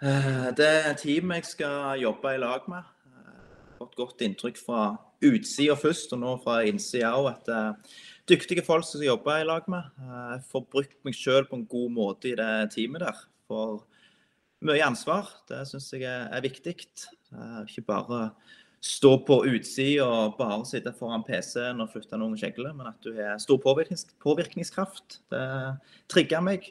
Eh, 0.00 0.46
det 0.56 0.66
er 0.66 0.96
team 0.96 1.34
jeg 1.36 1.44
skal 1.44 2.00
jobbe 2.00 2.32
i 2.32 2.40
lag 2.40 2.64
med. 2.72 2.86
Eh, 3.10 3.74
fått 3.78 3.98
godt 3.98 4.24
inntrykk 4.24 4.56
fra 4.58 4.84
utsida 5.20 5.76
først, 5.76 6.14
og 6.16 6.22
nå 6.22 6.32
fra 6.40 6.62
innsida 6.64 7.12
òg, 7.18 7.28
at 7.34 7.50
det 7.50 7.58
eh, 7.58 7.68
er 7.68 8.32
dyktige 8.32 8.64
folk 8.64 8.86
som 8.86 8.96
skal 8.96 9.10
jobbe 9.10 9.36
i 9.36 9.44
lag 9.44 9.68
med. 9.68 9.92
Jeg 10.00 10.42
får 10.52 10.66
brukt 10.72 10.98
meg 11.04 11.18
sjøl 11.18 11.46
på 11.50 11.58
en 11.58 11.68
god 11.68 11.92
måte 11.92 12.30
i 12.30 12.36
det 12.38 12.70
teamet 12.72 13.04
der. 13.04 13.22
For 13.50 13.82
mye 14.64 14.86
ansvar. 14.86 15.28
Det 15.50 15.64
syns 15.68 15.90
jeg 15.92 16.06
er 16.06 16.44
viktig. 16.44 16.76
Ikke 17.66 17.84
bare 17.88 18.20
stå 18.80 19.12
på 19.28 19.42
utsida 19.50 20.06
og 20.08 20.36
bare 20.38 20.64
sitte 20.68 20.92
foran 20.96 21.24
PC-en 21.26 21.82
og 21.84 21.90
flytte 21.92 22.18
noen 22.20 22.38
kjegler, 22.40 22.72
men 22.76 22.88
at 22.88 23.00
du 23.04 23.12
har 23.18 23.40
stor 23.42 23.60
påvirknings 23.60 24.06
påvirkningskraft. 24.24 25.20
Det 25.32 25.44
trigger 26.12 26.44
meg. 26.44 26.70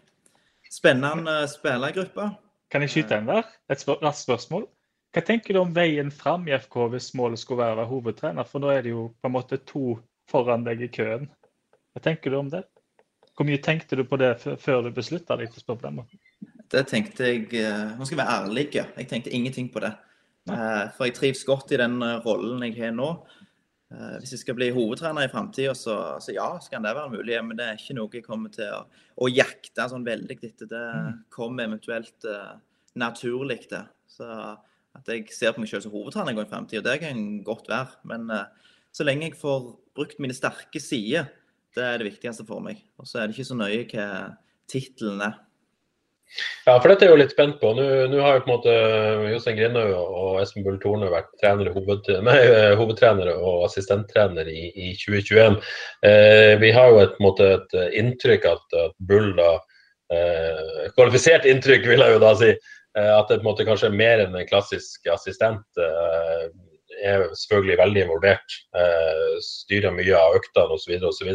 Spennende 0.69 1.43
spillergruppe. 1.49 2.31
Kan 2.69 2.85
jeg 2.85 2.93
skyte 2.93 3.17
en 3.17 3.29
der? 3.29 3.47
Et 3.69 3.81
spør 3.81 4.01
raskt 4.05 4.25
spørsmål. 4.25 4.67
Hva 5.13 5.23
tenker 5.25 5.55
du 5.55 5.61
om 5.63 5.71
veien 5.73 6.11
fram 6.13 6.43
i 6.49 6.53
FK 6.53 6.83
hvis 6.93 7.13
målet 7.17 7.41
skulle 7.41 7.63
være 7.63 7.77
å 7.77 7.79
være 7.79 7.91
hovedtrener? 7.93 8.45
For 8.45 8.61
nå 8.61 8.73
er 8.73 8.83
det 8.85 8.93
jo 8.93 9.07
på 9.17 9.29
en 9.29 9.33
måte 9.33 9.57
to 9.69 9.95
foran 10.29 10.65
deg 10.67 10.83
i 10.85 10.91
køen. 10.93 11.25
Hva 11.93 12.03
tenker 12.05 12.29
du 12.29 12.37
om 12.41 12.51
det? 12.51 12.61
Hvor 13.33 13.47
mye 13.47 13.61
tenkte 13.63 13.97
du 13.97 14.03
på 14.05 14.19
det 14.21 14.35
før 14.61 14.85
du 14.85 14.91
beslutta 14.93 15.37
deg 15.39 15.49
til 15.49 15.61
å 15.61 15.63
spørre 15.63 15.81
på 15.81 15.87
den 15.87 15.97
måten? 16.01 16.21
Det 16.69 16.83
tenkte 16.91 17.25
jeg 17.25 17.47
eh, 17.57 17.95
Nå 17.97 18.05
skal 18.05 18.17
jeg 18.17 18.21
være 18.21 18.37
ærlig. 18.43 18.65
Jeg 18.75 19.09
tenkte 19.09 19.33
ingenting 19.33 19.71
på 19.73 19.81
det. 19.81 19.93
Eh, 20.47 20.85
for 20.95 21.07
jeg 21.07 21.17
trives 21.17 21.43
godt 21.47 21.73
i 21.75 21.79
den 21.81 21.99
eh, 22.05 22.19
rollen 22.25 22.63
jeg 22.65 22.77
har 22.79 22.95
nå. 22.95 23.09
Eh, 23.89 24.15
hvis 24.21 24.35
jeg 24.35 24.43
skal 24.43 24.57
bli 24.57 24.69
hovedtrener 24.73 25.25
i 25.25 25.31
framtida, 25.31 25.73
så, 25.77 25.97
så, 26.21 26.33
ja, 26.35 26.47
skal 26.63 26.83
det 26.85 26.95
være 26.95 27.13
mulig. 27.13 27.37
Men 27.45 27.59
det 27.59 27.67
er 27.67 27.79
ikke 27.79 27.97
noe 27.97 28.13
jeg 28.13 28.25
kommer 28.25 28.53
til 28.53 28.69
å, 28.75 28.83
å 29.19 29.29
jakte 29.31 29.89
sånn 29.91 30.07
veldig 30.07 30.39
etter. 30.39 30.69
Det 30.69 30.85
kommer 31.33 31.69
eventuelt 31.69 32.29
uh, 32.29 32.55
naturlig, 32.99 33.63
det. 33.71 33.83
Så 34.09 34.27
at 34.97 35.09
jeg 35.11 35.27
ser 35.33 35.53
på 35.53 35.61
meg 35.61 35.69
selv 35.71 35.85
som 35.85 35.93
hovedtrener 35.93 36.37
i 36.37 36.49
framtida, 36.49 36.85
det 36.85 37.01
kan 37.03 37.19
godt 37.45 37.69
være. 37.71 37.99
Men 38.09 38.29
uh, 38.33 38.47
så 38.95 39.05
lenge 39.05 39.29
jeg 39.29 39.41
får 39.41 39.73
brukt 39.97 40.21
mine 40.21 40.37
sterke 40.37 40.81
sider, 40.81 41.29
det 41.77 41.85
er 41.85 42.01
det 42.01 42.09
viktigste 42.09 42.45
for 42.47 42.63
meg. 42.65 42.81
Og 42.97 43.09
så 43.09 43.21
er 43.21 43.29
det 43.29 43.37
ikke 43.37 43.51
så 43.51 43.57
nøye 43.57 43.85
hva 43.91 44.07
tittelen 44.69 45.21
er. 45.25 45.37
Ja, 46.65 46.75
for 46.77 46.91
dette 46.91 47.07
er 47.07 47.13
jo 47.13 47.19
litt 47.19 47.33
spent 47.33 47.57
på. 47.61 47.71
Nå, 47.77 47.85
nå 48.11 48.19
har 48.21 48.37
jo 48.37 48.43
på 48.45 48.51
en 48.51 48.55
måte 48.55 48.73
Jostein 49.31 49.57
Grindhaug 49.57 49.93
og 49.97 50.41
Espen 50.43 50.65
Bull 50.65 50.77
Torne 50.83 51.09
vært 51.11 51.31
trenere, 51.41 51.73
nei, 52.25 52.37
hovedtrenere 52.79 53.33
og 53.39 53.65
assistenttrenere 53.67 54.53
i, 54.53 54.69
i 54.69 54.91
2021. 54.99 55.57
Eh, 56.05 56.53
vi 56.61 56.73
har 56.75 56.93
jo 56.93 57.01
et, 57.03 57.17
måte, 57.23 57.49
et 57.57 57.97
inntrykk 58.03 58.45
at, 58.51 58.77
at 58.85 58.97
Bull 59.09 59.33
da 59.39 59.55
eh, 60.13 60.89
Kvalifisert 60.95 61.49
inntrykk, 61.49 61.89
vil 61.89 62.05
jeg 62.05 62.17
jo 62.17 62.23
da 62.23 62.35
si. 62.37 62.53
Eh, 62.97 63.11
at 63.17 63.29
det 63.29 63.39
på 63.39 63.43
en 63.43 63.51
måte 63.51 63.67
kanskje 63.67 63.89
er 63.91 63.99
mer 63.99 64.23
enn 64.23 64.37
en 64.37 64.49
klassisk 64.49 65.09
assistent. 65.13 65.65
Eh, 65.77 66.49
er 67.05 67.27
selvfølgelig 67.37 67.77
veldig 67.79 68.01
involvert. 68.05 68.55
Eh, 68.75 69.35
styrer 69.45 69.93
mye 69.95 70.15
av 70.17 70.39
øktene 70.39 70.75
osv. 70.75 70.95
osv. 71.09 71.29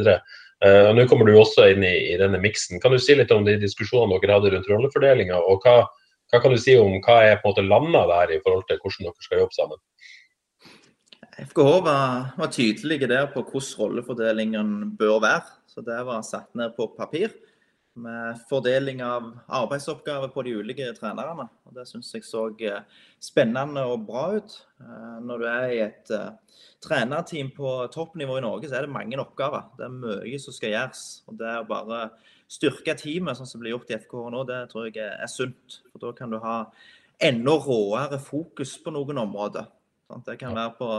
Uh, 0.64 0.90
Nå 0.96 1.04
kommer 1.10 1.28
du 1.28 1.36
også 1.36 1.66
inn 1.74 1.84
i, 1.84 1.92
i 2.14 2.16
denne 2.20 2.40
miksen. 2.40 2.80
Kan 2.80 2.94
du 2.94 3.00
si 3.02 3.16
litt 3.18 3.32
om 3.34 3.44
de 3.44 3.58
diskusjonene 3.60 4.16
dere 4.22 4.38
hadde 4.38 4.54
rundt 4.54 4.70
rollefordelinga, 4.70 5.36
og 5.36 5.64
hva, 5.64 5.82
hva, 6.32 6.40
kan 6.40 6.54
du 6.54 6.60
si 6.60 6.78
om 6.80 6.96
hva 7.04 7.18
er 7.26 7.40
på 7.42 7.50
en 7.50 7.52
måte 7.52 7.66
landa 7.68 8.04
der 8.08 8.36
i 8.36 8.40
forhold 8.44 8.64
til 8.70 8.80
hvordan 8.80 9.10
dere 9.10 9.26
skal 9.26 9.42
jobbe 9.44 9.58
sammen? 9.58 9.82
FKH 11.34 11.72
var, 11.84 12.30
var 12.38 12.52
tydelige 12.54 13.10
der 13.10 13.26
på 13.34 13.42
hvordan 13.42 13.80
rollefordelingen 13.82 14.70
bør 14.96 15.20
være. 15.24 15.58
Så 15.68 15.82
det 15.84 16.00
var 16.06 16.22
satt 16.24 16.52
ned 16.56 16.72
på 16.78 16.88
papir 16.96 17.34
med 17.94 18.40
fordeling 18.48 19.02
av 19.06 19.28
arbeidsoppgaver 19.46 20.32
på 20.34 20.42
de 20.46 20.54
ulike 20.58 20.88
trenerne. 20.96 21.46
Og 21.66 21.76
Det 21.76 21.86
syns 21.88 22.10
jeg 22.14 22.26
så 22.26 22.48
eh, 22.66 22.82
spennende 23.22 23.84
og 23.90 24.06
bra 24.08 24.24
ut. 24.34 24.56
Eh, 24.82 25.18
når 25.24 25.42
du 25.42 25.46
er 25.50 25.66
i 25.68 25.80
et 25.84 26.14
uh, 26.14 26.32
trenerteam 26.84 27.52
på 27.54 27.76
toppnivå 27.94 28.38
i 28.40 28.44
Norge, 28.44 28.68
så 28.68 28.78
er 28.78 28.86
det 28.86 28.96
mange 28.96 29.20
oppgaver. 29.22 29.68
Det 29.78 29.86
er 29.86 29.94
mye 30.00 30.40
som 30.42 30.56
skal 30.56 30.74
gjøres. 30.74 31.04
Og 31.30 31.38
Det 31.40 31.54
å 31.60 31.68
bare 31.70 32.00
styrke 32.50 32.96
teamet, 32.98 33.38
sånn 33.38 33.48
som 33.50 33.62
blir 33.62 33.76
gjort 33.76 33.94
i 33.94 33.98
FK 34.02 34.18
nå, 34.34 34.42
det 34.48 34.60
tror 34.72 34.90
jeg 34.90 34.98
er, 35.06 35.30
sunt. 35.30 35.80
For 35.92 36.02
Da 36.02 36.12
kan 36.18 36.34
du 36.34 36.40
ha 36.42 36.58
enda 37.22 37.56
råere 37.62 38.18
fokus 38.22 38.74
på 38.82 38.92
noen 38.94 39.22
områder. 39.22 39.70
Det 40.26 40.36
kan 40.38 40.54
være 40.54 40.74
på 40.78 40.90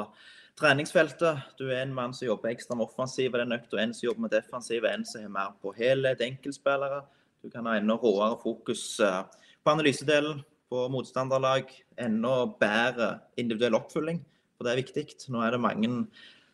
treningsfeltet. 0.60 1.42
Du 1.60 1.68
er 1.68 1.82
en 1.84 1.94
mann 1.96 2.14
som 2.16 2.30
jobber 2.30 2.54
ekstra 2.54 2.78
med 2.78 2.88
offensiv 2.88 3.36
den 3.36 3.56
økta, 3.56 3.80
en 3.82 3.94
som 3.96 4.08
jobber 4.10 4.28
med 4.28 4.36
defensiv, 4.36 4.86
en 4.88 5.06
som 5.08 5.26
har 5.26 5.34
mer 5.34 5.56
på 5.62 5.74
helhet, 5.78 6.24
enkeltspillere. 6.24 7.02
Du 7.44 7.52
kan 7.54 7.68
ha 7.68 7.76
enda 7.78 7.98
råere 8.00 8.38
fokus 8.42 8.84
eh, 9.04 9.20
på 9.64 9.74
analysedelen, 9.74 10.40
på 10.72 10.86
motstanderlag. 10.94 11.70
Enda 12.02 12.38
bedre 12.60 13.10
individuell 13.38 13.78
oppfølging, 13.82 14.24
for 14.56 14.68
det 14.68 14.74
er 14.74 14.82
viktig. 14.82 15.06
Nå 15.34 15.44
er 15.44 15.56
det 15.56 15.62
mange 15.66 15.92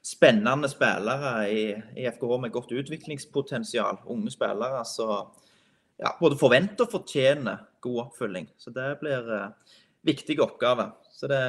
spennende 0.02 0.70
spillere 0.70 1.46
i, 1.54 1.64
i 2.02 2.10
FKH 2.10 2.42
med 2.42 2.54
godt 2.56 2.74
utviklingspotensial. 2.74 4.02
Unge 4.10 4.34
spillere 4.34 4.82
som 4.90 5.30
ja, 6.02 6.16
både 6.18 6.40
forventer 6.42 6.88
og 6.88 6.96
fortjener 6.98 7.62
god 7.86 8.08
oppfølging. 8.08 8.50
Så 8.58 8.74
det 8.74 8.88
blir 9.04 9.30
uh, 9.30 9.78
viktige 10.06 10.42
oppgaver. 10.42 10.96
Så 11.14 11.30
det 11.30 11.42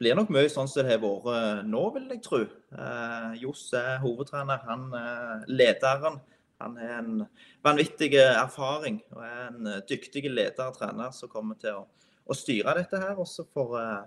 blir 0.00 0.16
nok 0.18 0.30
mye 0.34 0.48
sånn 0.52 0.68
som 0.68 0.84
det 0.84 0.94
har 0.94 1.02
vært 1.02 1.28
eh, 1.32 1.60
nå, 1.68 1.82
vil 1.94 2.08
jeg 2.12 2.22
tro. 2.24 2.42
Eh, 2.76 3.36
Johs 3.42 3.68
er 3.76 4.00
hovedtrener, 4.02 4.62
han 4.68 4.88
er 4.98 5.46
lederen. 5.48 6.20
Han 6.62 6.76
har 6.80 6.98
en 7.02 7.24
vanvittig 7.64 8.14
erfaring 8.16 9.02
og 9.12 9.20
er 9.26 9.40
en 9.50 9.72
dyktig 9.88 10.24
leder 10.30 10.70
og 10.70 10.78
trener 10.78 11.12
som 11.12 11.28
kommer 11.28 11.58
til 11.60 11.82
å, 11.82 11.82
å 12.24 12.36
styre 12.36 12.78
dette 12.78 13.00
her. 13.00 13.18
Også 13.20 13.44
for 13.52 13.76
eh, 13.80 14.06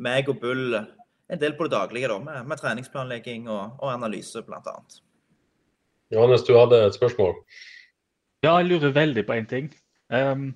meg 0.00 0.30
og 0.32 0.40
Bull 0.40 0.80
en 1.30 1.38
del 1.38 1.54
på 1.56 1.68
det 1.68 1.76
daglige 1.76 2.10
da, 2.10 2.18
med, 2.18 2.46
med 2.50 2.58
treningsplanlegging 2.58 3.46
og, 3.48 3.76
og 3.78 3.92
analyse, 3.92 4.42
bl.a. 4.46 4.76
Johannes, 6.10 6.42
du 6.42 6.56
hadde 6.56 6.80
et 6.88 6.96
spørsmål? 6.96 7.36
Ja, 8.42 8.56
jeg 8.58 8.70
lurer 8.72 8.96
veldig 8.96 9.22
på 9.28 9.36
én 9.38 9.46
ting. 9.46 9.68
Um, 10.10 10.48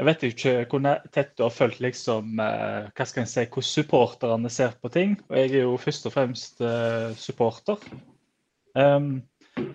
jeg 0.00 0.06
vet 0.08 0.22
ikke 0.30 0.52
hvor 0.70 0.84
tett 1.12 1.34
du 1.36 1.42
har 1.44 1.52
fulgt 1.52 1.82
liksom, 1.84 2.38
eh, 2.40 2.86
hva 2.96 3.04
skal 3.04 3.26
jeg 3.26 3.28
si, 3.28 3.42
hvordan 3.52 3.66
supporterne 3.68 4.50
ser 4.52 4.72
på 4.80 4.88
ting. 4.94 5.18
og 5.28 5.36
Jeg 5.36 5.50
er 5.50 5.66
jo 5.66 5.74
først 5.76 6.08
og 6.08 6.14
fremst 6.14 6.62
uh, 6.64 7.12
supporter. 7.20 7.76
Um, 8.72 9.18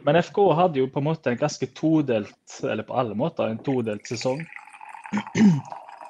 men 0.01 0.17
FK 0.17 0.39
hadde 0.57 0.81
jo 0.81 0.87
på 0.89 1.03
en 1.03 1.07
måte 1.11 1.29
en 1.29 1.37
ganske 1.37 1.69
todelt, 1.77 2.55
eller 2.63 2.87
på 2.87 2.97
alle 2.97 3.13
måter 3.13 3.51
en 3.51 3.61
todelt 3.61 4.09
sesong. 4.09 4.41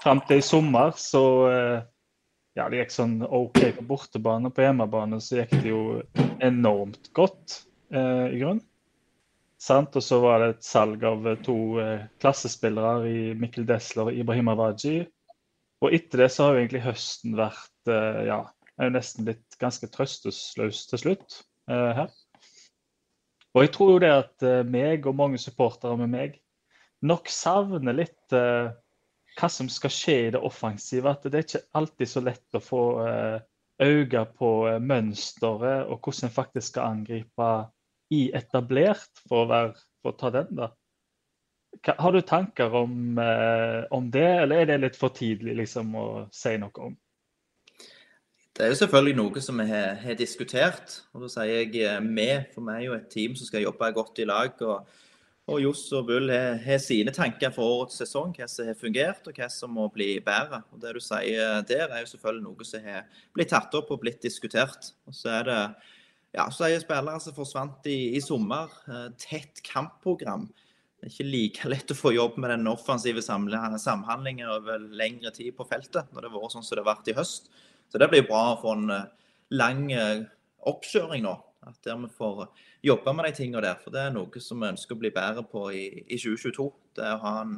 Fram 0.06 0.24
til 0.30 0.40
i 0.40 0.48
sommer 0.48 0.96
så 0.96 1.26
uh, 1.52 1.84
ja, 2.56 2.70
det 2.72 2.86
gikk 2.86 2.96
sånn 2.96 3.18
OK 3.28 3.60
på 3.82 3.84
bortebane. 3.90 4.54
På 4.56 4.64
hjemmebane 4.64 5.20
så 5.20 5.42
gikk 5.42 5.58
det 5.60 5.74
jo 5.74 5.84
enormt 6.40 7.12
godt, 7.20 7.66
uh, 7.92 8.32
i 8.32 8.40
grunnen. 8.40 8.64
Sant? 9.66 9.96
Og 9.98 10.04
så 10.06 10.20
var 10.22 10.42
det 10.42 10.50
et 10.54 10.68
salg 10.68 11.04
av 11.08 11.26
to 11.46 11.58
eh, 11.82 12.06
klassespillere 12.22 13.10
i 13.10 13.22
Mikkel 13.40 13.66
Desler 13.66 14.12
og 14.12 14.20
Ibrahim 14.20 14.52
Avaji. 14.54 15.00
Og 15.82 15.96
etter 15.96 16.22
det 16.24 16.30
så 16.34 16.46
har 16.46 16.56
jo 16.56 16.62
egentlig 16.62 16.86
høsten 16.86 17.34
vært 17.40 17.92
eh, 17.92 18.22
ja, 18.30 18.44
er 18.78 18.90
jo 18.90 18.96
nesten 18.96 19.26
blitt 19.28 19.58
ganske 19.62 19.90
trøstesløs 19.92 20.86
til 20.92 21.02
slutt 21.02 21.42
eh, 21.72 21.92
her. 21.98 22.14
Og 23.56 23.64
jeg 23.64 23.72
tror 23.76 23.94
jo 23.94 24.02
det 24.04 24.12
at 24.12 24.46
eh, 24.46 24.64
meg 24.68 25.08
og 25.08 25.18
mange 25.18 25.40
supportere 25.42 25.98
med 26.00 26.12
meg 26.14 26.40
nok 27.06 27.30
savner 27.32 27.96
litt 27.96 28.36
eh, 28.36 28.72
hva 29.36 29.50
som 29.52 29.70
skal 29.72 29.92
skje 29.92 30.16
i 30.28 30.32
det 30.36 30.42
offensive. 30.46 31.12
At 31.12 31.26
det 31.28 31.40
er 31.40 31.48
ikke 31.48 31.66
alltid 31.80 32.12
så 32.12 32.24
lett 32.24 32.58
å 32.58 32.64
få 32.64 32.84
eh, 33.06 33.38
øye 33.84 34.26
på 34.40 34.52
mønsteret 34.80 35.90
og 35.90 35.98
hvordan 36.00 36.30
en 36.30 36.36
faktisk 36.36 36.76
skal 36.76 36.94
angripe 36.96 37.50
i 38.14 38.28
etablert, 38.38 39.24
for 39.30 39.46
å, 39.46 39.50
være, 39.50 39.86
for 40.02 40.14
å 40.14 40.20
ta 40.20 40.34
den, 40.36 40.52
da. 40.58 40.72
Har 41.84 42.12
du 42.12 42.22
tanker 42.22 42.74
om, 42.74 43.18
eh, 43.20 43.84
om, 43.92 44.12
det, 44.12 44.28
eller 44.46 44.62
er 44.62 44.70
det 44.70 44.78
litt 44.84 45.00
for 45.00 45.14
tidlig 45.16 45.58
liksom, 45.60 45.96
å 46.00 46.06
si 46.34 46.56
noe 46.62 46.86
om? 46.88 46.94
Det 48.56 48.64
er 48.64 48.72
jo 48.72 48.78
selvfølgelig 48.80 49.16
noe 49.18 49.42
som 49.44 49.58
vi 49.60 49.66
har, 49.68 49.98
har 50.00 50.16
diskutert. 50.16 51.02
og 51.14 51.26
Da 51.26 51.32
sier 51.34 51.52
jeg 51.52 51.74
vi, 51.74 52.30
eh, 52.30 52.46
for 52.54 52.64
vi 52.64 52.78
er 52.78 52.86
jo 52.86 52.96
et 52.96 53.10
team 53.12 53.36
som 53.36 53.50
skal 53.50 53.66
jobbe 53.66 53.92
godt 53.98 54.24
i 54.24 54.30
lag. 54.30 54.62
og, 54.64 54.88
og 55.52 55.60
Johs 55.62 55.84
og 55.94 56.08
Bull 56.08 56.32
har, 56.32 56.80
sine 56.82 57.12
tanker 57.14 57.52
for 57.54 57.82
årets 57.82 58.00
sesong, 58.02 58.32
hva 58.34 58.48
som 58.50 58.66
har 58.66 58.80
fungert 58.80 59.28
og 59.28 59.36
hva 59.36 59.50
som 59.52 59.76
må 59.76 59.90
bli 59.94 60.16
bedre. 60.24 60.64
Og 60.72 60.80
Det 60.82 60.96
du 60.96 61.02
sier 61.04 61.60
der, 61.68 61.92
er 61.92 62.06
jo 62.06 62.14
selvfølgelig 62.16 62.48
noe 62.48 62.66
som 62.66 62.88
har 62.88 63.04
blitt 63.36 63.52
tatt 63.52 63.76
opp 63.76 63.92
og 63.92 64.02
blitt 64.02 64.24
diskutert. 64.24 64.94
Og 65.06 65.14
så 65.14 65.36
er 65.42 65.52
det 65.52 65.60
ja, 66.36 66.50
så 66.52 66.68
er 66.68 66.82
spillere 66.84 67.22
som 67.24 67.36
forsvant 67.36 67.88
i, 67.88 68.16
i 68.18 68.22
sommer. 68.24 68.72
Eh, 68.92 69.08
tett 69.22 69.62
kampprogram. 69.64 70.50
Det 71.00 71.08
er 71.08 71.14
ikke 71.14 71.30
like 71.30 71.70
lett 71.74 71.94
å 71.94 71.98
få 71.98 72.12
jobb 72.16 72.40
med 72.42 72.52
den 72.52 72.68
offensive 72.72 73.24
samhandlingen 73.24 74.52
over 74.52 74.84
lengre 75.00 75.32
tid 75.36 75.56
på 75.56 75.68
feltet, 75.70 76.12
når 76.12 76.26
det 76.26 76.32
har 76.32 76.38
vært 76.38 76.58
sånn 76.58 76.68
som 76.68 76.76
det 76.76 76.84
har 76.84 76.92
vært 76.92 77.12
i 77.12 77.18
høst. 77.18 77.52
Så 77.92 78.02
det 78.02 78.10
blir 78.12 78.28
bra 78.28 78.46
å 78.52 78.62
få 78.64 78.76
en 78.76 78.96
eh, 78.98 79.12
lang 79.56 79.86
eh, 79.96 80.26
oppkjøring 80.68 81.24
nå. 81.26 81.36
At 81.66 81.80
der 81.88 81.98
vi 81.98 82.12
får 82.14 82.44
jobbe 82.86 83.14
med 83.16 83.26
de 83.26 83.38
tingene 83.40 83.64
der. 83.66 83.78
For 83.82 83.96
det 83.96 84.04
er 84.04 84.12
noe 84.14 84.42
som 84.44 84.60
vi 84.62 84.74
ønsker 84.74 84.98
å 84.98 85.02
bli 85.02 85.14
bedre 85.16 85.46
på 85.50 85.70
i, 85.74 85.86
i 86.04 86.20
2022. 86.20 86.68
Det 87.00 87.06
er 87.08 87.16
å 87.16 87.24
ha 87.24 87.38
en 87.42 87.56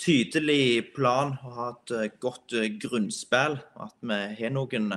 tydelig 0.00 0.90
plan 0.96 1.36
og 1.46 1.54
ha 1.56 1.68
et 2.02 2.18
godt 2.20 2.58
grunnspill. 2.82 3.56
At 3.80 3.96
vi 4.02 4.18
har 4.42 4.52
noen 4.52 4.90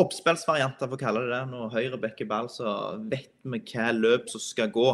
oppspillsvarianter, 0.00 0.88
for 0.88 0.98
å 0.98 1.00
kalle 1.00 1.24
det 1.24 1.32
det. 1.32 1.42
Når 1.50 1.74
Høyre 1.74 2.00
backer 2.00 2.28
ball, 2.30 2.50
så 2.52 2.96
vet 3.10 3.32
vi 3.44 3.62
hva 3.72 3.92
løp 3.96 4.30
som 4.32 4.42
skal 4.42 4.72
gå. 4.74 4.88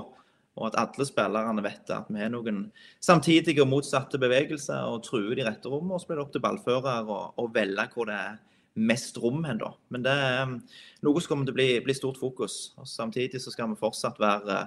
Og 0.53 0.69
at 0.69 0.77
alle 0.77 1.07
spillerne 1.09 1.65
vet 1.65 1.91
at 1.95 2.11
vi 2.13 2.21
har 2.21 2.33
noen 2.33 2.67
samtidige 3.01 3.65
og 3.65 3.71
motsatte 3.71 4.21
bevegelser 4.21 4.85
og 4.85 5.05
truer 5.07 5.39
de 5.39 5.47
rette 5.47 5.71
rommene. 5.71 5.97
Og 5.97 6.03
så 6.03 6.11
blir 6.11 6.21
det 6.21 6.27
opp 6.27 6.35
til 6.35 6.45
ballfører 6.45 7.13
å 7.13 7.47
velge 7.55 7.89
hvor 7.95 8.11
det 8.11 8.19
er 8.19 8.41
mest 8.73 9.19
rom 9.21 9.43
hen, 9.45 9.61
da. 9.61 9.73
Men 9.93 10.05
det 10.05 10.13
er 10.13 10.43
um, 10.49 10.57
noe 11.05 11.21
som 11.21 11.33
kommer 11.33 11.49
til 11.49 11.55
å 11.55 11.59
bli, 11.59 11.69
bli 11.85 11.97
stort 11.97 12.21
fokus. 12.21 12.73
Og 12.81 12.89
samtidig 12.89 13.41
så 13.43 13.53
skal 13.53 13.73
vi 13.73 13.81
fortsatt 13.81 14.21
være 14.21 14.67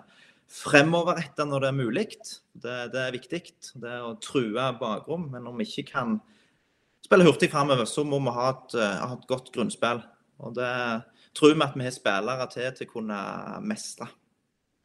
fremoverretta 0.52 1.46
når 1.46 1.64
det 1.64 1.70
er 1.70 1.78
mulig. 1.78 2.08
Det, 2.54 2.76
det, 2.94 3.02
er 3.02 3.16
viktig. 3.16 3.44
Det 3.82 3.94
er 3.98 4.06
å 4.06 4.18
true 4.22 4.72
bakrom. 4.82 5.30
Men 5.34 5.50
om 5.50 5.62
vi 5.62 5.70
ikke 5.70 5.92
kan 5.94 6.20
spille 7.06 7.26
hurtig 7.26 7.52
fremover, 7.54 7.86
så 7.90 8.06
må 8.06 8.22
vi 8.26 8.34
ha 8.34 8.52
et, 8.54 8.78
ha 8.82 9.14
et 9.14 9.30
godt 9.30 9.54
grunnspill. 9.54 10.02
Og 10.44 10.56
det 10.58 10.72
tror 11.36 11.54
vi 11.54 11.66
at 11.66 11.76
vi 11.78 11.88
har 11.88 11.96
spillere 11.96 12.48
til 12.52 12.72
til 12.76 12.88
å 12.88 12.94
kunne 12.94 13.20
mestre. 13.64 14.08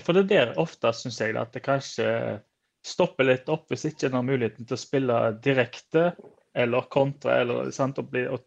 For 0.05 0.17
det 0.17 0.25
er 0.25 0.31
der 0.53 0.61
ofte 0.61 0.93
syns 0.97 1.21
jeg 1.21 1.37
at 1.37 1.53
det 1.55 1.65
kanskje 1.65 2.09
stopper 2.87 3.27
litt 3.29 3.51
opp 3.53 3.69
hvis 3.69 3.91
ikke 3.91 4.09
en 4.09 4.17
har 4.17 4.25
muligheten 4.25 4.69
til 4.69 4.77
å 4.77 4.81
spille 4.81 5.17
direkte 5.45 6.13
eller 6.57 6.89
kontra. 6.93 7.41
eller 7.43 7.71
sant, 7.75 7.99
og, 8.01 8.09
bli, 8.11 8.25
og 8.27 8.47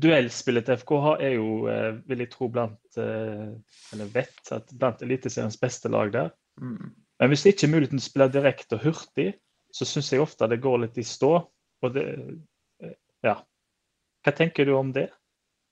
duellspillet 0.00 0.66
til 0.66 0.80
FKH 0.80 1.14
er 1.20 1.34
jo, 1.36 1.48
eh, 1.70 1.92
vil 2.08 2.24
jeg 2.24 2.32
tro, 2.32 2.48
blant 2.50 2.98
eh, 2.98 3.50
eller 3.94 4.12
vet, 4.14 4.40
at 4.52 4.72
blant 4.72 5.02
Eliteseriens 5.04 5.60
beste 5.60 5.92
lag 5.92 6.12
der. 6.14 6.32
Mm. 6.60 6.94
Men 7.20 7.30
hvis 7.30 7.44
det 7.44 7.54
ikke 7.54 7.68
er 7.68 7.74
muligheten 7.76 8.00
til 8.00 8.04
å 8.04 8.10
spille 8.10 8.32
direkte 8.32 8.78
og 8.78 8.88
hurtig, 8.88 9.28
så 9.74 9.86
syns 9.86 10.12
jeg 10.12 10.22
ofte 10.22 10.48
det 10.50 10.62
går 10.62 10.86
litt 10.86 10.98
i 10.98 11.06
stå. 11.06 11.34
Og 11.84 11.94
det, 11.94 12.06
eh, 12.82 12.96
ja. 13.26 13.36
Hva 14.24 14.32
tenker 14.34 14.66
du 14.66 14.74
om 14.78 14.90
det? 14.94 15.10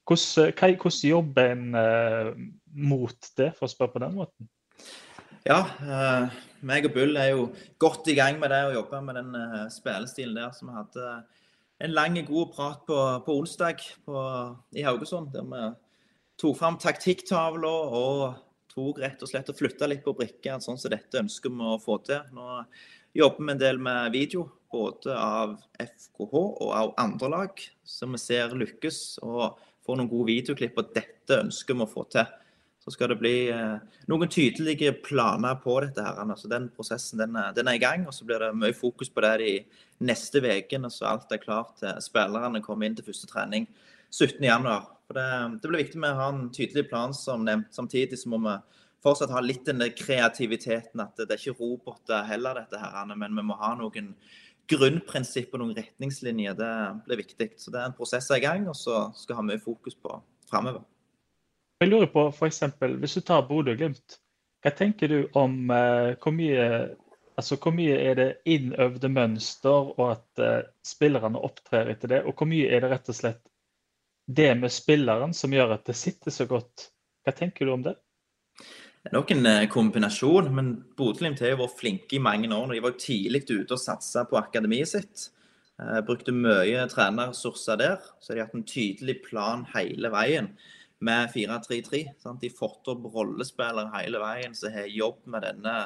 Hvordan, 0.09 0.77
hvordan 0.81 1.09
jobber 1.09 1.53
en 1.53 1.77
uh, 1.79 2.33
mot 2.75 3.29
det, 3.39 3.53
for 3.59 3.69
å 3.69 3.71
spørre 3.71 3.95
på 3.95 4.03
den 4.03 4.17
måten? 4.19 4.49
Ja, 5.47 5.63
uh, 5.83 6.33
meg 6.67 6.87
og 6.87 6.95
Bull 6.95 7.19
er 7.19 7.33
jo 7.33 7.47
godt 7.83 8.11
i 8.11 8.17
gang 8.19 8.41
med 8.43 8.51
det 8.55 8.65
å 8.67 8.75
jobbe 8.77 9.03
med 9.07 9.19
den 9.21 9.35
uh, 9.35 9.69
spillestilen 9.71 10.39
der 10.39 10.53
som 10.57 10.71
vi 10.71 10.79
hadde 10.81 11.13
en 11.83 11.95
lang, 11.95 12.19
god 12.27 12.53
prat 12.55 12.83
på, 12.87 12.99
på 13.27 13.37
onsdag 13.41 13.83
på, 14.07 14.25
i 14.79 14.85
Haugesund. 14.87 15.33
Der 15.35 15.47
vi 15.47 15.63
tok 16.39 16.59
fram 16.59 16.79
taktikktavla 16.83 17.73
og 17.99 18.25
tok 18.73 19.03
rett 19.03 19.23
og 19.23 19.31
slett 19.31 19.51
og 19.51 19.59
flytta 19.59 19.89
litt 19.91 20.05
på 20.05 20.15
brikker. 20.19 20.63
Sånn 20.63 20.79
som 20.79 20.93
dette 20.93 21.23
ønsker 21.23 21.51
vi 21.51 21.73
å 21.75 21.81
få 21.83 21.99
til. 22.07 22.23
Nå 22.35 22.63
jobber 23.19 23.49
vi 23.49 23.55
en 23.55 23.63
del 23.65 23.83
med 23.83 24.15
video, 24.15 24.47
både 24.73 25.17
av 25.19 25.59
FKH 25.83 26.39
og 26.39 26.71
av 26.71 26.95
andre 27.03 27.33
lag, 27.35 27.67
som 27.85 28.15
vi 28.15 28.23
ser 28.23 28.55
lykkes. 28.57 29.03
og 29.27 29.59
får 29.87 29.99
noen 29.99 30.11
gode 30.11 30.31
videoklipp, 30.31 30.79
og 30.79 30.95
dette 30.95 31.41
ønsker 31.43 31.77
vi 31.77 31.85
å 31.85 31.91
få 31.91 32.07
til. 32.13 32.27
Så 32.83 32.91
skal 32.91 33.13
det 33.13 33.21
bli 33.21 33.35
eh, 33.55 33.99
noen 34.11 34.31
tydelige 34.31 34.91
planer 35.05 35.55
på 35.63 35.77
dette. 35.85 36.03
her. 36.03 36.19
Altså, 36.25 36.51
den 36.51 36.67
prosessen 36.75 37.21
den 37.23 37.37
er, 37.39 37.53
den 37.55 37.71
er, 37.71 37.79
i 37.79 37.83
gang, 37.83 38.09
og 38.11 38.15
så 38.17 38.27
blir 38.27 38.43
det 38.43 38.51
mye 38.59 38.75
fokus 38.75 39.11
på 39.13 39.23
det 39.23 39.37
de 39.43 39.53
neste 40.03 40.43
ukene, 40.43 40.91
så 40.91 41.13
alt 41.13 41.31
er 41.31 41.43
klart 41.43 41.77
til 41.79 42.01
spillerne 42.03 42.63
kommer 42.65 42.89
inn 42.89 42.99
til 42.99 43.07
første 43.07 43.31
trening 43.31 43.69
17.1. 44.11 44.67
Det, 45.13 45.29
det 45.63 45.69
blir 45.69 45.85
viktig 45.85 46.01
med 46.01 46.15
å 46.15 46.19
ha 46.19 46.29
en 46.33 46.49
tydelig 46.51 46.89
plan, 46.91 47.15
som 47.15 47.45
nevnt. 47.47 47.71
Samtidig 47.77 48.19
så 48.19 48.33
må 48.33 48.41
vi 48.43 48.57
fortsatt 49.03 49.31
ha 49.35 49.43
litt 49.45 49.67
den 49.69 49.83
kreativiteten, 49.99 51.03
at 51.05 51.15
det, 51.17 51.29
det 51.29 51.37
er 51.37 51.43
ikke 51.43 51.63
roboter 51.63 52.27
heller, 52.27 52.63
dette 52.63 52.83
her, 52.83 53.15
men 53.15 53.39
vi 53.39 53.47
må 53.47 53.59
ha 53.63 53.75
noen 53.79 54.13
grunnprinsipp 54.73 55.53
og 55.55 55.63
noen 55.63 55.77
retningslinjer, 55.77 56.57
det 56.59 56.73
blir 57.07 57.23
viktig. 57.23 57.53
Så 57.61 57.73
det 57.75 57.81
er 57.81 57.91
en 57.91 57.97
prosess 57.97 58.31
i 58.35 58.41
gang, 58.43 58.67
og 58.71 58.77
så 58.79 59.05
skal 59.17 59.35
vi 59.35 59.39
ha 59.41 59.47
mye 59.53 59.63
fokus 59.63 59.97
på 59.99 60.17
framover. 60.51 60.83
Jeg 61.83 61.91
lurer 61.91 62.11
på 62.13 62.29
f.eks. 62.31 62.63
hvis 63.03 63.17
du 63.19 63.25
tar 63.27 63.47
Bodø-Glimt, 63.49 64.19
hva 64.63 64.71
tenker 64.79 65.11
du 65.11 65.17
om 65.39 65.71
eh, 65.75 66.13
hvor, 66.23 66.35
mye, 66.37 66.67
altså, 67.35 67.59
hvor 67.59 67.75
mye 67.75 67.97
er 67.99 68.19
det 68.21 68.29
innøvde 68.47 69.11
mønster 69.11 69.91
og 69.97 70.05
at 70.13 70.43
eh, 70.43 70.61
spillerne 70.87 71.43
opptrer 71.43 71.91
etter 71.91 72.13
det, 72.15 72.21
og 72.23 72.39
hvor 72.39 72.51
mye 72.51 72.69
er 72.71 72.85
det 72.85 72.93
rett 72.93 73.11
og 73.11 73.19
slett 73.19 73.43
det 74.31 74.53
med 74.61 74.71
spilleren 74.71 75.35
som 75.35 75.55
gjør 75.55 75.75
at 75.75 75.89
det 75.91 75.99
sitter 75.99 76.35
så 76.35 76.47
godt? 76.47 76.93
Hva 77.27 77.35
tenker 77.35 77.67
du 77.67 77.75
om 77.75 77.83
det? 77.83 77.97
Nok 79.11 79.33
en 79.35 79.47
eh, 79.51 79.65
kombinasjon, 79.67 80.53
men 80.55 80.69
Bodø-Glimt 80.95 81.41
har 81.43 81.57
vært 81.59 81.79
flinke 81.81 82.15
i 82.17 82.23
mange 82.23 82.47
år. 82.55 82.71
De 82.71 82.83
var 82.85 82.95
tidlig 83.01 83.43
ute 83.51 83.75
og 83.75 83.81
satsa 83.83 84.23
på 84.31 84.39
akademiet 84.39 84.93
sitt. 84.93 85.25
Eh, 85.83 85.99
brukte 86.07 86.35
mye 86.37 86.85
trenerressurser 86.91 87.81
der. 87.81 87.99
Så 88.23 88.33
de 88.33 88.39
har 88.39 88.47
hatt 88.47 88.55
en 88.61 88.69
tydelig 88.69 89.19
plan 89.25 89.67
hele 89.75 90.13
veien 90.15 90.53
med 91.03 91.33
4-3-3. 91.35 92.05
De 92.39 92.53
fått 92.55 92.93
opp 92.93 93.11
rollespillere 93.11 93.91
hele 93.97 94.23
veien 94.23 94.55
som 94.55 94.71
har 94.71 94.87
jobbet 94.87 95.35
med 95.35 95.49
denne 95.49 95.77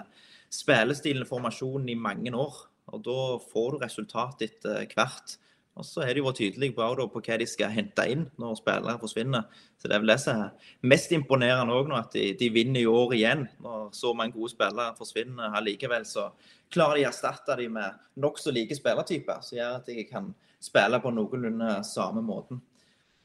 spillestilen 0.53 1.25
og 1.25 1.33
formasjonen 1.33 1.89
i 1.95 1.97
mange 1.97 2.35
år. 2.37 2.67
Og 2.93 3.03
Da 3.03 3.21
får 3.49 3.73
du 3.73 3.83
resultat 3.83 4.45
etter 4.45 4.85
hvert. 4.93 5.39
Og 5.77 5.85
så 5.85 6.07
har 6.07 6.17
de 6.17 6.23
vært 6.25 6.39
tydelige 6.41 6.73
på, 6.73 6.85
på, 7.13 7.21
hva 7.21 7.37
de 7.37 7.47
skal 7.49 7.73
hente 7.75 8.05
inn 8.09 8.23
når 8.41 8.55
spillere 8.57 9.01
forsvinner. 9.01 9.45
Så 9.77 9.89
Det 9.89 9.97
er 9.97 10.03
vel 10.03 10.13
det 10.15 10.19
som 10.23 10.41
er 10.41 10.71
mest 10.89 11.13
imponerende 11.13 11.75
òg 11.77 11.91
nå, 11.91 11.99
at 12.01 12.17
de, 12.17 12.31
de, 12.41 12.49
vinner 12.53 12.81
i 12.81 12.89
år 12.89 13.13
igjen. 13.19 13.45
Når 13.61 13.91
så 13.97 14.15
mange 14.17 14.33
gode 14.39 14.55
spillere 14.55 14.97
forsvinner 14.97 15.59
allikevel, 15.59 16.07
så 16.09 16.31
klarer 16.73 16.97
de 16.97 17.05
å 17.05 17.11
erstatte 17.11 17.59
dem 17.61 17.77
med 17.77 18.01
nokså 18.25 18.55
like 18.57 18.79
spillertyper. 18.79 19.45
Som 19.45 19.61
gjør 19.61 19.77
at 19.83 19.91
de 19.93 20.07
kan 20.09 20.33
spille 20.65 21.03
på 21.03 21.13
noenlunde 21.13 21.77
samme 21.85 22.25
måten. 22.25 22.63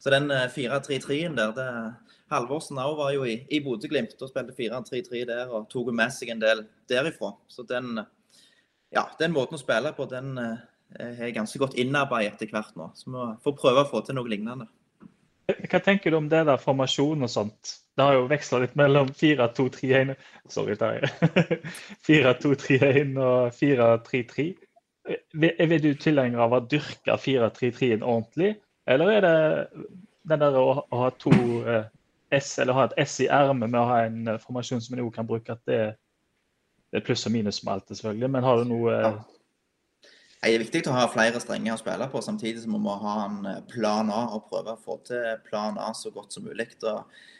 Så 0.01 0.11
den 0.11 0.27
4-3-3-en 0.31 1.37
eh, 1.37 1.37
der 1.37 1.55
det, 1.55 1.69
Halvorsen 2.31 2.79
òg 2.79 2.95
var 2.97 3.11
jo 3.11 3.25
i, 3.27 3.35
i 3.51 3.59
Bodø-Glimt 3.63 4.15
og 4.23 4.29
spilte 4.31 4.55
4-3-3 4.55 5.23
der 5.27 5.51
og 5.51 5.67
tok 5.71 5.91
med 5.95 6.13
seg 6.15 6.31
en 6.31 6.41
del 6.41 6.63
derifra. 6.89 7.33
Så 7.51 7.65
den, 7.67 7.99
ja, 8.91 9.03
den 9.19 9.35
måten 9.35 9.59
å 9.59 9.61
spille 9.61 9.91
på, 9.95 10.07
den 10.11 10.37
eh, 10.39 10.61
er 10.99 11.17
eh, 11.27 11.33
ganske 11.35 11.59
godt 11.61 11.77
innarbeidet 11.79 12.35
etter 12.35 12.51
hvert 12.53 12.75
nå. 12.79 12.91
Så 12.97 13.11
vi 13.11 13.27
får 13.45 13.57
prøve 13.59 13.83
å 13.83 13.89
få 13.89 14.03
til 14.05 14.17
noe 14.17 14.31
lignende. 14.31 14.67
Hva 15.51 15.81
tenker 15.83 16.13
du 16.13 16.17
om 16.19 16.29
det 16.31 16.45
der 16.47 16.59
formasjon 16.61 17.25
og 17.25 17.31
sånt? 17.31 17.77
Det 17.97 18.05
har 18.07 18.15
jo 18.15 18.27
veksla 18.31 18.61
litt 18.63 18.75
mellom 18.79 19.09
4-2-3-1 19.19 20.13
Sorry, 20.51 20.77
Terje. 20.79 21.09
4-2-3-1 22.07 23.17
og 23.19 23.57
4-3-3. 23.57 24.47
Er 25.41 25.79
du 25.81 25.91
tilhenger 25.97 26.45
av 26.45 26.55
å 26.55 26.61
dyrke 26.71 27.17
4-3-3-en 27.17 28.05
ordentlig, 28.05 28.53
eller 28.87 29.11
er 29.15 29.25
det 29.25 29.35
den 30.29 30.43
der 30.43 30.57
å, 30.57 30.83
ha 30.93 31.09
to 31.19 31.33
eh, 31.65 31.87
S, 32.31 32.53
eller 32.61 32.77
ha 32.77 32.85
et 32.87 32.95
S 33.01 33.17
i 33.23 33.27
ermet 33.31 33.71
med 33.71 33.79
å 33.81 33.87
ha 33.89 34.03
en 34.05 34.29
uh, 34.29 34.37
formasjon 34.39 34.81
som 34.83 34.95
en 34.95 35.03
òg 35.03 35.11
kan 35.15 35.27
bruke, 35.27 35.57
at 35.57 35.61
det, 35.67 35.79
det, 36.91 37.01
er 37.01 37.05
pluss 37.05 37.25
og 37.27 37.33
minus 37.33 37.59
med 37.65 37.73
alt, 37.73 37.89
selvfølgelig. 37.89 38.29
Men 38.35 38.45
har 38.47 38.61
du 38.61 38.69
noe 38.69 38.93
ja. 38.93 39.11
Det 40.41 40.49
er 40.49 40.63
viktig 40.63 40.87
å 40.89 40.93
ha 40.95 41.03
flere 41.05 41.37
strenger 41.37 41.75
å 41.75 41.77
spille 41.77 42.07
på, 42.09 42.21
samtidig 42.25 42.63
som 42.63 42.73
vi 42.73 42.79
må 42.81 42.95
ha 43.03 43.11
en 43.27 43.43
eh, 43.45 43.59
plan 43.69 44.07
A 44.09 44.23
og 44.33 44.47
prøve 44.49 44.73
å 44.73 44.79
få 44.81 44.95
til 45.05 45.35
plan 45.45 45.75
A 45.77 45.91
så 45.93 46.09
godt 46.09 46.33
som 46.33 46.47
mulig. 46.47 46.65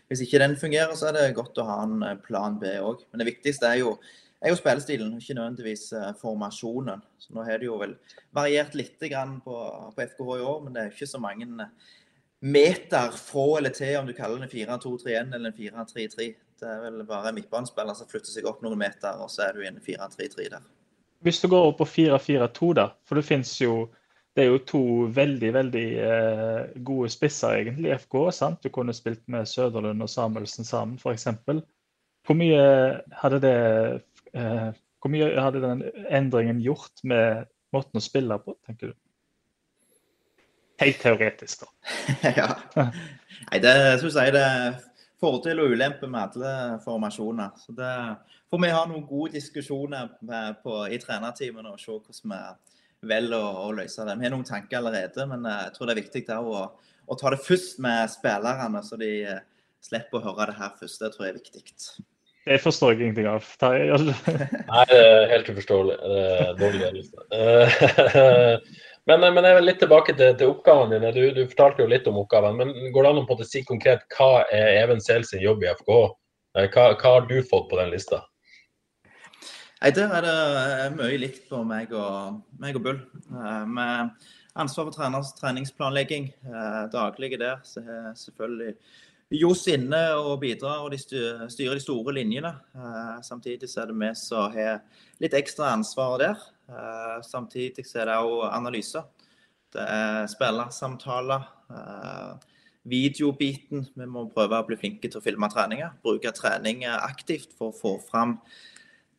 hvis 0.08 0.22
ikke 0.22 0.38
den 0.38 0.54
fungerer, 0.56 0.94
så 0.94 1.08
er 1.08 1.16
det 1.16 1.34
godt 1.34 1.58
å 1.58 1.66
ha 1.66 1.80
en 1.82 2.04
eh, 2.06 2.20
plan 2.22 2.60
B 2.62 2.76
òg. 2.78 3.02
Men 3.10 3.24
det 3.24 3.26
viktigste 3.32 3.66
er 3.66 3.80
jo, 3.80 3.96
er 4.38 4.54
jo 4.54 4.60
spillestilen, 4.60 5.16
ikke 5.18 5.34
nødvendigvis 5.34 5.88
eh, 5.98 6.12
formasjonen. 6.20 7.02
Så 7.18 7.34
nå 7.34 7.42
har 7.48 7.58
det 7.58 7.66
jo 7.72 7.80
vel 7.82 7.96
variert 8.38 8.78
litt 8.78 9.02
på, 9.02 9.56
på 9.96 10.06
FKH 10.12 10.38
i 10.38 10.46
år, 10.52 10.62
men 10.62 10.76
det 10.76 10.84
er 10.84 10.94
ikke 10.94 11.10
så 11.10 11.22
mange 11.24 11.50
meter 12.42 13.18
fra 13.18 13.48
eller 13.58 13.74
til 13.74 13.98
om 13.98 14.06
du 14.06 14.14
kaller 14.14 14.46
det 14.46 14.54
4-2-3-1 14.54 15.34
eller 15.40 15.58
4-3-3. 15.58 16.30
Det 16.62 16.70
er 16.70 16.86
vel 16.86 17.02
bare 17.10 17.34
midtbanespiller 17.34 17.98
som 17.98 18.06
flytter 18.14 18.30
seg 18.30 18.46
opp 18.46 18.62
noen 18.62 18.78
meter, 18.78 19.18
og 19.18 19.34
så 19.34 19.48
er 19.48 19.58
du 19.58 19.66
i 19.66 19.72
en 19.72 19.82
4-3-3 19.82 20.52
der. 20.54 20.70
Hvis 21.22 21.42
du 21.42 21.48
går 21.52 21.70
opp 21.70 21.82
på 21.82 21.90
4-4-2, 21.90 22.72
da, 22.78 22.88
for 23.06 23.20
det 23.20 23.28
fins 23.28 23.54
jo 23.62 23.90
det 24.32 24.46
er 24.46 24.54
jo 24.54 24.62
to 24.64 24.84
veldig 25.12 25.50
veldig 25.54 25.88
eh, 26.00 26.76
gode 26.88 27.10
spisser 27.12 27.58
egentlig 27.58 27.90
i 27.90 27.98
FK. 28.00 28.16
sant? 28.32 28.62
Du 28.64 28.72
kunne 28.72 28.96
spilt 28.96 29.26
med 29.28 29.50
Søderlund 29.50 30.06
og 30.06 30.10
Samuelsen 30.10 30.66
sammen, 30.66 30.96
f.eks. 30.96 31.28
Hvor 32.26 32.38
mye 32.40 32.62
hadde 33.20 33.42
det 33.44 33.58
eh, 34.32 34.72
hvor 35.02 35.10
mye 35.10 35.32
hadde 35.34 35.64
den 35.64 35.82
endringen 36.14 36.62
gjort 36.62 37.02
med 37.04 37.48
måten 37.74 37.98
å 37.98 38.04
spille 38.04 38.38
på, 38.44 38.54
tenker 38.68 38.92
du? 38.92 38.98
Helt 40.82 41.02
teoretisk, 41.02 41.66
da. 41.66 41.72
ja. 42.40 42.48
Nei, 43.50 43.60
det 43.62 43.74
syns 44.02 44.18
jeg 44.18 44.34
det 44.36 44.44
er 44.46 44.78
fordel 45.22 45.64
og 45.64 45.74
ulempe 45.74 46.10
med 46.10 46.38
alle 46.38 46.54
formasjoner. 46.86 47.52
Så 47.62 47.74
det 47.78 47.92
får 48.52 48.62
vi 48.62 48.74
ha 48.76 48.84
noen 48.88 49.08
gode 49.08 49.32
diskusjoner 49.38 50.12
på, 50.64 50.76
i 50.92 51.00
trenerteamene 51.00 51.72
og 51.72 51.80
se 51.80 51.96
hvordan 51.96 52.36
vi 53.02 53.10
velger 53.14 53.40
å, 53.40 53.52
å, 53.66 53.72
løse 53.76 54.06
det. 54.06 54.18
Vi 54.20 54.28
har 54.28 54.34
noen 54.36 54.48
tanker 54.48 54.82
allerede, 54.82 55.26
men 55.30 55.48
eh, 55.48 55.66
jeg 55.68 55.76
tror 55.76 55.88
det 55.88 55.96
er 55.96 56.02
viktig 56.04 56.24
å, 56.36 56.62
å, 57.08 57.18
ta 57.18 57.34
det 57.34 57.42
først 57.46 57.82
med 57.84 58.12
spillerne, 58.12 58.84
så 58.86 59.00
de 59.00 59.12
eh, 59.32 59.42
slipper 59.82 60.20
å 60.20 60.26
høre 60.28 60.52
det 60.52 60.60
her 60.60 60.76
først. 60.80 61.02
Det 61.02 61.14
tror 61.16 61.28
jeg 61.28 61.34
er 61.34 61.40
viktig. 61.40 61.64
Det 62.42 62.60
forstår 62.62 62.94
jeg 62.94 63.08
ingenting 63.08 63.30
av. 63.30 63.48
Nei, 63.64 64.86
det 64.92 65.02
er 65.02 65.28
helt 65.32 65.52
uforståelig. 65.54 65.98
Det 66.02 66.22
er 66.36 66.56
dårlig 66.62 66.88
ledelse. 66.88 67.28
Men, 69.10 69.24
men 69.34 69.42
jeg 69.42 69.56
vil 69.58 69.66
litt 69.66 69.80
tilbake 69.82 70.14
til, 70.14 70.36
til 70.38 70.52
oppgavene 70.52 70.94
dine. 70.94 71.10
Du, 71.16 71.24
du, 71.34 71.40
fortalte 71.50 71.82
jo 71.82 71.90
litt 71.90 72.06
om 72.08 72.20
oppgavene. 72.22 72.54
Men 72.60 72.92
går 72.94 73.08
det 73.08 73.10
an 73.10 73.22
å 73.34 73.48
si 73.50 73.64
konkret 73.66 74.04
hva 74.14 74.44
er 74.54 74.76
Even 74.84 75.02
sin 75.02 75.42
jobb 75.42 75.66
i 75.66 75.72
FKH? 75.72 75.96
Hva, 76.54 76.84
hva, 76.94 77.00
har 77.08 77.26
du 77.26 77.40
fått 77.42 77.66
på 77.72 77.80
den 77.80 77.90
lista? 77.90 78.22
Nei, 79.82 79.90
Der 79.98 80.12
er 80.14 80.22
det 80.22 80.32
eh, 80.86 80.92
mye 80.94 81.18
likt 81.18 81.48
på 81.50 81.64
meg 81.66 81.90
og, 81.98 82.36
meg 82.62 82.76
og 82.78 82.84
Bull. 82.86 83.00
Eh, 83.34 83.64
med 83.66 84.28
ansvar 84.54 84.86
for 84.86 84.94
treners 84.94 85.32
treningsplanlegging 85.40 86.28
daglig 86.44 86.92
daglige 86.94 87.40
der, 87.42 87.64
så 87.66 87.82
er 87.82 88.12
selvfølgelig 88.14 88.76
Johs 89.42 89.64
inne 89.72 90.04
og 90.20 90.44
bidrar 90.44 90.84
og 90.84 90.92
de 90.92 91.00
styrer 91.02 91.74
de 91.74 91.82
store 91.82 92.14
linjene. 92.14 92.52
Samtidig 93.24 93.72
er 93.80 93.88
det 93.90 93.96
vi 93.98 94.10
som 94.20 94.54
har 94.54 94.84
litt 95.24 95.34
ekstra 95.34 95.72
ansvar 95.72 96.18
der. 96.20 96.44
Samtidig 97.24 97.88
er 97.96 98.12
det 98.12 98.18
òg 98.22 98.52
analyse. 98.52 99.02
Det 99.72 99.82
er 99.88 100.28
spillersamtaler. 100.28 101.48
Videobiten. 102.84 103.88
Vi 103.96 104.06
må 104.06 104.28
prøve 104.36 104.60
å 104.60 104.68
bli 104.68 104.78
flinke 104.78 105.08
til 105.08 105.22
å 105.22 105.24
filme 105.24 105.50
treninger. 105.50 105.96
Bruke 106.04 106.36
trening 106.36 106.84
aktivt 106.92 107.56
for 107.56 107.72
å 107.72 107.80
få 107.80 107.96
fram 108.12 108.36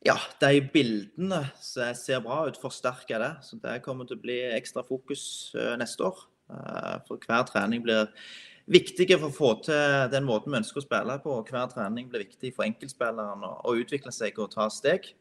ja, 0.07 0.16
de 0.42 0.61
bildene 0.72 1.44
som 1.62 1.94
ser 1.98 2.22
bra 2.24 2.42
ut, 2.48 2.59
forsterker 2.61 3.22
det. 3.22 3.32
Så 3.46 3.59
det 3.62 3.80
kommer 3.84 4.09
til 4.09 4.18
å 4.18 4.24
bli 4.24 4.38
ekstra 4.53 4.84
fokus 4.86 5.24
uh, 5.59 5.74
neste 5.80 6.07
år. 6.09 6.24
Eh, 6.53 6.96
For 7.07 7.22
hver 7.22 7.46
trening 7.48 7.82
blir 7.84 8.09
viktig 8.72 9.09
for 9.14 9.28
å 9.28 9.34
få 9.34 9.53
til 9.66 10.11
den 10.12 10.26
måten 10.26 10.53
vi 10.53 10.61
ønsker 10.61 10.82
å 10.82 10.84
spille 10.84 11.18
på. 11.22 11.38
og 11.38 11.48
Hver 11.50 11.70
trening 11.72 12.11
blir 12.11 12.26
viktig 12.26 12.53
for 12.57 12.66
enkeltspilleren 12.66 13.46
å 13.46 13.76
utvikle 13.78 14.12
seg 14.14 14.38
og 14.42 14.53
ta 14.55 14.68
steg. 14.70 15.12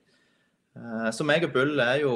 Eh, 0.75 1.09
Så 1.11 1.27
meg 1.27 1.45
og 1.47 1.53
Bull 1.53 1.79
er 1.79 2.01
jo 2.03 2.13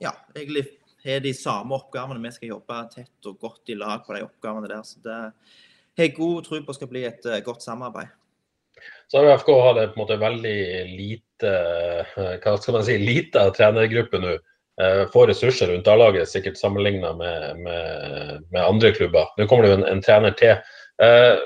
ja, 0.00 0.14
egentlig 0.34 0.66
har 1.04 1.20
de 1.20 1.34
samme 1.36 1.76
oppgavene. 1.76 2.22
Vi 2.24 2.32
skal 2.32 2.54
jobbe 2.54 2.80
tett 2.94 3.28
og 3.28 3.38
godt 3.40 3.68
i 3.68 3.78
lag 3.78 4.04
på 4.06 4.16
de 4.16 4.24
oppgavene 4.24 4.70
der. 4.70 4.82
Så 4.82 5.02
det 5.04 5.14
har 5.14 6.06
jeg 6.08 6.16
god 6.16 6.44
tro 6.44 6.60
på 6.64 6.74
skal 6.74 6.90
bli 6.90 7.04
et 7.04 7.26
eh, 7.26 7.42
godt 7.44 7.62
samarbeid. 7.62 8.08
Så 9.14 9.20
har 9.22 9.36
FK 9.38 9.48
hatt 9.62 9.76
en 9.78 9.90
på 9.92 9.94
en 9.94 10.02
måte 10.02 10.16
veldig 10.18 10.60
lite 10.90 11.50
eh, 12.18 12.32
hva 12.42 12.56
skal 12.58 12.74
man 12.74 12.82
si, 12.82 12.96
lite 12.98 13.44
trenergruppe 13.54 14.18
nå. 14.18 14.32
Eh, 14.82 15.02
Få 15.12 15.22
ressurser 15.30 15.70
rundt 15.70 15.86
A-laget, 15.86 16.26
sikkert 16.32 16.58
sammenligna 16.58 17.12
med, 17.14 17.60
med, 17.62 18.42
med, 18.48 18.58
andre 18.64 18.90
klubber. 18.96 19.30
Nå 19.38 19.46
kommer 19.46 19.68
det 19.68 19.70
jo 19.70 19.76
en, 19.76 19.86
en 19.92 20.02
trener 20.02 20.34
til. 20.40 20.58
Eh, 21.06 21.38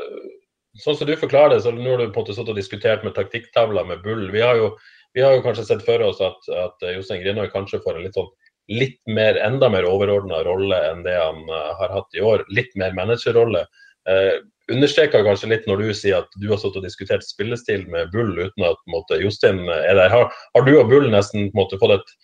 sånn 0.81 0.97
som 0.97 1.12
du 1.12 1.12
forklarer 1.21 1.59
det, 1.59 1.61
så 1.66 1.77
nå 1.77 1.85
har 1.91 2.01
du 2.01 2.07
på 2.09 2.23
en 2.23 2.25
måte 2.25 2.39
stått 2.39 2.49
og 2.55 2.57
diskutert 2.57 3.05
med 3.05 3.19
taktikktavla 3.21 3.85
med 3.93 4.01
Bull. 4.01 4.31
Vi 4.33 4.41
har 4.41 4.57
jo, 4.57 4.73
vi 5.12 5.29
har 5.29 5.37
jo 5.37 5.45
kanskje 5.45 5.69
sett 5.69 5.85
for 5.85 6.09
oss 6.09 6.25
at, 6.25 6.49
at 6.49 6.91
Jostein 6.97 7.21
Grinhaug 7.21 7.53
kanskje 7.53 7.85
får 7.85 7.99
en 7.99 8.09
litt 8.09 8.16
sånn 8.16 8.33
litt 8.73 9.03
mer, 9.12 9.37
enda 9.45 9.69
mer 9.69 9.85
overordna 9.93 10.41
rolle 10.49 10.81
enn 10.89 11.05
det 11.05 11.21
han 11.21 11.45
har 11.53 11.93
hatt 12.01 12.16
i 12.16 12.25
år. 12.25 12.49
Litt 12.49 12.73
mer 12.81 12.97
managerrolle. 12.97 13.69
Uh, 14.09 14.41
understreker 14.73 15.25
kanskje 15.27 15.51
litt 15.53 15.66
når 15.69 15.83
du 15.83 15.91
sier 15.97 16.23
at 16.23 16.39
du 16.41 16.49
har 16.51 16.61
stått 16.61 16.79
og 16.81 16.87
diskutert 16.87 17.27
spillestil 17.27 17.87
med 17.93 18.11
Bull 18.14 18.35
uten 18.37 18.66
at 18.69 18.81
måte, 18.91 19.21
Jostein 19.23 19.64
er 19.66 19.99
der. 19.99 20.12
Har, 20.12 20.33
har, 20.55 20.66
du 20.66 20.75
og 20.77 20.91
Bull 20.91 21.09
nesten 21.12 21.51
måte, 21.57 21.81
fått 21.81 21.99
et 21.99 22.16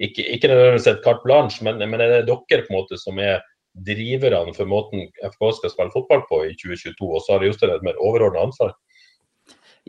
ikke, 0.00 0.24
ikke 0.36 0.48
nødvendigvis 0.48 0.88
et 0.88 1.02
carte 1.04 1.24
blanche, 1.26 1.64
men, 1.66 1.80
men, 1.82 2.00
er 2.00 2.20
det 2.20 2.28
dere 2.30 2.64
på 2.64 2.72
en 2.72 2.78
måte 2.78 2.96
som 3.00 3.18
er 3.20 3.42
driverne 3.86 4.54
for 4.56 4.66
måten 4.66 5.10
FK 5.34 5.50
skal 5.58 5.74
spille 5.74 5.94
fotball 5.94 6.24
på 6.30 6.44
i 6.48 6.54
2022, 6.58 7.10
og 7.10 7.20
så 7.24 7.36
har 7.36 7.44
Jostein 7.46 7.74
et 7.74 7.84
mer 7.86 8.00
overordna 8.00 8.46
ansvar? 8.48 8.72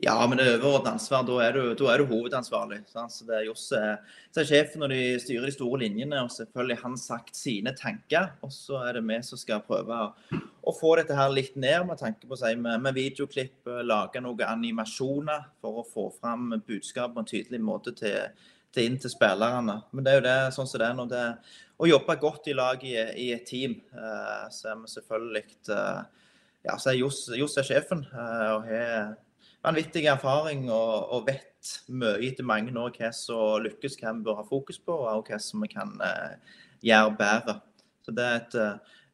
Ja, 0.02 0.16
men 0.28 0.40
det 0.40 0.48
overordnede 0.56 0.96
ansvar, 0.96 1.24
da 1.28 1.38
er 1.46 1.56
du, 1.56 1.64
da 1.78 1.90
er 1.92 2.02
du 2.02 2.10
hovedansvarlig. 2.10 2.80
Sant? 2.90 3.14
Så 3.14 3.28
det 3.28 3.36
er 3.38 3.48
Joss 3.50 3.68
som 3.70 4.40
er 4.42 4.48
sjefen 4.48 4.82
når 4.82 4.94
de 4.96 5.02
styrer 5.22 5.46
de 5.46 5.54
store 5.54 5.82
linjene, 5.84 6.24
og 6.24 6.32
selvfølgelig 6.34 6.78
han 6.82 6.96
sagt 6.98 7.36
sine 7.38 7.76
tanker. 7.78 8.32
Og 8.42 8.54
så 8.56 8.80
er 8.88 8.98
det 8.98 9.04
vi 9.06 9.20
som 9.28 9.40
skal 9.40 9.64
prøve 9.68 10.00
å, 10.08 10.40
å 10.62 10.74
få 10.78 10.94
dette 11.00 11.16
her 11.18 11.32
litt 11.34 11.56
ned 11.58 11.88
med 11.90 12.00
tanke 12.02 12.28
på 12.30 12.38
si, 12.38 12.54
med, 12.56 12.82
med 12.84 12.96
videoklipp, 12.98 13.70
lage 13.88 14.22
noen 14.22 14.46
animasjoner 14.46 15.48
for 15.62 15.82
å 15.82 15.88
få 15.88 16.08
fram 16.20 16.54
budskap 16.60 17.16
på 17.16 17.24
en 17.24 17.30
tydelig 17.30 17.62
måte 17.66 17.96
til, 17.98 18.30
til 18.74 18.90
inn 18.90 19.00
til 19.02 19.14
spillerne. 19.14 19.80
Men 19.92 20.06
det 20.06 20.14
er 20.14 20.20
jo 20.20 20.28
det 20.28 20.38
sånn 20.58 20.70
som 20.70 20.84
det 20.84 20.90
er 20.92 21.00
når 21.00 21.12
det 21.12 21.26
å 21.82 21.90
jobbe 21.90 22.18
godt 22.22 22.52
i 22.52 22.58
lag 22.58 22.84
i, 22.86 22.94
i 22.94 23.32
et 23.34 23.48
team. 23.50 23.80
Eh, 23.96 24.46
så 24.54 24.72
er 24.72 24.80
vi 24.84 24.94
selvfølgelig 24.94 25.46
eh, 25.74 26.02
Ja, 26.68 26.78
så 26.78 26.92
er 26.92 27.00
Johs, 27.00 27.24
Johs 27.34 27.58
er 27.58 27.66
sjefen 27.66 28.04
eh, 28.06 28.48
og 28.54 28.68
har 28.70 29.16
vanvittig 29.66 30.06
erfaring 30.10 30.68
og, 30.70 31.10
og, 31.10 31.26
vet 31.30 31.72
mye 31.90 32.20
etter 32.26 32.46
mange 32.46 32.74
år 32.78 32.94
hva 32.98 33.10
som 33.14 33.62
lykkes, 33.66 33.98
hva 34.02 34.14
vi 34.14 34.26
bør 34.28 34.42
ha 34.42 34.46
fokus 34.46 34.78
på, 34.82 34.94
og 34.94 35.30
hva 35.30 35.42
som 35.42 35.66
vi 35.66 35.72
kan 35.74 35.98
eh, 36.06 36.58
gjøre 36.86 37.18
bedre. 37.18 37.58
Så 38.06 38.14
Det 38.18 38.26
er 38.26 38.40
et, 38.40 38.56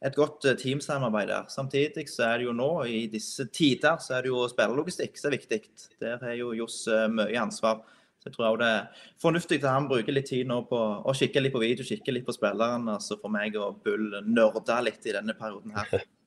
et 0.06 0.14
godt 0.14 0.46
teamsamarbeid 0.60 1.30
der. 1.30 1.46
Samtidig 1.50 2.04
så 2.10 2.28
er 2.28 2.38
det 2.38 2.48
jo 2.48 2.54
nå, 2.54 2.70
i 2.86 3.06
disse 3.10 3.48
tider, 3.50 3.98
så 3.98 4.18
er 4.18 4.26
det 4.26 4.30
jo 4.30 4.44
spillerlogistikk 4.50 5.18
som 5.18 5.32
er 5.32 5.38
viktig. 5.38 5.62
Der 6.02 6.20
har 6.22 6.36
jo 6.38 6.52
Johs 6.54 6.84
mye 7.10 7.40
ansvar. 7.40 7.80
Så 8.18 8.28
jeg 8.28 8.34
tror 8.34 8.46
også 8.48 8.60
det 8.62 8.68
er 8.74 9.08
fornuftig 9.22 9.58
at 9.62 9.70
han 9.70 9.88
bruker 9.90 10.14
litt 10.14 10.26
tid 10.30 10.46
nå 10.50 10.60
på 10.70 10.78
å 10.78 11.14
kikke 11.14 11.42
litt 11.42 11.54
på 11.54 11.62
video, 11.62 11.86
kikke 11.86 12.14
litt 12.14 12.26
på 12.26 12.34
spillerne. 12.34 12.96
Så 13.02 13.18
får 13.22 13.34
meg 13.34 13.58
og 13.58 13.78
Bull 13.86 14.10
nørde 14.26 14.78
litt 14.86 15.06
i 15.06 15.14
denne 15.14 15.36
perioden 15.38 15.76
her. 15.78 15.92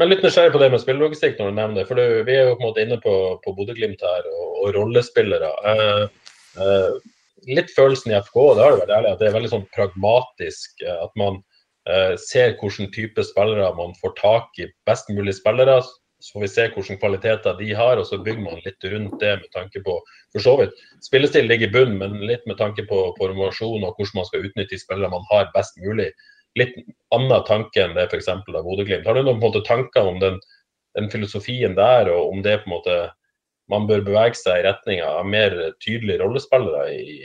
Men 0.00 0.10
litt 0.10 0.22
nysgjerrig 0.24 0.52
på 0.54 0.60
det 0.60 0.68
med 0.72 0.82
spillelogistikk 0.82 1.38
når 1.38 1.50
du 1.50 1.56
nevner 1.56 1.80
det. 1.80 1.86
For 1.88 2.00
du, 2.00 2.20
vi 2.28 2.36
er 2.36 2.50
jo 2.50 2.58
på 2.58 2.64
en 2.64 2.68
måte 2.68 2.84
inne 2.84 2.98
på, 3.02 3.14
på 3.44 3.54
Bodø-Glimt 3.56 4.04
her, 4.04 4.28
og, 4.32 4.50
og 4.62 4.76
rollespillere. 4.76 5.50
Eh, 5.72 6.04
eh, 6.64 7.00
litt 7.52 7.72
følelsen 7.76 8.12
i 8.12 8.18
FK, 8.18 8.38
det 8.56 8.64
har 8.64 8.74
det 8.74 8.82
vært 8.84 8.94
ærlig, 8.98 9.12
at 9.12 9.22
det 9.22 9.28
er 9.28 9.36
veldig 9.36 9.52
sånn 9.52 9.66
pragmatisk. 9.76 10.84
At 10.94 11.16
man 11.20 11.40
eh, 11.40 11.51
ser 12.22 12.52
hvilken 12.60 12.92
type 12.94 13.24
spillere 13.26 13.72
man 13.74 13.96
får 13.98 14.14
tak 14.20 14.58
i. 14.62 14.68
Best 14.86 15.08
mulig 15.10 15.34
spillere. 15.34 15.80
Så 16.22 16.36
får 16.36 16.44
vi 16.44 16.50
se 16.52 16.66
hvilke 16.70 16.98
kvaliteter 17.02 17.56
de 17.58 17.72
har, 17.74 17.98
og 17.98 18.06
så 18.06 18.20
bygger 18.22 18.44
man 18.44 18.60
litt 18.62 18.84
rundt 18.92 19.16
det 19.18 19.32
med 19.40 19.48
tanke 19.54 19.82
på 19.82 19.96
for 20.32 20.44
så 20.44 20.54
vidt. 20.60 20.76
Spillestil 21.02 21.48
ligger 21.50 21.66
i 21.66 21.72
bunnen, 21.74 21.98
men 21.98 22.28
litt 22.28 22.44
med 22.46 22.60
tanke 22.60 22.84
på 22.86 23.00
formasjon 23.18 23.82
og 23.82 23.96
hvordan 23.96 24.20
man 24.20 24.28
skal 24.28 24.46
utnytte 24.46 24.76
de 24.76 24.78
spillere 24.78 25.10
man 25.10 25.26
har 25.32 25.50
best 25.56 25.80
mulig 25.82 26.12
litt 26.60 26.76
annen 27.14 27.44
tanke 27.48 27.82
enn 27.82 27.96
det 27.96 28.08
f.eks. 28.10 28.28
av 28.30 28.44
Bodø-Glimt. 28.46 29.06
Har 29.08 29.16
du 29.16 29.24
noen 29.24 29.40
måte 29.42 29.64
tanker 29.66 30.08
om 30.08 30.20
den, 30.22 30.38
den, 30.98 31.10
filosofien 31.12 31.76
der, 31.78 32.10
og 32.12 32.36
om 32.36 32.42
det 32.44 32.60
på 32.62 32.70
en 32.70 32.76
måte 32.76 32.98
man 33.72 33.86
bør 33.88 34.04
bevege 34.04 34.36
seg 34.36 34.60
i 34.60 34.66
retning 34.66 35.02
av 35.06 35.24
mer 35.28 35.54
tydelige 35.84 36.20
rollespillere 36.22 36.86
i, 36.92 37.22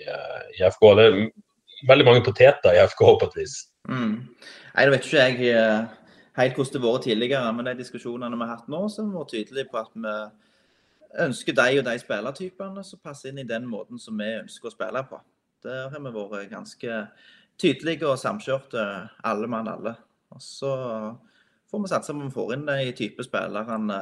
i, 0.55 0.61
FK? 0.63 0.85
Det 0.97 1.07
er 1.07 1.19
veldig 1.89 2.07
mange 2.07 2.25
poteter 2.25 2.75
i 2.75 2.83
FK 2.87 3.03
på 3.05 3.29
et 3.29 3.41
vis. 3.43 3.57
Mm. 3.87 4.17
Det 4.77 4.91
vet 4.93 5.07
ikke 5.07 5.23
jeg 5.23 5.87
helt 6.37 6.59
hvordan 6.59 6.73
det 6.73 6.81
har 6.81 6.91
vært 6.91 7.07
tidligere, 7.07 7.53
men 7.55 7.65
de 7.65 7.77
diskusjonene 7.79 8.37
vi 8.37 8.45
har 8.45 8.59
hatt 8.59 8.69
nå, 8.69 8.83
vi 8.87 9.07
vært 9.15 9.33
tydelige 9.33 9.71
på 9.71 9.79
at 9.81 9.95
vi 9.95 10.17
ønsker 11.23 11.55
de 11.57 11.79
og 11.79 11.85
de 11.87 11.95
spillertypene 12.01 12.83
som 12.85 13.01
passer 13.03 13.31
inn 13.31 13.41
i 13.41 13.47
den 13.47 13.65
måten 13.69 14.01
som 14.01 14.17
vi 14.19 14.27
ønsker 14.41 14.69
å 14.69 14.75
spille 14.75 15.03
på. 15.09 15.21
Der 15.65 15.87
har 15.93 16.03
vi 16.03 16.11
vært 16.13 16.51
ganske 16.51 16.99
tydelige 17.57 18.09
og 18.09 18.19
samkjørte, 18.21 18.83
alle 19.25 19.49
mann 19.49 19.71
alle. 19.71 19.95
Og 20.35 20.43
så 20.43 20.73
får 21.71 21.81
vi 21.83 21.89
satse 21.91 22.13
på 22.13 22.19
om 22.19 22.27
vi 22.27 22.35
får 22.35 22.53
inn 22.53 22.67
de 22.67 22.91
type 22.99 23.25
spillerne 23.25 24.01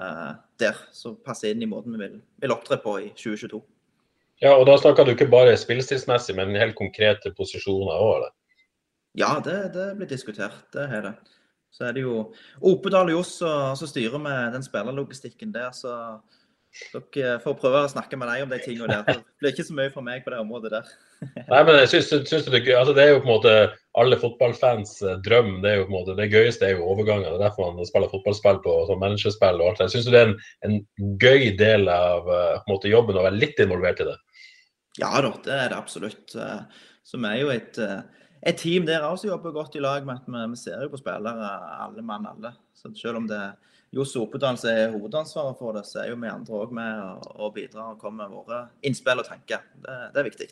der 0.60 0.82
som 0.94 1.16
passer 1.26 1.54
inn 1.54 1.64
i 1.64 1.70
måten 1.70 1.96
vi 1.96 2.04
vil, 2.04 2.20
vil 2.42 2.56
opptre 2.56 2.82
på 2.82 2.98
i 3.06 3.12
2022. 3.14 3.62
Ja, 4.44 4.58
og 4.58 4.66
da 4.68 4.76
snakker 4.76 5.06
du 5.08 5.14
ikke 5.14 5.32
bare 5.32 5.56
spillestilsmessig, 5.56 6.36
men 6.36 6.58
helt 6.60 6.76
konkrete 6.76 7.32
posisjoner 7.38 7.96
òg, 7.96 8.18
eller? 8.18 8.34
Ja, 9.16 9.38
det, 9.44 9.58
det 9.76 9.90
blir 10.00 10.10
diskutert. 10.12 10.66
Det 10.76 10.88
har 10.92 11.10
det. 11.10 11.16
Så 11.76 11.90
er 11.90 11.96
det 11.96 12.06
jo 12.06 12.30
Opedal 12.64 13.10
og 13.12 13.18
Johs 13.18 13.38
som 13.40 13.88
styrer 13.90 14.20
med 14.22 14.56
den 14.56 14.64
spillerlogistikken 14.64 15.52
der, 15.56 15.74
så 15.76 16.20
dere 16.92 17.38
får 17.44 17.56
prøve 17.60 17.82
å 17.86 17.90
snakke 17.92 18.18
med 18.20 18.28
deg 18.28 18.44
om 18.44 18.52
de 18.52 18.60
tingene 18.64 18.92
der. 18.92 19.04
Det 19.08 19.40
blir 19.40 19.54
ikke 19.54 19.66
så 19.68 19.76
mye 19.78 19.92
fra 19.94 20.04
meg 20.04 20.26
på 20.26 20.34
det 20.34 20.40
området 20.42 20.72
der. 20.74 20.90
Nei, 21.52 21.62
men 21.68 21.78
jeg 21.80 21.92
synes, 21.94 22.10
syns 22.30 22.50
det, 22.52 22.62
altså 22.76 22.96
det 22.96 23.06
er 23.06 23.14
jo 23.14 23.22
på 23.22 23.30
en 23.30 23.32
måte 23.32 23.54
alle 24.02 24.20
fotballfans 24.20 24.98
eh, 25.06 25.18
drøm. 25.26 25.54
Det 25.64 25.72
er 25.72 25.80
jo 25.80 25.86
på 25.88 25.94
en 25.94 25.98
måte 25.98 26.18
det 26.20 26.28
gøyeste 26.34 26.68
er 26.68 26.76
jo 26.76 26.90
overganger. 26.92 27.30
Det 27.30 27.40
er 27.40 27.46
derfor 27.46 27.78
man 27.78 27.88
spiller 27.88 28.12
fotballspill 28.12 28.60
på 28.66 28.76
sånn 28.90 29.02
menneskespill 29.04 29.62
og 29.62 29.72
alt 29.72 29.84
det. 29.84 29.90
Syns 29.94 30.10
du 30.10 30.12
det 30.12 30.22
er 30.22 30.34
en, 30.34 30.38
en, 30.68 30.78
gøy 31.24 31.48
del 31.60 31.88
av 31.92 32.28
eh, 32.36 32.68
måte, 32.72 32.92
jobben 32.92 33.20
å 33.20 33.26
være 33.28 33.40
litt 33.40 33.64
involvert 33.64 34.04
i 34.04 34.10
det? 34.12 34.18
Ja 35.00 35.14
da, 35.24 35.32
det 35.48 35.56
er 35.56 35.72
det 35.72 35.80
absolutt. 35.80 36.36
Som 37.06 37.26
er 37.28 37.40
jo 37.42 37.50
et, 37.52 37.80
et 38.46 38.58
team 38.62 38.86
der 38.86 39.06
også 39.08 39.28
jobber 39.32 39.54
godt 39.56 39.76
i 39.76 39.82
lag 39.82 40.06
med 40.06 40.20
at 40.20 40.28
vi, 40.30 40.42
vi 40.52 40.60
ser 40.60 40.84
jo 40.84 40.92
på 40.92 41.02
spillere 41.02 41.52
alle 41.86 42.04
mann 42.06 42.28
alle. 42.30 42.54
Så 42.78 42.92
selv 42.96 43.18
om 43.18 43.28
det 43.30 43.40
er 43.42 43.56
Johs 43.96 44.16
Opedal 44.20 44.58
som 44.60 44.70
er 44.70 44.94
hovedansvaret 44.94 45.58
for 45.60 45.76
det, 45.76 45.86
så 45.88 46.04
er 46.04 46.12
jo 46.12 46.20
vi 46.20 46.30
andre 46.30 46.58
òg 46.62 46.74
med 46.76 47.28
og, 47.32 47.54
bidrar 47.56 47.94
og 47.94 48.02
kommer 48.02 48.28
med 48.28 48.36
våre 48.36 48.66
innspill 48.86 49.22
og 49.22 49.30
tanker. 49.30 49.64
Det, 49.82 49.96
det 50.14 50.22
er 50.22 50.28
viktig. 50.30 50.50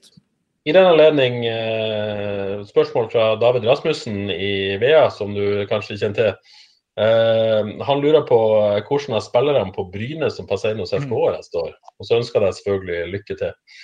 I 0.64 0.72
den 0.72 0.88
anledning 0.88 1.42
eh, 1.46 2.62
spørsmål 2.66 3.10
fra 3.12 3.34
David 3.42 3.68
Rasmussen 3.68 4.30
i 4.32 4.78
VEA, 4.80 5.10
som 5.12 5.34
du 5.36 5.66
kanskje 5.68 6.00
kjenner 6.00 6.20
til. 6.20 6.60
Eh, 7.04 7.74
han 7.84 8.04
lurer 8.04 8.24
på 8.30 8.40
eh, 8.62 8.80
hvordan 8.88 9.18
av 9.20 9.26
spillerne 9.26 9.76
på 9.76 9.90
Bryne 9.92 10.30
som 10.32 10.48
passer 10.48 10.72
inn 10.72 10.80
hos 10.80 10.96
FK 10.96 11.12
mm. 11.12 11.34
neste 11.36 11.66
år. 11.66 11.76
Og 12.00 12.08
så 12.08 12.22
ønsker 12.22 12.48
jeg 12.48 12.58
selvfølgelig 12.62 13.18
lykke 13.18 13.38
til. 13.44 13.82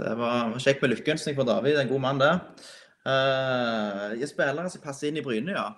Det 0.00 0.16
var 0.16 0.52
kjekt 0.62 0.82
med 0.82 0.94
lykkeønskning 0.94 1.36
for 1.36 1.48
David, 1.48 1.78
en 1.78 1.90
god 1.90 2.02
mann 2.02 2.20
det. 2.20 2.32
Uh, 3.04 4.16
spillere 4.28 4.70
som 4.72 4.82
passer 4.84 5.08
inn 5.08 5.20
i 5.20 5.24
Bryne, 5.24 5.56
ja. 5.56 5.68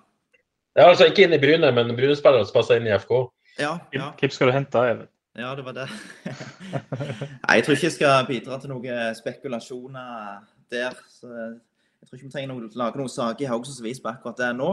Ja, 0.73 0.87
altså 0.89 1.07
Ikke 1.09 1.27
inn 1.27 1.35
i 1.35 1.41
Bryne, 1.41 1.69
men 1.75 1.91
Bryne-spillere 1.97 2.47
som 2.47 2.55
passer 2.55 2.79
inn 2.79 2.87
i 2.89 2.95
FK. 2.95 3.13
Ja, 3.59 3.75
ja. 3.93 4.13
Hvem 4.19 4.33
skal 4.33 4.49
du 4.49 4.55
hente, 4.55 4.85
Even? 4.93 5.09
Ja, 5.37 5.55
det 5.57 5.65
var 5.65 5.75
det. 5.77 5.87
Nei, 7.45 7.55
jeg 7.57 7.65
tror 7.65 7.75
ikke 7.75 7.87
jeg 7.87 7.95
skal 7.95 8.25
bidra 8.27 8.57
til 8.61 8.69
noen 8.69 9.15
spekulasjoner 9.17 10.43
der. 10.73 10.97
Så 11.09 11.29
jeg 11.29 12.09
tror 12.09 12.19
ikke 12.19 12.27
vi 12.27 12.33
trenger 12.33 12.53
å 12.53 12.67
lage 12.77 13.01
noen 13.01 13.09
saker 13.09 13.45
i 13.45 13.49
Haugesunds 13.49 13.81
Avis 13.81 14.01
på 14.03 14.11
akkurat 14.11 14.37
det 14.43 14.51
nå. 14.57 14.69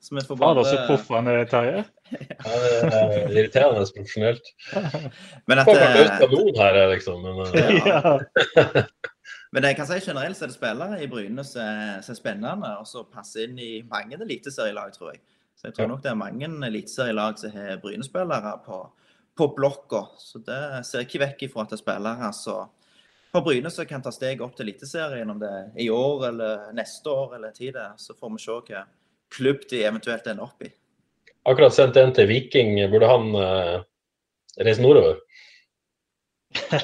Så 0.00 0.14
vi 0.14 0.20
får 0.20 0.36
bare... 0.36 0.64
så 0.64 0.76
proff 0.86 1.08
han 1.10 1.28
er, 1.30 1.44
Terje. 1.50 1.84
ja, 2.12 2.56
det 2.62 2.98
er 2.98 3.30
irriterende 3.32 3.86
profesjonelt. 3.96 4.50
Men 5.48 5.62
at 5.62 5.68
Får 5.68 5.80
løst 5.96 6.18
kanon 6.22 6.60
her, 6.60 6.80
liksom. 6.92 7.24
Men, 7.24 7.40
ja. 7.90 8.82
Men 9.56 9.68
jeg 9.68 9.78
kan 9.78 9.88
si 9.88 9.98
generelt 10.04 10.36
så 10.36 10.46
er 10.46 10.52
det 10.52 10.58
spillere 10.58 11.00
i 11.02 11.08
Bryne 11.10 11.44
som 11.46 11.62
er 11.64 12.18
spennende, 12.18 12.74
og 12.80 12.86
som 12.90 13.08
passer 13.10 13.46
inn 13.46 13.58
i 13.62 13.72
mange 13.88 14.18
eliteserielag, 14.20 14.92
tror 14.94 15.14
jeg. 15.14 15.22
Så 15.56 15.70
jeg 15.70 15.78
tror 15.78 15.90
nok 15.90 16.02
det 16.04 16.12
er 16.12 16.20
mange 16.20 16.50
eliteserielag 16.68 17.38
som 17.40 17.54
har 17.56 17.78
Bryne-spillere 17.82 18.56
på, 18.66 18.82
på 19.38 19.52
blokka. 19.56 20.02
Så 20.20 20.42
det 20.44 20.60
ser 20.84 21.02
jeg 21.02 21.08
ikke 21.08 21.24
vekk 21.24 21.46
ifra 21.48 21.64
at 21.64 21.72
det 21.72 21.80
er 21.80 21.84
spillere 21.86 22.32
som 22.36 22.72
på 23.36 23.42
Bryne 23.42 23.70
som 23.70 23.84
kan 23.84 24.00
ta 24.00 24.08
steg 24.14 24.40
opp 24.40 24.54
til 24.56 24.64
Eliteserien, 24.64 25.28
om 25.28 25.40
det 25.40 25.48
er 25.50 25.64
i 25.82 25.90
år 25.92 26.28
eller 26.30 26.70
neste 26.76 27.10
år 27.12 27.34
eller 27.36 27.50
tid, 27.52 27.76
så 28.00 28.14
får 28.16 28.32
vi 28.32 28.40
se 28.40 28.54
hva, 28.70 28.84
klubb 29.34 29.66
de 29.70 29.82
eventuelt 29.86 30.26
ender 30.26 30.46
opp 30.46 30.62
i. 30.66 30.70
Akkurat 31.46 31.74
sendt 31.74 31.98
en 32.00 32.14
til 32.14 32.28
Viking. 32.30 32.74
Burde 32.90 33.10
han 33.10 33.28
uh, 33.36 33.76
reise 34.58 34.82
nordover? 34.82 35.20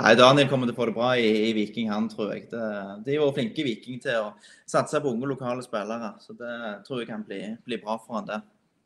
Nei, 0.00 0.14
Daniel 0.16 0.48
kommer 0.48 0.66
til 0.68 0.72
å 0.74 0.78
få 0.78 0.86
det 0.88 0.96
bra 0.96 1.10
i, 1.20 1.28
i 1.50 1.52
Viking, 1.54 1.90
han, 1.92 2.08
tror 2.10 2.32
jeg. 2.32 2.46
Det, 2.50 2.66
de 3.04 3.14
er 3.14 3.20
jo 3.20 3.30
flinke 3.36 3.60
i 3.60 3.66
Viking 3.66 4.00
til 4.02 4.16
å 4.16 4.32
satse 4.68 5.00
på 5.02 5.12
unge 5.12 5.28
lokale 5.28 5.62
spillere. 5.66 6.14
Så 6.24 6.34
det 6.38 6.54
tror 6.86 7.02
jeg 7.02 7.10
kan 7.10 7.24
bli, 7.26 7.40
bli 7.68 7.78
bra 7.82 7.98
for 8.00 8.18
han, 8.18 8.28
det. 8.30 8.40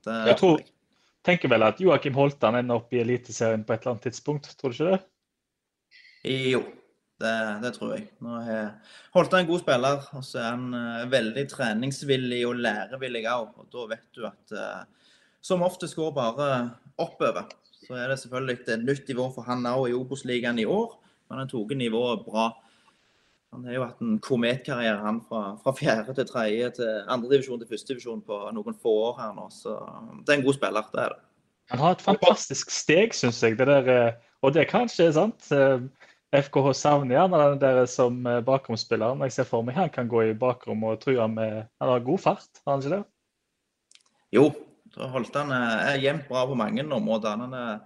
det 0.09 0.21
jeg 0.33 0.39
tror, 0.41 0.65
tenker 1.27 1.53
vel 1.53 1.67
at 1.69 1.83
Joakim 1.83 2.17
Holtan 2.19 2.59
ender 2.59 2.83
opp 2.83 2.93
i 2.95 3.03
Eliteserien 3.05 3.65
på 3.65 3.77
et 3.77 3.85
eller 3.85 3.95
annet 3.95 4.09
tidspunkt, 4.11 4.51
tror 4.59 4.75
du 4.75 4.81
ikke 4.81 4.91
det? 4.91 5.01
Jo, 6.25 6.65
det, 7.23 7.35
det 7.63 7.73
tror 7.77 7.95
jeg. 7.95 8.09
Nå 8.25 8.41
har 8.47 8.73
Holtan 9.15 9.45
en 9.45 9.51
god 9.51 9.63
spiller, 9.63 10.09
og 10.19 10.25
så 10.27 10.41
er 10.43 10.49
han 10.51 10.67
uh, 10.75 11.11
veldig 11.13 11.45
treningsvillig 11.51 12.41
og 12.49 12.63
lærevillig 12.65 13.25
òg. 13.31 13.53
Og 13.63 13.69
da 13.73 13.87
vet 13.95 14.09
du 14.17 14.27
at 14.29 14.57
uh, 14.57 15.11
som 15.45 15.63
oftest 15.63 15.97
går 15.99 16.15
bare 16.17 16.49
oppover. 16.99 17.47
Så 17.85 17.97
er 18.01 18.09
det 18.09 18.19
selvfølgelig 18.23 18.59
et 18.65 18.85
nytt 18.85 19.09
nivå 19.13 19.29
for 19.35 19.47
han 19.47 19.67
òg 19.69 19.91
i 19.91 19.97
Obos-ligaen 19.97 20.59
i 20.59 20.65
år. 20.65 20.95
men 21.29 21.39
Han 21.39 21.49
tok 21.49 21.75
nivået 21.77 22.25
bra. 22.25 22.51
Han 23.53 23.65
har 23.65 23.75
jo 23.75 23.85
hatt 23.85 24.01
en 24.03 24.17
kometkarriere 24.19 24.99
han 24.99 25.21
fra, 25.29 25.43
fra 25.63 25.75
fjerde 25.79 26.15
til 26.17 26.27
tredje 26.27 26.71
til 26.81 27.05
andredivisjon 27.13 27.61
til 27.61 27.69
førstedivisjon 27.71 28.25
på 28.27 28.39
noen 28.57 28.75
få 28.83 28.95
år 29.11 29.21
her 29.21 29.37
nå. 29.37 29.45
Så 29.55 29.77
det 30.25 30.33
er 30.33 30.41
en 30.41 30.47
god 30.47 30.57
spiller, 30.57 30.89
det 30.91 31.03
er 31.05 31.15
det. 31.15 31.21
Han 31.73 31.81
har 31.81 31.95
et 31.95 32.03
fantastisk 32.03 32.73
steg, 32.75 33.15
syns 33.15 33.43
jeg. 33.43 33.59
Det 33.59 33.69
der, 33.69 33.93
eh, 33.93 34.33
og 34.43 34.57
det 34.57 34.67
kanskje 34.73 35.07
er 35.07 35.15
sant. 35.17 35.47
Eh, 36.35 36.43
FKH 36.43 36.73
savner 36.75 37.15
gjerne 37.15 37.41
den 37.53 37.61
der 37.63 37.87
som 37.87 38.17
bakromsspilleren. 38.23 38.45
bakromsspiller. 38.45 39.25
Jeg 39.25 39.33
ser 39.33 39.49
for 39.49 39.63
meg 39.63 39.79
han 39.79 39.91
kan 39.91 40.09
gå 40.11 40.23
i 40.27 40.35
bakrom 40.35 40.83
og 40.85 41.01
true 41.01 41.29
med 41.29 41.67
Han 41.81 41.89
har 41.89 42.01
god 42.01 42.19
fart, 42.19 42.49
har 42.67 42.73
han 42.75 42.83
ikke 42.83 42.97
det? 42.97 43.05
Jo, 44.35 44.51
han 44.99 45.53
er 45.53 46.01
jevnt 46.03 46.29
bra 46.29 46.47
på 46.47 46.55
mange 46.59 46.83
områder. 46.83 47.37
Han 47.39 47.55
er 47.55 47.79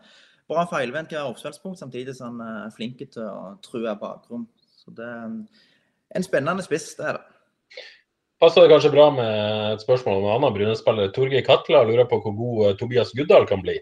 bra 0.48 0.64
feilvendt 0.70 1.12
i 1.12 1.20
oppspillspunkt, 1.20 1.78
samtidig 1.78 2.16
som 2.16 2.40
han 2.40 2.64
er 2.64 2.72
flink 2.76 2.98
til 2.98 3.22
å 3.22 3.58
true 3.64 3.94
bakrom. 4.00 4.48
Så 4.76 4.90
det 4.96 5.04
er 5.04 5.28
en 6.16 6.24
spennende 6.24 6.64
spiss, 6.64 6.94
det 6.96 7.04
er 7.04 7.18
det. 7.18 7.84
Passer 8.38 8.62
det 8.62 8.70
kanskje 8.70 8.94
bra 8.94 9.08
med 9.10 9.72
et 9.74 9.82
spørsmål 9.82 10.20
om 10.20 10.26
en 10.28 10.34
annen 10.36 10.54
Bryne-spiller. 10.54 11.10
Torgeir 11.10 11.42
Katla 11.44 11.82
lurer 11.82 12.06
på 12.06 12.20
hvor 12.22 12.36
god 12.38 12.60
eh, 12.68 12.76
Tobias 12.78 13.10
Guddal 13.18 13.48
kan 13.50 13.64
bli. 13.64 13.74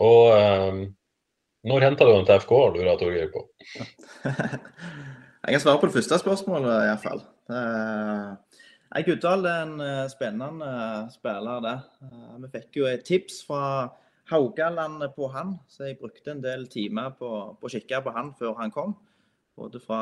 Og 0.00 0.32
um, 0.32 0.80
når 1.66 1.86
henta 1.88 2.06
du 2.06 2.14
han 2.14 2.26
til 2.28 2.40
FK, 2.42 2.54
lurer 2.76 2.98
Torgeir 3.00 3.30
på. 3.32 3.42
jeg 5.46 5.54
kan 5.56 5.62
svare 5.62 5.80
på 5.82 5.88
det 5.90 5.96
første 5.98 6.20
spørsmålet, 6.22 6.86
iallfall. 6.86 7.22
Uh, 7.50 9.02
Guddal 9.06 9.46
er 9.50 9.62
en 9.66 10.10
spennende 10.10 10.72
spiller, 11.14 11.62
det. 11.64 11.76
Uh, 12.06 12.36
vi 12.44 12.52
fikk 12.54 12.80
jo 12.82 12.90
et 12.90 13.04
tips 13.06 13.42
fra 13.48 13.62
Haugaland 14.30 15.02
på 15.14 15.30
han, 15.34 15.56
så 15.70 15.90
jeg 15.90 15.98
brukte 16.00 16.34
en 16.34 16.42
del 16.42 16.66
timer 16.70 17.12
på, 17.18 17.30
å 17.58 17.70
kikke 17.70 18.02
på 18.02 18.14
han 18.14 18.32
før 18.38 18.56
han 18.60 18.74
kom. 18.74 18.96
Både 19.56 19.80
fra 19.82 20.00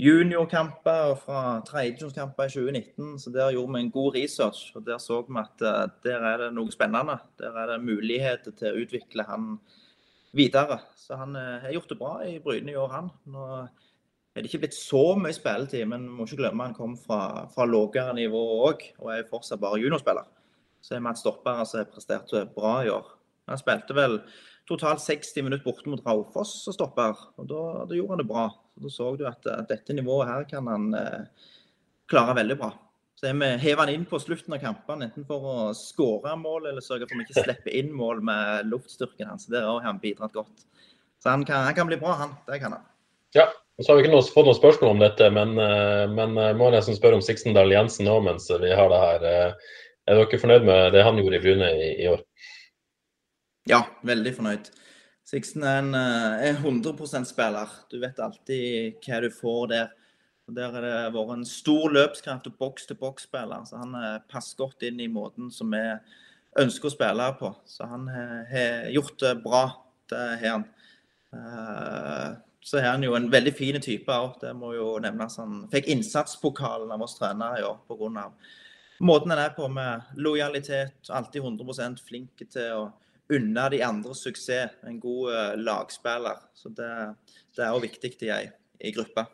juniorkamper 0.00 1.12
og 1.12 1.20
fra 1.22 1.42
tredjedivisjonskamper 1.66 2.48
i 2.48 2.54
2019. 2.54 3.14
Så 3.22 3.30
der 3.34 3.54
gjorde 3.54 3.76
vi 3.76 3.84
en 3.84 3.94
god 3.94 4.16
research. 4.16 4.72
og 4.74 4.86
Der 4.86 4.98
så 4.98 5.22
vi 5.22 5.38
at 5.38 5.64
der 6.04 6.26
er 6.32 6.42
det 6.42 6.50
noe 6.56 6.72
spennende. 6.74 7.18
Der 7.38 7.54
er 7.54 7.72
det 7.72 7.84
muligheter 7.86 8.54
til 8.58 8.72
å 8.72 8.82
utvikle 8.82 9.26
han 9.28 9.58
videre. 10.36 10.80
Så 10.98 11.18
han 11.20 11.36
uh, 11.38 11.62
har 11.62 11.74
gjort 11.74 11.90
det 11.92 11.98
bra 12.00 12.12
i 12.26 12.38
Bryne 12.42 12.72
i 12.72 12.78
år, 12.78 12.92
han. 12.92 13.10
Nå 13.30 13.48
er 14.34 14.42
det 14.42 14.50
ikke 14.50 14.64
blitt 14.64 14.76
så 14.76 15.02
mye 15.18 15.34
spilletid, 15.36 15.84
men 15.90 16.08
må 16.10 16.26
ikke 16.26 16.40
glemme 16.42 16.66
han 16.66 16.76
kom 16.76 16.96
fra, 16.98 17.46
fra 17.54 17.66
lavere 17.68 18.16
nivå 18.18 18.40
òg, 18.66 18.82
og 19.02 19.12
er 19.14 19.28
fortsatt 19.30 19.62
bare 19.62 19.78
juniorspiller. 19.82 20.26
Så 20.84 20.96
er 20.96 21.04
vi 21.04 21.08
hatt 21.08 21.22
stoppere 21.22 21.64
som 21.68 21.80
har 21.80 21.92
prestert 21.92 22.34
bra 22.56 22.74
i 22.84 22.90
år. 22.92 23.06
Han 23.48 23.60
spilte 23.60 23.96
vel 23.96 24.18
totalt 24.68 25.02
60 25.04 25.44
minutter 25.44 25.64
borte 25.64 25.90
mot 25.92 26.02
Raufoss 26.04 26.64
og 26.70 26.76
stopper. 26.76 27.20
og 27.36 27.48
da, 27.48 27.62
da, 27.84 27.96
gjorde 27.96 28.16
han 28.16 28.22
det 28.22 28.30
bra. 28.30 28.46
Så 28.74 28.82
Da 28.82 28.90
så 28.90 29.10
du 29.16 29.26
at, 29.28 29.46
at 29.46 29.68
dette 29.68 29.94
nivået 29.94 30.28
her 30.28 30.44
kan 30.50 30.66
han 30.66 30.94
eh, 30.94 31.48
klare 32.10 32.34
veldig 32.40 32.56
bra. 32.58 32.72
Så 33.24 33.32
vi 33.32 33.46
hever 33.56 33.80
han 33.80 33.88
inn 33.88 34.02
på 34.04 34.18
slutten 34.20 34.52
av 34.52 34.58
kampene, 34.60 35.06
enten 35.06 35.24
for 35.24 35.44
å 35.48 35.52
skåre 35.72 36.34
mål 36.36 36.66
eller 36.68 36.84
sørge 36.84 37.06
for 37.08 37.16
å 37.16 37.22
ikke 37.24 37.44
slippe 37.46 37.72
inn 37.72 37.88
mål 37.96 38.18
med 38.20 38.66
luftstyrken 38.68 39.30
hans. 39.30 39.46
Der 39.48 39.64
har 39.64 39.80
han 39.80 40.00
bidratt 40.02 40.34
godt. 40.36 40.66
Så 41.22 41.32
han 41.32 41.46
kan, 41.48 41.62
han 41.64 41.72
kan, 41.72 41.88
bli 41.88 41.96
bra, 41.96 42.18
han. 42.20 42.34
Det 42.44 42.58
kan 42.60 42.74
han. 42.76 42.82
Ja, 43.32 43.46
så 43.80 43.88
har 43.88 43.96
vi 43.96 44.04
ikke 44.04 44.20
fått 44.28 44.50
noen 44.50 44.58
spørsmål 44.58 44.92
om 44.92 45.00
dette, 45.00 45.30
men, 45.32 45.56
eh, 45.56 46.04
men 46.12 46.36
eh, 46.36 46.52
må 46.52 46.68
nesten 46.74 46.98
spørre 46.98 47.16
om 47.16 47.24
Siksendal 47.24 47.72
Jensen 47.72 48.04
nå 48.04 48.18
mens 48.26 48.50
vi 48.52 48.76
har 48.76 48.92
det 48.92 49.00
her. 49.06 49.26
Eh, 49.30 49.74
er 50.04 50.20
dere 50.20 50.42
fornøyd 50.44 50.68
med 50.68 50.92
det 50.92 51.08
han 51.08 51.22
gjorde 51.22 51.40
i 51.40 51.44
Brune 51.46 51.72
i, 51.80 51.90
i 52.04 52.12
år? 52.12 52.20
Ja, 53.72 53.86
veldig 54.04 54.36
fornøyd. 54.36 54.68
Sixten 55.24 55.64
er 55.64 55.80
en 55.80 55.94
er 55.96 56.60
100% 56.60 57.32
spiller. 57.32 57.72
Du 57.88 58.02
vet 58.04 58.20
alltid 58.20 59.00
hva 59.00 59.24
du 59.24 59.30
får 59.32 59.70
der. 59.72 59.94
Der 60.52 60.74
har 60.74 60.84
det 60.84 60.96
vært 61.14 61.30
en 61.38 61.46
stor 61.48 61.88
løpskraft 61.94 62.50
og 62.50 62.56
boks-til-boks-spiller. 62.60 63.64
Så 63.64 63.80
han 63.80 63.96
passer 64.28 64.58
godt 64.60 64.84
inn 64.84 65.00
i 65.00 65.08
måten 65.08 65.48
som 65.52 65.72
vi 65.72 65.82
ønsker 66.60 66.90
å 66.90 66.92
spille 66.92 67.28
på. 67.38 67.48
Så 67.64 67.86
han 67.88 68.08
har 68.12 68.90
gjort 68.92 69.16
det 69.22 69.38
bra. 69.44 69.62
Det 70.12 70.24
har 70.42 70.58
han. 70.58 70.66
Så 72.64 72.78
er 72.80 72.90
han 72.90 73.04
jo 73.04 73.14
en 73.16 73.30
veldig 73.32 73.52
fin 73.56 73.80
type 73.80 74.12
òg. 74.12 74.36
Det 74.42 74.52
må 74.56 74.74
jo 74.76 74.90
nevnes. 75.02 75.38
Han 75.40 75.64
fikk 75.72 75.88
innsatspokalen 75.92 76.92
av 76.92 77.06
oss 77.06 77.16
trenere 77.18 77.62
i 77.62 77.64
år 77.64 77.80
pga. 77.88 78.28
måten 79.00 79.30
han 79.30 79.40
er 79.46 79.56
på 79.56 79.68
med 79.68 80.02
lojalitet. 80.16 81.08
Alltid 81.08 81.42
100 81.42 81.96
flink 82.04 82.44
til 82.50 82.72
å 82.72 82.92
unne 83.32 83.68
de 83.72 83.80
andres 83.82 84.20
suksess. 84.22 84.76
En 84.84 85.00
god 85.00 85.56
lagspiller. 85.56 86.36
Så 86.54 86.68
det, 86.68 86.92
det 87.56 87.64
er 87.64 87.72
òg 87.72 87.88
viktig 87.88 88.12
i 88.22 88.30
ei, 88.30 88.92
gruppe. 88.92 89.26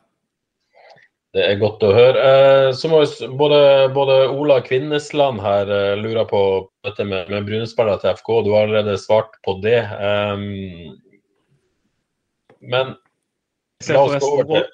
Det 1.31 1.45
er 1.47 1.61
godt 1.61 1.85
å 1.87 1.93
høre. 1.95 2.23
Eh, 2.27 2.69
så 2.75 2.89
må 2.91 3.05
både, 3.39 3.61
både, 3.95 4.17
Ola 4.35 4.57
Kvinnesland 4.67 5.39
her 5.45 5.71
eh, 5.71 5.93
lurer 6.01 6.27
på 6.27 6.41
dette 6.87 7.07
med, 7.07 7.31
med 7.31 7.47
brunespillere 7.47 8.01
til 8.03 8.19
FK. 8.19 8.33
Du 8.47 8.51
har 8.57 8.67
allerede 8.67 8.97
svart 8.99 9.39
på 9.47 9.55
det. 9.63 9.79
Um, 9.95 10.99
men 12.61 12.97
la 13.87 14.03
oss 14.03 14.19
gå 14.19 14.33
over 14.41 14.51
til 14.51 14.69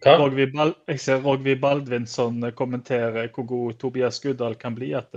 jeg 0.00 1.00
ser 1.02 1.18
Rogvi 1.20 1.54
Baldvinsson 1.60 2.40
kommentere 2.56 3.26
hvor 3.34 3.44
god 3.46 3.74
Tobias 3.78 4.18
Guddal 4.24 4.56
kan 4.58 4.74
bli. 4.74 4.94
At 4.96 5.12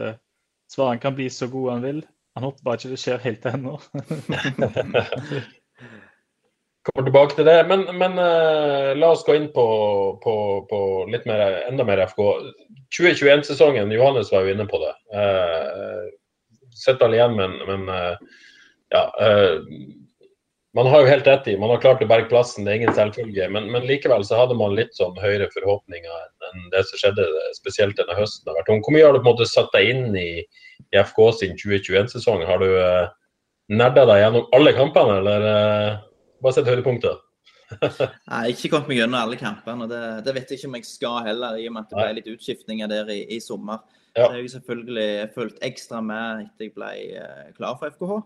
svaren 0.70 1.00
kan 1.02 1.16
bli 1.16 1.30
så 1.32 1.48
god 1.48 1.72
han 1.72 1.86
vil. 1.88 2.02
Han 2.36 2.50
håper 2.50 2.66
bare 2.68 2.82
ikke 2.82 2.92
det 2.92 3.00
skjer 3.02 3.24
helt 3.24 3.48
ennå. 3.48 3.78
Kommer 6.84 7.06
tilbake 7.08 7.38
til 7.38 7.48
det. 7.48 7.58
Men, 7.70 7.86
men 8.00 8.20
uh, 8.20 8.92
la 8.98 9.14
oss 9.14 9.24
gå 9.28 9.38
inn 9.38 9.50
på, 9.54 9.66
på, 10.24 10.36
på 10.70 10.80
litt 11.12 11.28
mer, 11.30 11.62
enda 11.70 11.86
mer 11.88 12.04
FK. 12.10 12.20
2021-sesongen, 12.98 13.94
Johannes 13.96 14.32
var 14.34 14.44
jo 14.44 14.56
inne 14.56 14.68
på 14.70 14.82
det. 14.84 14.94
Uh, 15.16 16.12
Sitter 16.74 17.14
igjen, 17.14 17.38
men, 17.38 17.54
men 17.70 17.86
uh, 17.86 18.16
ja. 18.90 19.04
man 20.74 20.88
har 20.90 21.04
jo 21.04 21.10
helt 21.12 21.28
rett 21.30 21.48
i, 21.50 21.54
man 21.58 21.70
har 21.70 21.82
klart 21.84 22.02
å 22.02 22.08
berge 22.10 22.32
plassen, 22.32 22.66
det 22.66 22.72
er 22.72 22.80
ingen 22.82 22.96
selvfølge. 22.98 23.46
Men, 23.54 23.70
men, 23.74 23.86
likevel 23.90 24.26
så 24.26 24.40
hadde 24.42 24.58
man 24.58 24.74
litt 24.78 24.94
sånn 24.98 25.14
høyere 25.22 25.52
forhåpninger 25.54 26.18
enn 26.50 26.68
det 26.74 26.82
som 26.90 27.02
skjedde, 27.02 27.28
spesielt 27.58 27.98
denne 28.02 28.18
høsten. 28.18 28.50
har 28.50 28.58
vært. 28.60 28.74
Hvor 28.74 28.96
mye 28.96 29.06
har 29.06 29.14
du 29.14 29.22
på 29.22 29.28
en 29.28 29.32
måte 29.32 29.50
satt 29.50 29.70
deg 29.78 29.94
inn 29.94 30.18
i 30.18 30.44
i 30.94 30.98
FK 31.02 31.32
sin 31.40 31.58
2021-sesong. 31.58 32.46
Har 32.46 32.62
du 32.62 32.70
uh, 32.78 33.10
nerda 33.74 34.06
deg 34.10 34.22
gjennom 34.24 34.50
alle 34.56 34.74
kampene, 34.78 35.20
eller 35.22 35.48
bare 36.44 36.58
sett 36.58 36.70
Jeg 36.70 36.84
Nei, 38.30 38.44
ikke 38.54 38.70
kommet 38.74 38.92
meg 38.92 39.00
gjennom 39.00 39.20
alle 39.20 39.40
kampene. 39.40 39.88
Det, 39.90 40.02
det 40.28 40.36
vet 40.36 40.52
jeg 40.52 40.60
ikke 40.60 40.70
om 40.70 40.78
jeg 40.78 40.88
skal 40.90 41.28
heller, 41.30 41.58
i 41.58 41.68
og 41.70 41.76
med 41.76 41.86
at 41.86 41.92
det 41.94 42.00
ble 42.00 42.16
litt 42.20 42.32
utskiftninger 42.36 42.92
der 42.92 43.12
i, 43.14 43.20
i 43.34 43.40
sommer. 43.44 43.84
Ja. 44.14 44.28
har 44.28 44.38
jeg 44.38 44.52
selvfølgelig 44.54 45.30
fulgt 45.34 45.64
ekstra 45.66 45.98
med 46.06 46.44
etter 46.44 46.68
jeg 46.68 46.74
ble 46.76 46.90
uh, 47.18 47.48
klar 47.58 47.80
for 47.80 47.90
FKH. 47.96 48.20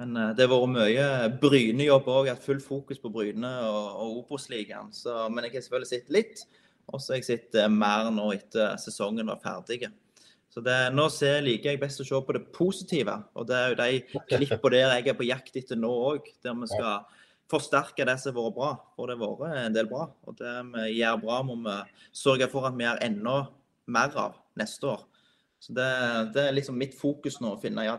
Men 0.00 0.16
uh, 0.18 0.30
det 0.34 0.46
har 0.46 0.50
vært 0.50 0.72
mye 0.74 1.06
Bryne-jobb 1.42 2.10
òg, 2.10 2.32
hatt 2.32 2.42
full 2.42 2.62
fokus 2.64 2.98
på 2.98 3.12
Bryne 3.14 3.52
og, 3.68 3.84
og 4.02 4.18
Obos-ligaen. 4.24 4.90
Men 5.30 5.46
jeg 5.46 5.54
har 5.54 5.66
selvfølgelig 5.68 5.92
sett 5.92 6.10
litt. 6.10 6.44
Og 6.90 6.98
så 6.98 7.14
har 7.14 7.20
jeg 7.20 7.28
sett 7.28 7.60
uh, 7.60 7.68
mer 7.70 8.10
nå 8.14 8.32
etter 8.34 8.74
sesongen 8.82 9.30
var 9.30 9.42
ferdig. 9.44 9.84
Så 10.50 10.64
det, 10.66 10.76
Nå 10.96 11.06
ser, 11.14 11.44
liker 11.46 11.76
jeg 11.76 11.82
best 11.82 12.02
å 12.02 12.08
se 12.08 12.18
på 12.26 12.34
det 12.34 12.42
positive. 12.56 13.14
Og 13.38 13.46
det 13.46 13.58
er 13.58 13.70
jo 13.70 13.78
de 13.78 14.20
klippene 14.32 14.74
der 14.74 14.96
jeg 14.96 15.12
er 15.12 15.18
på 15.20 15.28
jakt 15.28 15.62
etter 15.62 15.78
nå 15.78 15.92
òg, 16.10 16.32
der 16.42 16.58
vi 16.58 16.70
skal 16.72 17.19
forsterke 17.50 18.06
det 18.06 18.16
som 18.22 18.34
har 18.34 18.46
vært 18.46 18.56
bra. 18.56 18.70
For 18.96 19.10
det 19.10 19.18
har 19.20 19.38
vært 19.40 19.62
en 19.64 19.76
del 19.76 19.88
bra. 19.90 20.06
Og 20.26 20.36
det 20.38 20.54
vi 20.74 20.86
gjør 21.00 21.22
bra, 21.24 21.40
må 21.46 21.58
vi 21.64 21.78
sørge 22.22 22.50
for 22.52 22.68
at 22.68 22.76
vi 22.78 22.86
gjør 22.86 23.02
enda 23.06 23.36
mer 23.90 24.20
av 24.22 24.38
neste 24.60 24.90
år. 24.90 25.06
Så 25.60 25.74
det, 25.76 25.88
det 26.34 26.46
er 26.46 26.56
liksom 26.56 26.78
mitt 26.80 26.94
fokus 26.96 27.40
nå, 27.42 27.52
å 27.52 27.60
finne 27.60 27.84
ja, 27.84 27.98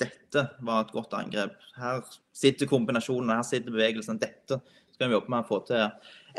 dette 0.00 0.46
var 0.64 0.84
et 0.84 0.94
godt 0.94 1.14
angrep. 1.18 1.58
Her 1.76 2.00
sitter 2.34 2.70
kombinasjonen, 2.70 3.34
her 3.36 3.44
sitter 3.46 3.74
bevegelsen. 3.74 4.20
Dette 4.22 4.62
skal 4.94 5.10
vi 5.10 5.18
jobbe 5.18 5.32
med 5.32 5.44
å 5.44 5.48
få 5.48 5.60
til 5.68 5.84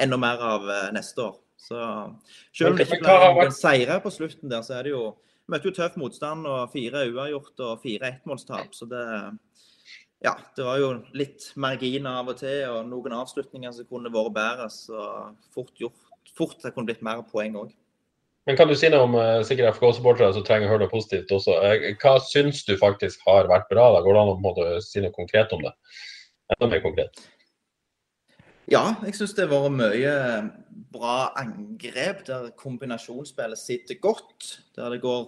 enda 0.04 0.20
mer 0.20 0.42
av 0.44 0.66
eh, 0.72 0.90
neste 0.96 1.28
år. 1.28 1.38
Så 1.64 1.78
selv 2.52 2.74
om 2.74 2.80
det 2.80 2.88
ikke 2.90 3.04
ble 3.06 3.20
noen 3.38 3.54
seire 3.56 4.00
på 4.04 4.12
slutten 4.12 4.52
der, 4.52 4.66
så 4.66 4.80
er 4.80 4.88
det 4.88 4.96
jo 4.96 5.12
Møtte 5.52 5.68
jo 5.68 5.74
tøff 5.76 5.98
motstand 6.00 6.48
og 6.48 6.70
fire 6.72 7.02
uavgjort 7.10 7.58
og 7.66 7.82
fire 7.84 8.14
ettmålstap. 8.14 8.70
Så 8.72 8.86
det 8.88 9.02
Ja, 10.24 10.38
det 10.56 10.64
var 10.64 10.80
jo 10.80 10.90
litt 11.20 11.50
marginer 11.60 12.22
av 12.22 12.32
og 12.32 12.38
til, 12.40 12.62
og 12.72 12.88
noen 12.88 13.16
avslutninger 13.18 13.74
som 13.76 13.88
kunne 13.90 14.12
vært 14.14 14.36
bedre. 14.38 14.70
Så 14.72 15.08
fort 15.52 15.74
gjort. 15.80 16.00
Fort 16.34 16.62
det 16.64 16.72
kunne 16.74 16.88
blitt 16.88 17.04
mer 17.04 17.26
poeng 17.28 17.58
òg. 17.60 17.74
Men 18.48 18.58
kan 18.60 18.68
du 18.68 18.76
si 18.76 18.90
noe 18.92 19.06
om 19.06 19.14
eh, 19.20 19.42
sikkert 19.48 19.78
FK-supportere 19.78 20.34
som 20.36 20.44
trenger 20.48 20.68
å 20.68 20.74
høre 20.74 20.86
noe 20.86 20.92
positivt 20.92 21.32
også. 21.32 21.56
Eh, 21.64 21.86
Hva 22.00 22.18
syns 22.24 22.64
du 22.68 22.74
faktisk 22.80 23.24
har 23.28 23.48
vært 23.52 23.70
bra? 23.72 23.90
da? 23.96 24.02
Går 24.04 24.16
det 24.16 24.24
an 24.24 24.32
å 24.34 24.42
måte 24.44 24.68
si 24.84 25.04
noe 25.04 25.16
konkret 25.16 25.54
om 25.56 25.64
det? 25.64 25.72
Enda 26.56 26.72
mer 26.72 26.84
konkret. 26.84 27.24
Ja, 28.72 28.94
jeg 29.04 29.16
syns 29.16 29.36
det 29.36 29.48
har 29.48 29.52
vært 29.54 29.76
mye 29.76 30.16
bra 30.94 31.18
angrep 31.40 32.24
der 32.28 32.52
kombinasjonsspillet 32.60 33.60
sitter 33.60 34.00
godt. 34.04 34.58
Der 34.76 34.96
det 34.96 35.02
går 35.04 35.28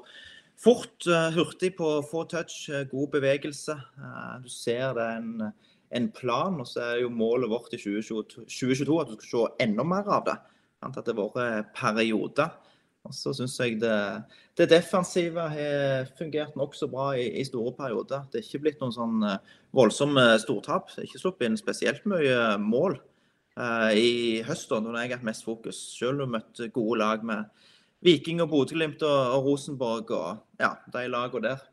fort, 0.66 1.08
eh, 1.08 1.30
hurtig 1.36 1.76
på 1.78 1.90
få 2.10 2.26
touch, 2.30 2.70
eh, 2.70 2.84
god 2.90 3.12
bevegelse. 3.14 3.76
Eh, 3.78 4.42
Du 4.42 4.50
ser 4.50 4.94
det 4.98 5.04
er 5.04 5.18
en, 5.18 5.54
en 5.92 6.12
plan, 6.12 6.60
og 6.60 6.68
så 6.68 6.82
er 6.82 7.02
jo 7.02 7.10
målet 7.10 7.50
vårt 7.50 7.74
i 7.74 7.78
2022, 7.78 8.46
2022 8.50 9.02
at 9.02 9.08
du 9.08 9.16
skal 9.22 9.48
se 9.48 9.66
enda 9.68 9.84
mer 9.84 10.10
av 10.10 10.26
det. 10.26 10.38
At 10.84 10.98
det 11.06 11.16
har 11.16 11.32
vært 11.34 11.74
perioder. 11.74 12.52
Og 13.06 13.14
så 13.14 13.36
syns 13.38 13.58
jeg 13.60 13.80
det, 13.80 14.24
det 14.58 14.70
defensive 14.70 15.38
har 15.38 16.08
fungert 16.18 16.56
nokså 16.58 16.90
bra 16.90 17.12
i, 17.14 17.28
i 17.40 17.44
store 17.46 17.72
perioder. 17.78 18.26
Det 18.32 18.42
er 18.42 18.48
ikke 18.48 18.64
blitt 18.64 18.82
noen 18.82 18.94
sånn 18.94 19.26
voldsomme 19.78 20.40
stortap. 20.42 20.90
Det 20.90 21.04
er 21.04 21.10
ikke 21.10 21.22
sluppet 21.22 21.46
inn 21.46 21.58
spesielt 21.62 22.06
mye 22.10 22.58
mål 22.58 22.98
Uh, 23.56 23.88
i 23.96 24.42
høst, 24.44 24.68
da 24.68 24.82
når 24.84 24.98
jeg 25.00 25.14
hatt 25.14 25.28
mest 25.30 25.46
fokus. 25.48 25.78
Selv 25.96 26.20
om 26.20 26.28
vi 26.28 26.36
møtte 26.36 26.66
gode 26.76 27.00
lag 27.00 27.22
med 27.24 27.46
Viking 28.04 28.42
og 28.44 28.50
Bodø-Glimt 28.52 29.04
og, 29.06 29.22
og 29.38 29.48
Rosenborg 29.48 30.12
og 30.12 30.62
ja, 30.62 30.74
de 30.94 31.08
lagene 31.08 31.48
der. 31.48 31.64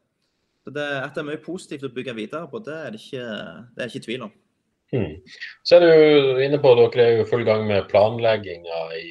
Så 0.62 0.70
det, 0.70 0.86
At 1.02 1.14
det 1.14 1.24
er 1.24 1.30
mye 1.32 1.42
positivt 1.42 1.88
å 1.88 1.92
bygge 1.92 2.14
videre 2.14 2.46
på, 2.50 2.62
det 2.62 2.74
er 2.78 2.94
det 2.94 3.02
ikke, 3.02 3.26
det 3.74 3.82
er 3.82 3.90
ikke 3.90 4.06
tvil 4.06 4.26
om. 4.28 4.32
Hmm. 4.92 5.14
Så 5.64 5.78
er 5.78 5.86
du 5.86 6.42
inne 6.44 6.58
på 6.60 6.74
at 6.74 6.80
dere 6.92 7.04
er 7.06 7.14
jo 7.22 7.28
full 7.30 7.46
gang 7.48 7.64
med 7.64 7.86
planlegginga 7.88 8.80
i, 8.98 9.06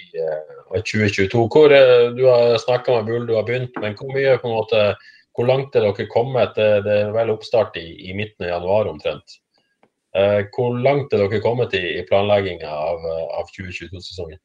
i, 0.00 0.02
i 0.18 0.80
2022. 0.82 1.44
Hvor 1.54 1.70
eh, 1.74 2.08
Du 2.16 2.24
har 2.26 2.58
snakka 2.58 2.98
med 2.98 3.12
Bull, 3.12 3.28
du 3.28 3.36
har 3.38 3.46
begynt, 3.46 3.78
men 3.80 3.94
hvor 3.98 4.10
mye 4.10 4.34
på 4.42 4.50
en 4.50 4.56
måte, 4.58 4.82
hvor 5.38 5.46
langt 5.46 5.78
er 5.78 5.86
dere 5.86 6.08
kommet? 6.10 6.58
Det, 6.58 6.82
det 6.86 6.96
er 7.04 7.14
vel 7.14 7.30
oppstart 7.36 7.78
i, 7.78 7.86
i 8.10 8.16
midten 8.18 8.48
av 8.48 8.56
januar 8.56 8.90
omtrent. 8.90 9.38
Eh, 10.18 10.42
hvor 10.50 10.74
langt 10.74 11.14
er 11.14 11.22
dere 11.22 11.42
kommet 11.44 11.78
i, 11.78 11.84
i 12.00 12.06
planlegginga 12.10 12.74
av, 12.90 13.06
av 13.38 13.54
2022-sesongen? 13.54 14.42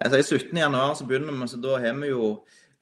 Altså, 0.00 0.18
I 0.18 0.22
17. 0.22 0.58
januar 0.58 0.94
så 0.94 1.06
begynner 1.08 1.34
vi, 1.36 1.48
så 1.48 1.60
da 1.62 1.78
har 1.82 1.96
vi 2.00 2.10
jo 2.10 2.30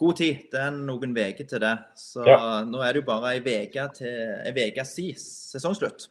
god 0.00 0.16
tid. 0.18 0.42
Det 0.52 0.60
er 0.60 0.74
noen 0.74 1.14
uker 1.14 1.46
til 1.46 1.62
det. 1.62 1.76
Så 1.96 2.26
Ja. 2.26 2.64
nå 2.64 2.82
er 2.82 2.92
det 2.92 3.02
jo 3.02 3.06
bare 3.06 3.34
ei 3.34 3.40
uke 3.40 3.88
til 3.94 4.08
ei 4.44 4.70
uke 4.70 4.84
siden 4.84 5.16
sesongslutt. 5.16 6.08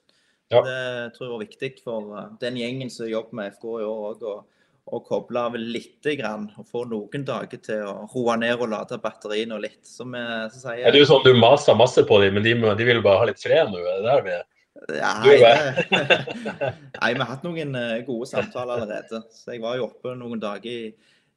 Ja. 0.50 0.62
Det 0.62 1.14
tror 1.16 1.28
jeg 1.28 1.34
var 1.34 1.46
viktig 1.46 1.84
for 1.84 2.02
uh, 2.14 2.26
den 2.40 2.58
gjengen 2.60 2.90
som 2.90 3.08
jobber 3.08 3.34
med 3.34 3.54
FK 3.56 3.64
i 3.82 3.88
år 3.88 4.02
òg, 4.14 4.44
å, 4.86 5.00
koble 5.08 5.40
av 5.40 5.56
litt 5.56 6.04
grann. 6.20 6.52
Og 6.60 6.68
få 6.68 6.86
noen 6.86 7.26
dager 7.26 7.58
til 7.58 7.86
å 7.88 8.08
roe 8.14 8.36
ned 8.38 8.60
og 8.60 8.70
lade 8.70 9.00
batteriene 9.02 9.60
litt. 9.60 9.82
Som 9.88 10.14
jeg 10.14 10.52
så 10.54 10.60
sier 10.68 10.86
Er 10.86 10.92
det 10.92 11.00
jo 11.00 11.10
sånn 11.10 11.24
du 11.26 11.34
maser 11.34 11.76
masse 11.76 12.04
på 12.04 12.20
dem, 12.22 12.36
men 12.36 12.44
de, 12.44 12.54
de 12.54 12.86
vil 12.86 13.02
bare 13.02 13.24
ha 13.24 13.30
litt 13.32 13.42
fred 13.42 13.72
nå? 13.72 13.80
Er 13.80 14.02
det 14.02 14.10
der 14.10 14.26
vi 14.28 14.36
er? 14.38 14.46
Nei, 14.74 15.38
nei, 17.00 17.10
vi 17.14 17.22
har 17.22 17.30
hatt 17.30 17.44
noen 17.46 17.76
eh, 17.78 18.00
gode 18.08 18.28
samtaler 18.28 18.82
allerede. 18.82 19.22
Så 19.32 19.54
jeg 19.54 19.62
var 19.64 19.78
jo 19.78 19.88
oppe 19.88 20.16
noen 20.18 20.42
dager 20.42 20.70
i, 20.70 20.90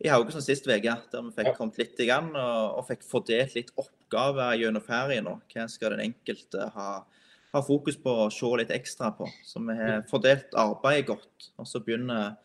i 0.03 0.11
Haugesund 0.11 0.45
sist 0.45 0.67
uke, 0.67 0.97
der 1.13 1.27
vi 1.27 1.35
fikk 1.37 1.53
kommet 1.59 1.79
litt 1.81 2.01
i 2.03 2.09
gang 2.09 2.33
og, 2.33 2.81
og 2.81 2.89
fikk 2.89 3.05
fordelt 3.07 3.55
litt 3.59 3.71
oppgaver 3.77 4.57
gjennom 4.61 4.85
ferien. 4.85 5.29
Hva 5.53 5.69
skal 5.71 5.95
den 5.95 6.07
enkelte 6.09 6.71
ha, 6.75 6.89
ha 7.53 7.65
fokus 7.65 8.01
på 8.01 8.17
og 8.25 8.35
se 8.35 8.51
litt 8.59 8.73
ekstra 8.75 9.13
på? 9.19 9.29
Så 9.47 9.63
vi 9.69 9.77
har 9.79 10.05
fordelt 10.11 10.57
arbeidet 10.57 11.11
godt, 11.13 11.51
og 11.61 11.69
så 11.69 11.85
begynner, 11.85 12.39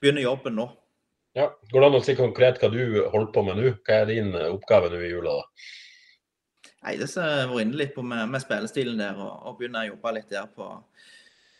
begynner 0.00 0.26
jobben 0.26 0.58
nå. 0.58 0.70
Ja. 1.36 1.52
Går 1.70 1.84
det 1.84 1.88
an 1.90 1.98
å 2.00 2.02
si 2.02 2.16
konkret 2.18 2.56
hva 2.62 2.72
du 2.72 2.80
holder 3.12 3.30
på 3.34 3.44
med 3.46 3.60
nå? 3.60 3.74
Hva 3.86 4.00
er 4.00 4.08
din 4.10 4.32
eh, 4.32 4.48
oppgave 4.50 4.90
nå 4.90 5.04
i 5.04 5.12
jula? 5.12 5.36
da? 5.42 5.68
Som 6.82 7.24
jeg 7.24 7.48
var 7.50 7.60
inne 7.60 7.76
litt 7.76 7.94
på 7.94 8.02
med, 8.06 8.28
med 8.30 8.40
spillestilen 8.40 9.00
der, 9.00 9.18
og, 9.18 9.46
og 9.46 9.58
begynner 9.58 9.86
å 9.86 9.94
jobbe 9.94 10.14
litt 10.18 10.30
der 10.30 10.46
på 10.54 10.72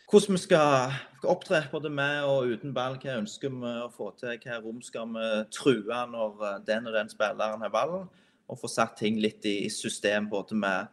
hvordan 0.09 0.33
vi 0.33 0.41
skal 0.41 0.93
skal 1.19 1.33
opptre 1.33 1.59
både 1.71 1.89
med 1.91 2.23
og 2.23 2.47
uten 2.53 2.73
ball. 2.73 2.97
Hva 3.01 3.19
ønsker 3.19 3.51
vi 3.51 3.73
å 3.83 3.89
få 3.91 4.11
til? 4.19 4.37
Hva 4.39 4.59
rom 4.63 4.81
skal 4.81 5.11
vi 5.13 5.27
true 5.51 6.01
når 6.13 6.45
eh, 6.47 6.59
den 6.67 6.87
og 6.87 6.95
den 6.95 7.11
spilleren 7.11 7.61
har 7.65 7.73
ballen? 7.73 8.07
Og 8.49 8.57
få 8.57 8.69
satt 8.71 8.95
ting 8.97 9.19
litt 9.21 9.45
i 9.45 9.69
system, 9.69 10.29
både 10.31 10.55
med 10.57 10.87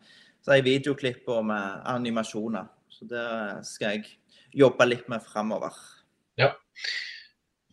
si, 0.44 0.58
videoklipp 0.60 1.28
og 1.32 1.46
med 1.48 1.86
animasjoner. 1.88 2.66
Så 2.92 3.06
det 3.08 3.28
skal 3.64 3.96
jeg 3.96 4.18
jobbe 4.56 4.88
litt 4.88 5.08
med 5.08 5.24
framover. 5.24 5.72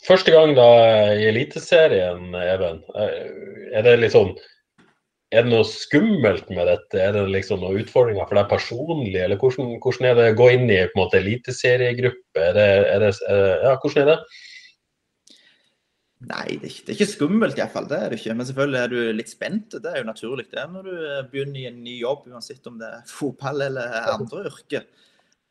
Første 0.03 0.31
gang 0.35 0.51
da 0.55 0.69
i 1.15 1.27
Eliteserien, 1.29 2.33
Even. 2.35 2.81
eh, 2.95 3.73
Er 3.73 3.83
det 3.83 3.99
litt 3.99 4.13
sånn 4.13 4.33
Er 5.33 5.45
det 5.45 5.49
noe 5.49 5.65
skummelt 5.65 6.49
med 6.53 6.67
dette? 6.69 6.99
Er 7.01 7.15
det 7.15 7.23
liksom 7.33 7.63
noen 7.63 7.81
utfordringer 7.81 8.27
for 8.29 8.37
deg 8.37 8.49
personlig? 8.51 9.17
Eller 9.17 9.39
hvordan, 9.41 9.77
hvordan 9.81 10.09
er 10.09 10.17
det 10.19 10.25
å 10.29 10.39
gå 10.43 10.49
inn 10.53 10.67
i 10.69 10.81
en 10.83 10.97
måte 10.97 11.17
eliteseriegruppe? 11.17 12.41
Er 12.41 12.57
det, 12.57 12.67
er 12.91 13.05
det, 13.07 13.13
ja, 13.25 13.71
hvordan 13.81 14.03
er 14.03 14.11
det? 14.11 14.17
Nei, 16.23 16.45
det 16.55 16.67
er, 16.67 16.69
ikke, 16.69 16.83
det 16.85 16.91
er 16.91 16.97
ikke 16.99 17.09
skummelt 17.11 17.57
iallfall. 17.59 17.87
Det 17.89 17.97
er 17.99 18.13
det 18.13 18.19
ikke. 18.21 18.35
Men 18.37 18.47
selvfølgelig 18.47 18.79
er 18.79 18.93
du 18.93 18.99
litt 19.17 19.31
spent. 19.33 19.73
Det 19.73 19.89
er 19.89 19.99
jo 19.99 20.09
naturlig 20.11 20.45
det 20.53 20.67
når 20.71 20.85
du 20.87 20.93
begynner 21.33 21.63
i 21.63 21.67
en 21.71 21.81
ny 21.83 21.97
jobb, 21.97 22.29
uansett 22.31 22.69
om 22.69 22.77
det 22.79 22.91
er 22.93 23.09
fotball 23.09 23.65
eller 23.65 23.97
andre 24.13 24.45
yrker. 24.51 24.85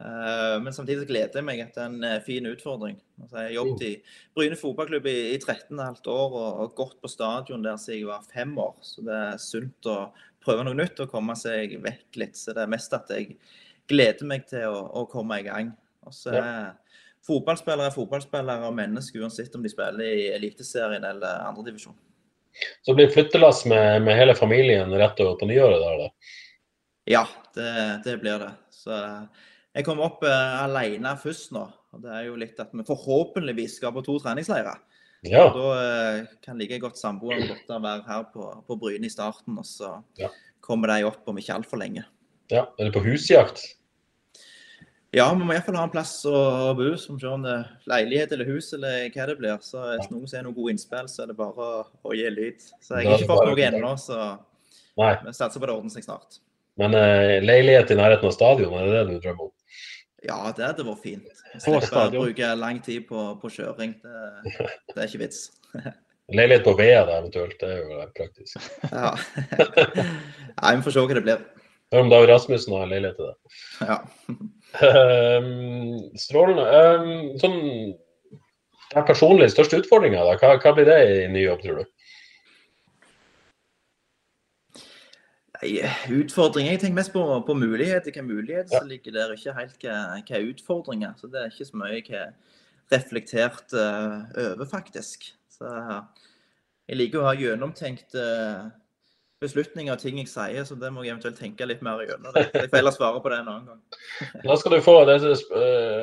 Eh, 0.02 0.60
Men 0.62 0.74
samtidig 0.74 1.06
gleder 1.10 1.38
jeg 1.38 1.46
meg 1.46 1.62
etter 1.62 1.84
er 1.84 1.90
en 1.90 2.06
eh, 2.06 2.18
fin 2.26 2.46
utfordring. 2.50 2.98
Altså, 3.20 3.36
jeg 3.38 3.50
har 3.50 3.56
jobbet 3.60 3.86
i 3.86 3.92
Bryne 4.34 4.58
fotballklubb 4.58 5.06
i, 5.06 5.16
i 5.34 5.38
13,5 5.38 6.10
år 6.10 6.36
og, 6.40 6.60
og 6.64 6.76
gått 6.78 6.98
på 7.02 7.10
stadion 7.10 7.62
der 7.64 7.78
siden 7.80 8.00
jeg 8.00 8.10
var 8.10 8.26
fem 8.32 8.54
år. 8.58 8.74
Så 8.86 9.04
det 9.06 9.18
er 9.18 9.42
sunt 9.42 9.90
å 9.90 9.98
prøve 10.42 10.66
noe 10.66 10.78
nytt 10.78 10.98
og 11.04 11.12
komme 11.12 11.36
seg 11.38 11.76
vekk 11.84 12.18
litt. 12.22 12.38
Så 12.38 12.54
det 12.56 12.64
er 12.64 12.72
mest 12.72 12.94
at 12.96 13.12
jeg 13.14 13.36
gleder 13.90 14.28
meg 14.28 14.48
til 14.50 14.66
å, 14.72 14.86
å 15.02 15.04
komme 15.10 15.38
i 15.38 15.46
gang. 15.46 15.70
Og 16.02 16.16
så 16.16 16.34
er 16.34 16.72
fotballspillere 17.26 17.92
er 17.92 17.94
fotballspillere 17.94 18.66
og 18.66 18.74
mennesker 18.74 19.22
uansett 19.22 19.54
om 19.54 19.62
de 19.62 19.70
spiller 19.70 20.02
i 20.02 20.24
Eliteserien 20.34 21.04
eller 21.06 21.44
andredivisjon. 21.46 21.94
Så 22.82 22.94
blir 22.98 23.12
flyttelass 23.12 23.62
med, 23.70 24.02
med 24.02 24.18
hele 24.18 24.34
familien 24.36 24.90
rett 24.98 25.20
over 25.22 25.38
på 25.38 25.46
nyåret 25.48 25.78
der, 25.80 26.02
da? 26.02 26.34
Ja, 27.08 27.22
det, 27.54 27.70
det 28.04 28.18
blir 28.22 28.42
det. 28.42 28.50
Så 28.74 28.98
jeg 29.74 29.86
kom 29.86 30.00
opp 30.04 30.24
uh, 30.26 30.62
alene 30.64 31.14
først 31.20 31.52
nå. 31.56 31.66
Og 31.92 32.00
det 32.04 32.12
er 32.12 32.24
jo 32.26 32.38
litt 32.40 32.60
at 32.60 32.72
vi 32.72 32.84
forhåpentligvis 32.88 33.76
skal 33.80 33.92
på 33.96 34.02
to 34.06 34.18
treningsleirer. 34.22 34.80
Ja. 35.28 35.44
Da 35.54 35.66
uh, 35.76 36.30
kan 36.42 36.58
like 36.58 36.80
godt 36.82 36.98
samboeren 36.98 37.46
godt 37.50 37.68
være 37.70 38.06
her 38.08 38.24
på, 38.32 38.48
på 38.66 38.78
Bryne 38.80 39.06
i 39.06 39.12
starten, 39.12 39.58
og 39.60 39.68
så 39.68 39.98
Ja. 40.18 40.28
kommer 40.60 40.88
de 40.92 41.04
opp 41.06 41.28
om 41.28 41.38
ikke 41.38 41.54
altfor 41.60 41.78
lenge. 41.78 42.04
ja. 42.50 42.66
Er 42.78 42.88
det 42.88 42.94
på 42.94 43.04
husjakt? 43.04 43.62
Ja, 45.12 45.26
vi 45.36 45.44
må 45.44 45.52
iallfall 45.52 45.76
ha 45.76 45.84
en 45.84 45.92
plass 45.92 46.14
å 46.24 46.72
bo, 46.72 46.86
som 46.96 47.18
om 47.28 47.42
det 47.44 47.52
er 47.52 47.66
leilighet 47.90 48.30
eller 48.32 48.48
hus 48.48 48.70
eller 48.72 49.10
hva 49.12 49.26
det 49.28 49.34
blir. 49.36 49.58
Så 49.60 49.82
hvis 49.98 50.08
noen 50.08 50.30
ser 50.30 50.46
noen 50.46 50.54
gode 50.56 50.72
innspill, 50.72 51.04
så 51.12 51.26
er 51.26 51.28
det 51.28 51.36
bare 51.36 51.52
å, 51.66 51.82
å 52.08 52.14
gi 52.16 52.30
lyd. 52.32 52.64
Så 52.80 52.96
jeg 52.96 53.10
har 53.10 53.20
ikke 53.20 53.28
fått 53.28 53.50
noe 53.50 53.66
ennå, 53.66 53.90
så 54.00 54.16
Nei. 54.96 55.10
vi 55.26 55.34
satser 55.36 55.60
på 55.60 55.68
det 55.68 55.74
ordner 55.76 55.92
seg 55.92 56.06
snart. 56.06 56.40
Men 56.80 56.96
uh, 56.96 57.36
leilighet 57.44 57.92
i 57.92 57.98
nærheten 58.00 58.24
av 58.30 58.32
stadion, 58.32 58.72
er 58.80 58.88
det 58.88 58.94
det 58.96 59.04
du 59.10 59.26
drømmer 59.26 59.50
om? 59.50 59.52
Ja, 60.26 60.38
det 60.54 60.64
hadde 60.64 60.86
vært 60.86 61.02
fint. 61.02 61.28
På 61.52 61.60
Slippe 61.60 61.80
å 61.80 61.88
stadion. 61.88 62.26
bruke 62.28 62.52
lang 62.58 62.78
tid 62.84 63.06
på, 63.08 63.24
på 63.42 63.50
kjøring. 63.52 63.96
Det, 64.02 64.68
det 64.92 64.98
er 64.98 65.08
ikke 65.08 65.22
vits. 65.24 65.44
Leilighet 66.32 66.64
på 66.64 66.76
Vea 66.78 67.02
da, 67.08 67.18
eventuelt, 67.18 67.58
det 67.60 67.68
er 67.68 67.82
jo 67.82 68.04
praktisk. 68.16 68.70
Ja. 68.92 69.10
Nei, 70.62 70.76
vi 70.78 70.84
får 70.86 70.94
se 70.94 71.02
hva 71.02 71.18
det 71.18 71.24
blir. 71.26 71.42
Hør 71.92 72.06
om 72.06 72.12
David 72.12 72.30
Rasmussen 72.30 72.76
har 72.78 72.88
leilighet 72.88 73.18
til 73.18 73.28
det. 73.28 73.34
Ja. 73.84 73.98
Um, 74.80 75.98
strålende. 76.16 76.64
Um, 76.72 77.10
sånn 77.42 77.58
personlig 79.08 79.50
største 79.52 79.82
utfordringa? 79.82 80.22
Hva, 80.40 80.54
hva 80.62 80.72
blir 80.76 80.88
det 80.88 80.98
i 81.08 81.18
ny 81.32 81.44
jobb, 81.44 81.66
tror 81.66 81.82
du? 81.82 81.91
Utfordringer. 85.62 86.72
Jeg 86.74 86.80
tenker 86.82 86.98
mest 86.98 87.12
på, 87.14 87.22
på 87.46 87.54
muligheter. 87.54 88.12
Hva 88.14 88.24
muligheter 88.26 88.72
Ja. 88.72 88.80
som 88.80 88.88
ligger 88.88 89.12
der, 89.12 89.32
ikke 89.36 89.54
helt 89.54 89.78
hva, 89.84 89.96
hva 90.18 90.36
er 90.38 90.48
utfordringer. 90.50 91.14
Så 91.20 91.30
det 91.30 91.40
er 91.40 91.50
ikke 91.52 91.68
så 91.68 91.76
mye 91.78 91.94
jeg 92.00 92.06
har 92.10 92.32
reflektert 92.92 93.72
uh, 93.72 94.26
over, 94.36 94.66
faktisk. 94.68 95.30
Så 95.52 95.70
jeg 96.88 96.98
liker 96.98 97.22
å 97.22 97.28
ha 97.28 97.34
gjennomtenkt 97.38 98.16
eh, 98.18 98.64
beslutninger 99.42 99.92
og 99.92 100.00
ting 100.00 100.18
jeg 100.20 100.30
sier, 100.30 100.64
så 100.66 100.76
det 100.78 100.90
må 100.94 101.02
jeg 101.04 101.12
eventuelt 101.12 101.38
tenke 101.40 101.66
litt 101.66 101.82
mer 101.84 102.00
gjennom. 102.06 102.30
det. 102.34 102.44
Jeg 102.54 102.70
får 102.70 102.78
heller 102.78 102.94
svare 102.94 103.20
på 103.22 103.32
det 103.32 103.40
en 103.42 103.50
annen 103.50 103.66
gang. 103.72 103.80
Da 104.46 104.56
skal 104.58 104.76
du 104.76 104.84
få 104.84 104.94
det, 105.08 105.16
eh, 105.26 105.42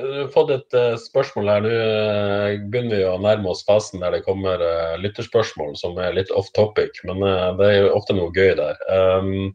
Du 0.04 0.18
har 0.20 0.32
fått 0.34 0.54
et 0.56 0.78
eh, 0.78 0.98
spørsmål 1.00 1.52
her. 1.54 1.66
Nå 1.66 1.72
eh, 1.74 2.60
begynner 2.72 3.02
vi 3.02 3.08
å 3.08 3.18
nærme 3.24 3.54
oss 3.54 3.64
fasen 3.68 4.04
der 4.04 4.18
det 4.18 4.26
kommer 4.28 4.64
lytterspørsmål 5.02 5.76
som 5.80 5.98
er 6.02 6.18
litt 6.18 6.32
off 6.36 6.52
topic, 6.58 7.02
men 7.08 7.24
det 7.60 7.70
er 7.70 7.78
jo 7.80 7.96
ofte 7.96 8.16
noe 8.18 8.34
gøy 8.36 8.54
der. 8.60 8.80
Um, 8.92 9.50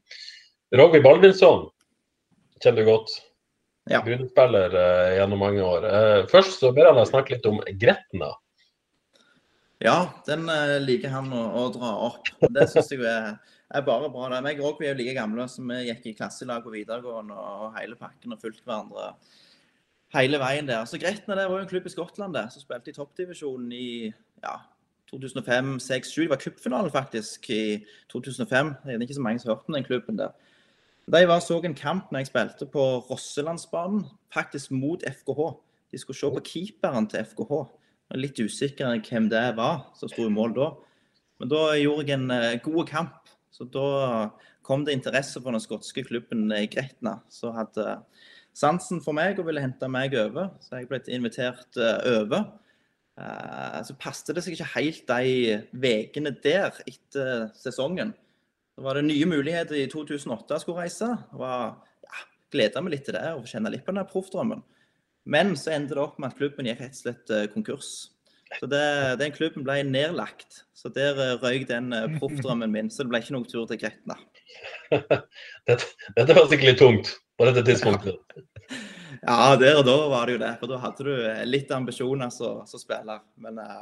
Rogvi 0.74 1.02
Baldvinsson 1.04 1.68
kjenner 2.62 2.82
du 2.82 2.90
godt. 2.90 3.12
Ja. 3.92 4.00
Grunnspiller 4.04 4.72
gjennom 5.18 5.42
mange 5.44 5.60
år. 5.60 5.84
Først 6.32 6.62
så 6.62 6.70
ber 6.72 6.88
han 6.88 6.96
deg 6.96 7.10
snakke 7.10 7.36
litt 7.36 7.48
om 7.48 7.60
Gretna. 7.80 8.30
Ja, 9.84 9.98
den 10.24 10.46
liker 10.86 11.12
han 11.12 11.28
å, 11.36 11.42
å 11.60 11.66
dra 11.74 11.90
opp. 12.06 12.30
Det 12.40 12.64
syns 12.72 12.94
jeg 12.94 13.04
er, 13.04 13.34
er 13.70 13.86
bare 13.86 14.10
bra. 14.10 14.28
det. 14.28 14.52
Jeg 14.52 14.60
og 14.60 14.76
vi 14.80 14.86
er 14.86 14.94
jo 14.94 14.98
like 14.98 15.14
gamle, 15.14 15.48
så 15.48 15.62
vi 15.62 15.80
gikk 15.88 16.06
i 16.06 16.16
klasselag 16.18 16.62
på 16.62 16.74
videregående 16.74 17.34
og 17.34 17.78
hele 17.78 17.96
pakken 17.96 18.32
og 18.32 18.40
fulgte 18.40 18.64
hverandre 18.64 19.14
hele 20.14 20.38
veien 20.38 20.68
der. 20.68 20.84
Så 20.84 20.98
Gretna 20.98 21.34
det 21.34 21.48
var 21.50 21.58
jo 21.58 21.64
en 21.64 21.68
klubb 21.68 21.86
i 21.86 21.92
Skottland 21.92 22.34
der, 22.34 22.48
som 22.48 22.62
spilte 22.62 22.92
i 22.92 22.96
toppdivisjonen 22.96 23.72
i 23.72 24.12
ja, 24.44 24.56
2005, 25.10 25.78
2006, 25.80 26.08
2007. 26.14 26.22
Det 26.22 26.30
var 26.30 26.42
cupfinalen 26.44 26.90
faktisk 26.90 27.50
i 27.50 27.84
2005. 28.12 28.74
Det 28.84 28.94
er 28.94 29.06
ikke 29.06 29.14
så 29.14 29.20
mange 29.20 29.40
som 29.40 29.50
har 29.50 29.56
hørt 29.56 29.68
om 29.68 29.74
den 29.74 29.84
klubben 29.84 30.18
der. 30.18 30.34
De 31.06 31.28
var 31.28 31.40
så 31.40 31.60
en 31.60 31.74
kamp 31.74 32.12
når 32.12 32.18
jeg 32.18 32.26
spilte 32.26 32.66
på 32.66 32.82
Rosselandsbanen, 33.10 34.06
faktisk 34.32 34.70
mot 34.70 35.02
FKH. 35.04 35.50
De 35.92 35.98
skulle 35.98 36.16
se 36.16 36.30
på 36.30 36.44
keeperen 36.44 37.06
til 37.06 37.24
FKH. 37.24 37.52
Jeg 38.10 38.16
er 38.16 38.20
litt 38.22 38.40
usikker 38.40 38.96
hvem 39.08 39.28
det 39.32 39.44
var 39.56 39.90
som 39.98 40.08
sto 40.08 40.26
i 40.26 40.32
mål 40.32 40.54
da. 40.56 40.70
Men 41.40 41.50
da 41.50 41.60
gjorde 41.76 42.06
jeg 42.06 42.16
en 42.16 42.30
uh, 42.30 42.56
god 42.62 42.86
kamp. 42.86 43.23
Så 43.54 43.66
da 43.70 44.32
kom 44.66 44.82
det 44.84 44.96
interesse 44.96 45.38
for 45.38 45.54
den 45.54 45.62
skotske 45.62 46.02
klubben 46.06 46.48
eh, 46.52 46.66
Gretna, 46.70 47.20
som 47.30 47.54
hadde 47.54 48.00
sansen 48.54 49.00
for 49.04 49.14
meg 49.14 49.38
og 49.38 49.46
ville 49.48 49.62
hente 49.62 49.88
meg 49.90 50.16
over. 50.18 50.50
Så 50.62 50.80
jeg 50.80 50.90
ble 50.90 51.00
invitert 51.14 51.78
uh, 51.78 52.02
over. 52.20 52.52
Så 53.86 53.94
passet 53.94 54.32
det 54.34 54.42
seg 54.42 54.56
ikke 54.56 54.72
helt 54.72 55.04
de 55.06 55.58
ukene 55.70 56.32
der 56.42 56.74
etter 56.82 57.44
sesongen. 57.54 58.10
Så 58.74 58.82
var 58.82 58.98
det 58.98 59.04
nye 59.06 59.26
muligheter 59.30 59.78
i 59.78 59.86
2008 59.86 60.56
jeg 60.56 60.64
skulle 60.64 60.82
reise. 60.82 61.10
og 61.38 61.44
ja, 61.44 62.24
Gleda 62.50 62.82
meg 62.82 62.96
litt 62.96 63.04
til 63.06 63.14
det 63.14 63.28
og 63.36 63.46
kjenne 63.46 63.70
litt 63.70 63.84
på 63.86 63.94
den 63.94 64.08
proffdrømmen. 64.10 64.64
Men 65.30 65.54
så 65.56 65.72
endte 65.76 65.94
det 65.96 66.02
opp 66.02 66.18
med 66.18 66.32
at 66.32 66.40
klubben 66.40 66.66
gikk 66.68 66.82
rett 66.82 66.96
og 66.96 67.00
slett 67.04 67.30
eh, 67.32 67.46
konkurs. 67.52 67.92
Så 68.60 68.68
det, 68.70 68.84
Den 69.20 69.34
klubben 69.34 69.66
ble 69.66 69.80
nedlagt. 69.88 70.64
Så 70.74 70.90
der 70.94 71.18
eh, 71.22 71.34
røyk 71.42 71.66
den 71.70 71.92
eh, 71.96 72.08
proffdrømmen 72.18 72.72
min. 72.72 72.90
Så 72.92 73.04
det 73.04 73.12
ble 73.12 73.22
ikke 73.22 73.36
noen 73.36 73.48
tur 73.48 73.66
til 73.70 73.80
Gretna. 73.80 74.18
dette, 75.68 75.88
dette 76.16 76.36
var 76.36 76.48
sikkert 76.50 76.70
litt 76.70 76.82
tungt 76.82 77.12
på 77.38 77.48
dette 77.48 77.64
tidspunktet. 77.66 78.38
ja, 79.28 79.54
der 79.60 79.80
og 79.80 79.86
da 79.88 79.96
var 80.12 80.28
det 80.28 80.36
jo 80.36 80.44
det. 80.44 80.52
For 80.60 80.70
da 80.70 80.80
hadde 80.84 81.08
du 81.08 81.14
litt 81.48 81.72
ambisjoner 81.74 82.32
som, 82.34 82.62
som 82.68 82.82
spiller. 82.82 83.24
Men 83.40 83.60
ja, 83.60 83.80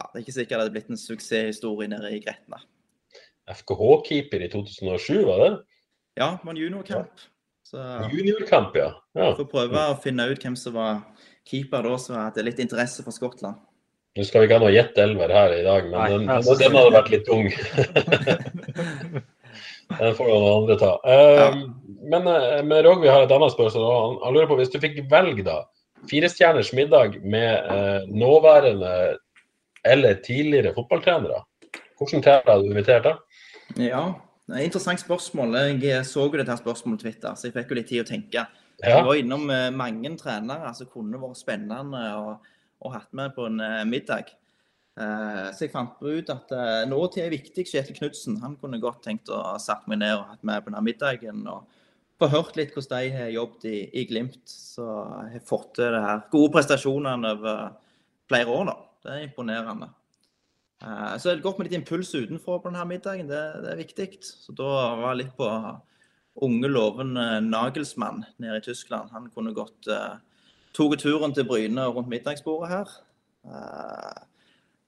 det 0.00 0.20
er 0.20 0.24
ikke 0.24 0.36
sikkert 0.38 0.56
det 0.56 0.64
hadde 0.64 0.76
blitt 0.78 0.92
en 0.92 1.00
suksesshistorie 1.00 1.90
nede 1.92 2.12
i 2.14 2.22
Gretna. 2.24 2.62
FKH-keeper 3.46 4.42
i 4.42 4.50
2007, 4.52 5.22
var 5.26 5.42
det? 5.44 5.50
Ja, 6.16 6.30
det 6.34 6.46
var 6.46 6.54
en 6.54 6.60
juniorkamp. 6.60 7.26
Så, 7.66 7.82
Juniorkamp, 8.12 8.76
ja. 8.78 8.92
ja. 9.18 9.32
For 9.34 9.42
å 9.42 9.50
prøve 9.50 9.80
å 9.90 9.96
finne 9.98 10.28
ut 10.30 10.42
hvem 10.42 10.54
som 10.58 10.76
var 10.76 11.00
keeper 11.46 11.82
da, 11.82 11.96
som 11.98 12.18
hadde 12.18 12.44
litt 12.46 12.60
interesse 12.62 13.02
for 13.02 13.14
Skottland. 13.14 13.58
Nå 14.16 14.24
skal 14.24 14.42
vi 14.42 14.46
ikke 14.48 14.56
ha 14.56 14.62
noe 14.62 14.72
gjettelver 14.72 15.32
her 15.34 15.52
i 15.52 15.64
dag, 15.64 15.88
men 15.90 15.98
Nei, 16.00 16.06
den, 16.08 16.22
den, 16.30 16.60
den, 16.62 16.76
hadde 16.78 16.92
vært 16.94 17.10
litt 17.12 17.26
tung. 17.28 17.50
den 19.98 20.16
får 20.16 20.30
noen 20.30 20.46
andre 20.54 20.76
ta. 20.80 20.92
Uh, 21.04 21.36
ja. 21.36 21.50
Men 22.14 22.30
uh, 22.30 22.62
med 22.64 22.86
Rogvi 22.86 23.10
har 23.12 23.26
et 23.26 23.34
annet 23.36 23.52
spørsmål. 23.52 23.84
Han, 23.90 24.16
han, 24.22 24.38
lurer 24.38 24.48
på, 24.48 24.58
Hvis 24.62 24.72
du 24.72 24.78
fikk 24.80 24.96
velge 25.12 25.44
da, 25.44 25.58
firestjerners 26.08 26.72
middag 26.76 27.18
med 27.28 27.68
uh, 27.68 28.08
nåværende 28.08 28.92
eller 29.86 30.12
tidligere 30.24 30.74
fotballtrenere, 30.78 31.44
Hvordan 31.96 32.20
trener 32.20 32.50
hadde 32.50 32.64
du 32.64 32.72
invitert 32.72 33.06
da? 33.06 33.12
Ja, 33.80 34.02
det 34.48 34.52
er 34.52 34.58
et 34.60 34.66
interessant 34.68 35.00
spørsmål. 35.00 35.54
Jeg 35.80 36.04
så 36.04 36.26
jo 36.26 36.36
dette 36.36 36.56
spørsmålet 36.58 37.00
på 37.00 37.06
Twitter, 37.06 37.36
så 37.36 37.48
jeg 37.48 37.54
fikk 37.54 37.72
jo 37.72 37.78
litt 37.78 37.88
tid 37.88 38.02
å 38.02 38.08
tenke. 38.08 38.42
Ja. 38.82 38.98
Jeg 38.98 39.06
var 39.06 39.16
innom 39.16 39.48
mange 39.72 40.10
trenere 40.20 40.74
som 40.76 40.90
kunne 40.92 41.16
vært 41.22 41.40
spennende 41.40 42.02
og, 42.20 42.44
og 42.86 42.96
hatt 42.96 43.12
med 43.16 43.34
på 43.36 43.48
en 43.50 43.62
uh, 43.62 43.84
middag. 43.88 44.32
Uh, 44.96 45.52
så 45.52 45.66
jeg 45.66 45.74
fant 45.74 45.98
ut 46.00 46.30
at 46.32 46.52
uh, 46.56 46.82
nåtid 46.88 47.26
er 47.26 47.34
viktig. 47.34 47.66
Kjetil 47.68 47.98
Knutsen 47.98 48.40
han 48.42 48.56
kunne 48.60 48.80
godt 48.82 49.02
tenkt 49.04 49.32
å 49.32 49.42
satt 49.62 49.84
meg 49.90 50.00
ned 50.00 50.16
og 50.16 50.30
hatt 50.30 50.46
med 50.46 50.62
på 50.62 50.72
denne 50.72 50.86
middagen. 50.86 51.44
og 51.50 51.66
få 52.20 52.28
hørt 52.32 52.56
litt 52.56 52.72
hvordan 52.74 53.04
de 53.04 53.12
har 53.12 53.32
jobbet 53.34 53.68
i, 53.68 53.76
i, 53.92 54.04
Glimt. 54.08 54.42
Så 54.48 54.86
jeg 54.86 55.36
har 55.36 55.46
fått 55.48 55.74
til 55.78 55.92
det 55.92 56.02
her 56.04 56.24
gode 56.32 56.52
prestasjoner 56.54 57.26
over 57.32 57.62
flere 58.30 58.52
år 58.52 58.68
nå. 58.70 58.76
Det 59.04 59.12
er 59.12 59.26
imponerende. 59.26 59.90
Eh, 60.82 61.12
så 61.20 61.30
er 61.30 61.36
det 61.36 61.44
godt 61.44 61.60
med 61.60 61.68
litt 61.68 61.78
impuls 61.78 62.14
utenfor 62.14 62.62
på 62.62 62.70
denne 62.70 62.86
middagen. 62.88 63.28
Det, 63.30 63.42
det 63.64 63.72
er 63.72 63.82
viktig. 63.82 64.08
Så 64.24 64.56
da 64.56 64.70
var 65.00 65.12
jeg 65.12 65.24
litt 65.24 65.36
på 65.38 65.50
unge, 66.46 66.68
lovende 66.68 67.26
Nagelsmann 67.44 68.24
nede 68.42 68.60
i 68.60 68.64
Tyskland. 68.64 69.12
Han 69.14 69.30
kunne 69.32 69.54
godt 69.56 69.88
uh, 69.88 70.18
tatt 70.76 71.02
turen 71.02 71.34
til 71.34 71.46
Bryne 71.48 71.88
rundt 71.88 72.10
middagsbordet 72.12 72.70
her. 72.70 72.94
Uh, 73.46 74.24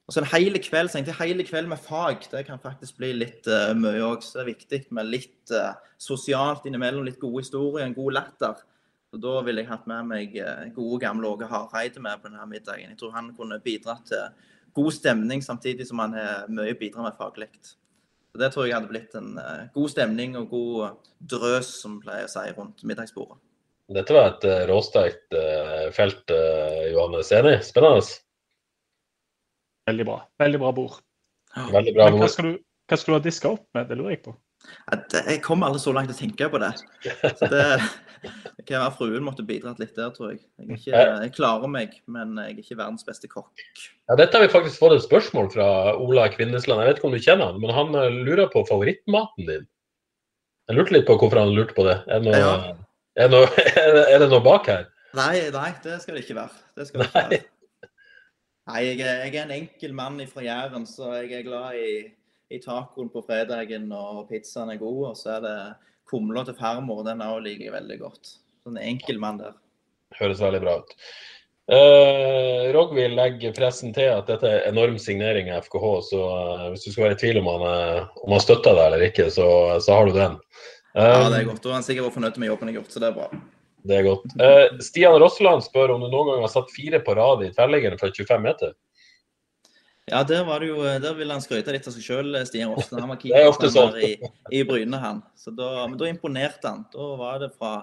og 0.09 0.15
så 0.15 0.23
en 0.23 0.31
hel 0.31 0.57
kveld, 0.65 0.89
så 0.89 1.03
jeg, 1.03 1.17
hele 1.21 1.45
kveld 1.45 1.69
med 1.69 1.81
fag, 1.85 2.25
det 2.33 2.47
kan 2.47 2.61
faktisk 2.63 2.97
bli 3.01 3.13
litt 3.17 3.49
uh, 3.49 3.75
mye 3.77 4.03
òg. 4.05 4.25
Så 4.25 4.39
det 4.39 4.45
er 4.45 4.51
viktig 4.53 4.83
med 4.97 5.11
litt 5.11 5.55
uh, 5.55 5.77
sosialt 6.01 6.69
innimellom, 6.69 7.07
litt 7.07 7.21
gode 7.21 7.45
historier, 7.45 7.87
en 7.87 7.97
god 7.97 8.17
latter. 8.17 8.63
Så 9.09 9.21
Da 9.25 9.35
ville 9.45 9.65
jeg 9.65 9.71
hatt 9.71 9.89
med 9.89 10.05
meg 10.05 10.35
gode, 10.77 11.01
gamle 11.01 11.31
Åge 11.31 11.47
Hareide 11.49 12.01
med 12.05 12.21
på 12.21 12.29
denne 12.29 12.45
middagen. 12.45 12.91
Jeg 12.93 12.99
tror 13.01 13.15
han 13.15 13.31
kunne 13.37 13.57
bidratt 13.65 14.05
til 14.11 14.51
god 14.77 14.93
stemning, 14.93 15.41
samtidig 15.41 15.87
som 15.89 16.03
han 16.05 16.13
har 16.13 16.45
mye 16.53 16.75
å 16.75 16.79
bidra 16.79 17.07
med 17.07 17.17
faglig. 17.17 17.49
Det 18.37 18.51
tror 18.53 18.69
jeg 18.69 18.77
hadde 18.77 18.93
blitt 18.93 19.17
en 19.17 19.33
god 19.73 19.89
stemning 19.89 20.37
og 20.37 20.53
god 20.53 21.09
drøs, 21.25 21.73
som 21.81 21.97
pleier 22.05 22.29
å 22.29 22.35
si, 22.35 22.45
rundt 22.53 22.85
middagsbordet. 22.85 23.41
Dette 23.97 24.13
var 24.13 24.35
et 24.35 24.49
uh, 24.49 24.65
råsterkt 24.69 25.37
uh, 25.37 25.87
felt, 25.97 26.35
Johannes. 26.93 27.31
Enig? 27.33 27.55
Spennende? 27.65 28.03
Veldig 29.89 30.05
bra. 30.05 30.19
Veldig 30.43 30.61
bra 30.61 30.75
bord. 30.77 30.99
Veldig 31.73 31.95
bra 31.97 32.11
bord. 32.13 32.21
hva 32.21 32.29
skal, 32.33 32.51
du, 32.51 32.61
hva 32.91 33.01
skal 33.01 33.15
du 33.15 33.17
ha 33.17 33.25
diska 33.25 33.55
opp 33.57 33.65
med? 33.77 33.89
Det 33.89 33.97
lurer 33.97 34.17
jeg 34.17 34.23
på. 34.27 34.37
At 34.93 35.13
jeg 35.15 35.41
kommer 35.45 35.69
aldri 35.69 35.81
så 35.83 35.93
langt 35.95 36.11
til 36.11 36.17
å 36.17 36.19
tenke 36.19 36.49
på 36.53 36.61
det. 36.61 36.71
Så 37.39 37.49
det, 37.53 37.65
kan 38.67 38.83
være 38.83 38.95
fruen 38.99 39.25
måtte 39.25 39.45
bidratt 39.47 39.81
litt 39.81 39.95
der, 39.97 40.11
tror 40.15 40.33
jeg. 40.33 40.43
Jeg, 40.59 40.79
ikke, 40.79 41.05
jeg, 41.23 41.33
klarer 41.37 41.71
meg, 41.73 41.95
men 42.11 42.35
jeg 42.41 42.57
er 42.57 42.63
ikke 42.65 42.79
verdens 42.81 43.07
beste 43.07 43.31
kokk. 43.31 43.65
Ja, 44.11 44.19
Dette 44.19 44.37
har 44.37 44.45
vi 44.45 44.53
faktisk 44.53 44.81
fått 44.83 44.97
et 44.97 45.07
spørsmål 45.07 45.53
fra 45.55 45.69
Ola 45.97 46.27
Kvindesland. 46.33 46.83
Jeg 46.83 46.91
vet 46.91 47.01
ikke 47.01 47.11
om 47.11 47.17
du 47.17 47.23
kjenner 47.23 47.53
han, 47.53 47.63
men 47.63 47.75
han 47.77 47.95
eh, 48.01 48.21
lurer 48.29 48.51
på 48.53 48.65
favorittmaten 48.69 49.49
din. 49.49 49.65
Jeg 50.69 50.77
lurte 50.77 50.97
litt 50.97 51.09
på 51.09 51.17
hvorfor 51.21 51.41
han 51.41 51.55
lurte 51.57 51.77
på 51.77 51.87
det. 51.87 52.01
Er 52.09 52.21
det 52.21 52.29
noe, 52.29 52.43
ja. 52.43 52.77
Er 53.19 53.33
noe, 53.33 53.49
er 54.15 54.23
det 54.23 54.31
noe 54.31 54.45
bak 54.45 54.71
her? 54.71 54.89
Nei, 55.19 55.49
nei, 55.55 55.71
det 55.85 56.01
skal 56.03 56.19
det 56.19 56.27
ikke 56.27 56.39
være. 56.39 56.63
Det 56.77 56.89
skal 56.89 57.03
det 57.03 57.09
ikke 57.09 57.25
være. 57.25 57.43
Nei, 58.69 58.81
jeg 58.85 58.99
jeg 59.01 59.33
er 59.33 59.43
en 59.47 59.57
enkel 59.57 59.95
mann 59.97 60.21
fra 60.29 60.45
Jæren, 60.45 60.85
så 60.87 61.15
jeg 61.23 61.39
er 61.39 61.47
glad 61.47 61.79
i 61.81 61.91
i 62.49 62.59
tacoen 62.63 63.11
på 63.13 63.23
fredagen, 63.27 63.91
og 63.93 64.29
pizzaen 64.31 64.73
er 64.73 64.81
god. 64.81 65.01
Og 65.11 65.17
så 65.21 65.37
er 65.37 65.45
det 65.45 65.57
kumla 66.09 66.45
til 66.49 66.57
farmor, 66.59 67.05
den 67.07 67.25
òg 67.25 67.43
liker 67.45 67.69
jeg 67.69 67.77
veldig 67.77 67.99
godt. 68.01 68.37
Sånn 68.65 68.79
enkel 68.81 69.21
mann 69.23 69.41
der. 69.43 69.59
Høres 70.19 70.41
veldig 70.41 70.63
bra 70.65 70.79
ut. 70.81 70.95
Uh, 71.69 72.71
Rogvi 72.73 73.05
legger 73.13 73.53
pressen 73.53 73.93
til 73.93 74.09
at 74.09 74.31
dette 74.31 74.49
er 74.49 74.71
enorm 74.71 74.97
signering 75.03 75.51
av 75.53 75.67
FKH, 75.67 75.89
så 76.07 76.21
uh, 76.25 76.63
hvis 76.73 76.87
du 76.87 76.95
skal 76.95 77.05
være 77.05 77.19
i 77.19 77.21
tvil 77.21 77.41
om 77.43 77.51
han, 77.51 77.65
uh, 77.69 78.23
om 78.25 78.33
han 78.33 78.41
støtter 78.41 78.73
deg 78.73 78.87
eller 78.87 79.05
ikke, 79.11 79.27
så, 79.35 79.49
så 79.85 79.99
har 79.99 80.09
du 80.09 80.17
den. 80.17 80.39
Um, 80.95 81.05
ja, 81.05 81.29
det 81.29 81.39
er 81.43 81.49
godt. 81.51 81.65
Og 81.65 81.77
han 81.77 81.83
er 81.83 81.87
sikkert 81.87 82.17
fornøyd 82.17 82.41
med 82.41 82.51
jobben 82.51 82.71
jeg 82.71 82.77
har 82.77 82.83
gjort, 82.83 82.93
så 82.95 83.03
det 83.03 83.09
er 83.11 83.17
bra. 83.17 83.29
Det 83.89 83.97
er 83.97 84.07
godt. 84.07 84.35
Uh, 84.41 84.81
Stian 84.85 85.17
Rosseland 85.23 85.65
spør 85.67 85.95
om 85.95 86.05
du 86.05 86.09
noen 86.09 86.33
gang 86.33 86.45
har 86.45 86.53
satt 86.53 86.73
fire 86.75 87.01
på 87.05 87.15
rad 87.19 87.45
i 87.47 87.53
tverrliggeren 87.55 88.01
fra 88.01 88.11
25 88.11 88.45
meter? 88.45 88.75
Ja, 90.09 90.23
der, 90.25 90.45
var 90.49 90.65
det 90.65 90.71
jo, 90.71 90.81
der 90.81 91.15
ville 91.19 91.35
han 91.37 91.45
skryte 91.45 91.73
litt 91.75 91.87
av 91.89 91.93
seg 91.93 92.05
sjøl, 92.05 92.33
Stian 92.49 92.73
Rosseland. 92.73 93.05
Han 93.05 93.13
var 93.13 93.21
keeper 93.23 93.73
sånn. 93.73 93.99
i, 94.01 94.15
i 94.57 94.65
Bryne, 94.67 95.01
han. 95.03 95.23
Så 95.37 95.53
da, 95.53 95.85
men 95.85 95.99
da 96.01 96.09
imponerte 96.09 96.71
han. 96.71 96.87
Da 96.95 97.09
var 97.21 97.43
det 97.45 97.53
fra 97.59 97.83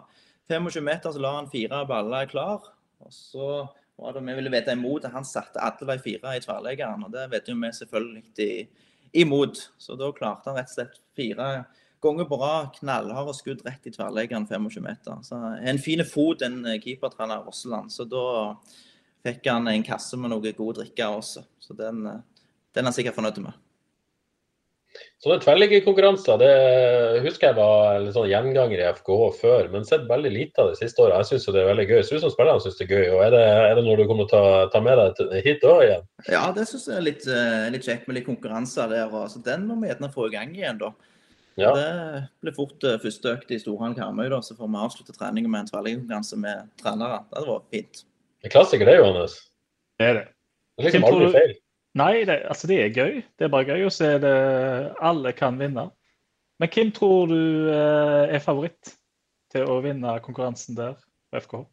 25 0.50 0.86
meter 0.86 1.14
så 1.14 1.22
la 1.22 1.36
han 1.38 1.52
fire 1.52 1.84
baller 1.90 2.30
klar. 2.32 2.66
Og 3.06 3.14
så 3.14 3.50
var 3.96 4.16
det 4.16 4.26
vi 4.26 4.36
ville 4.40 4.52
vite 4.52 4.74
imot 4.76 5.06
at 5.08 5.14
han 5.16 5.28
satte 5.28 5.62
alle 5.62 5.88
de 5.94 6.02
fire 6.04 6.36
i 6.36 6.42
tverrliggeren. 6.44 7.06
Og 7.06 7.14
det 7.14 7.30
vet 7.32 7.50
jo 7.50 7.58
vi 7.62 7.72
selvfølgelig 7.78 8.58
imot. 9.22 9.62
Så 9.78 9.98
da 10.00 10.12
klarte 10.16 10.50
han 10.50 10.60
rett 10.60 10.72
og 10.74 10.78
slett 10.80 11.02
fire 11.18 11.50
ganger 12.06 12.30
på 12.30 12.40
rad 12.42 12.72
knallharde 12.80 13.36
skudd 13.38 13.66
rett 13.66 13.90
i 13.90 13.94
tverrleggeren 13.94 14.48
25 14.48 14.84
meter. 14.86 15.20
Så 15.26 15.42
en 15.60 15.82
fin 15.82 16.04
fot, 16.08 16.46
en 16.46 16.62
keepertrener 16.84 17.44
Rosseland. 17.46 17.94
Så 17.94 18.08
da 18.10 18.26
fikk 19.26 19.50
han 19.50 19.70
en 19.72 19.86
kasse 19.86 20.18
med 20.20 20.34
noe 20.34 20.56
god 20.56 20.82
drikke 20.82 21.12
også. 21.20 21.46
Så 21.60 21.78
den, 21.78 22.04
den 22.06 22.84
er 22.84 22.90
han 22.92 22.96
sikkert 22.96 23.18
fornøyd 23.18 23.42
med. 23.44 23.62
Sånne 25.24 25.40
tverrliggerkonkurranser 25.42 26.38
det 26.40 26.52
husker 27.26 27.50
jeg 27.50 27.58
var 27.58 27.98
en 27.98 28.12
sånn 28.14 28.28
gjenganger 28.30 28.82
i 28.82 28.86
FKH 29.00 29.24
før, 29.40 29.70
men 29.74 29.88
sett 29.88 30.06
veldig 30.10 30.32
lite 30.32 30.62
av 30.62 30.70
det 30.72 30.80
siste 30.80 31.02
året. 31.04 31.18
Jeg 31.24 31.40
syns 31.40 31.48
det 31.56 31.64
er 31.64 31.70
veldig 31.72 31.88
gøy. 31.90 32.02
Så 32.06 32.16
du 32.16 32.24
som 32.24 32.34
spillerne 32.34 32.64
syns 32.64 32.78
det 32.80 32.86
er 32.86 32.94
gøy. 32.94 33.08
og 33.16 33.24
Er 33.26 33.34
det, 33.34 33.42
er 33.72 33.76
det 33.80 33.86
noe 33.88 33.98
du 34.00 34.06
kommer 34.10 34.30
til 34.30 34.40
å 34.40 34.46
ta, 34.46 34.70
ta 34.76 34.84
med 34.86 35.02
deg 35.02 35.34
hit 35.48 35.66
òg 35.68 35.82
igjen? 35.88 36.06
Ja, 36.30 36.46
det 36.56 36.68
syns 36.70 36.88
jeg 36.92 37.00
er 37.00 37.08
litt, 37.08 37.28
eh, 37.28 37.66
litt 37.74 37.88
kjekt 37.88 38.08
med 38.08 38.20
litt 38.20 38.30
konkurranser 38.30 38.92
der. 38.94 39.18
Så 39.32 39.42
den 39.44 39.66
må 39.68 39.80
vi 39.82 39.90
gjerne 39.92 40.12
få 40.14 40.30
i 40.30 40.36
gang 40.38 40.56
igjen, 40.56 40.80
da. 40.84 40.94
Ja. 41.56 41.72
Det 41.76 42.28
blir 42.44 42.56
fort 42.56 42.84
eh, 42.84 42.98
første 43.00 43.32
økt 43.32 43.52
i 43.56 43.60
Storhamn 43.62 43.96
Karmøy, 43.96 44.28
da. 44.32 44.42
Så 44.44 44.58
får 44.58 44.68
vi 44.72 44.82
avslutte 44.84 45.16
treningen 45.16 45.52
med 45.52 45.64
en 45.64 45.70
tverrliggerkonkurranse 45.70 46.40
med 46.40 46.72
trenere. 46.82 47.22
Det 47.30 47.40
hadde 47.40 47.52
vært 47.52 47.70
fint. 47.76 48.02
er 48.44 48.54
klassiker 48.54 48.92
det, 48.92 48.98
Johannes. 49.00 49.38
Det 50.00 50.10
er 50.10 50.20
det. 50.20 50.26
Det 50.76 50.84
er 50.84 50.90
liksom 50.90 51.08
aldri 51.08 51.30
feil. 51.38 51.56
Nei, 51.96 52.12
det, 52.28 52.42
altså 52.52 52.68
det 52.68 52.82
er 52.84 52.92
gøy. 52.92 53.22
Det 53.40 53.48
er 53.48 53.54
bare 53.54 53.70
gøy. 53.72 53.86
å 53.88 53.94
se 53.94 54.10
det 54.20 54.36
Alle 55.00 55.32
kan 55.38 55.60
vinne. 55.62 55.88
Men 56.60 56.72
hvem 56.72 56.92
tror 56.96 57.32
du 57.32 57.40
eh, 57.72 58.36
er 58.36 58.44
favoritt 58.44 58.92
til 59.52 59.72
å 59.72 59.80
vinne 59.84 60.20
konkurransen 60.24 60.76
der 60.76 61.00
på 61.32 61.40
FKH? 61.40 61.64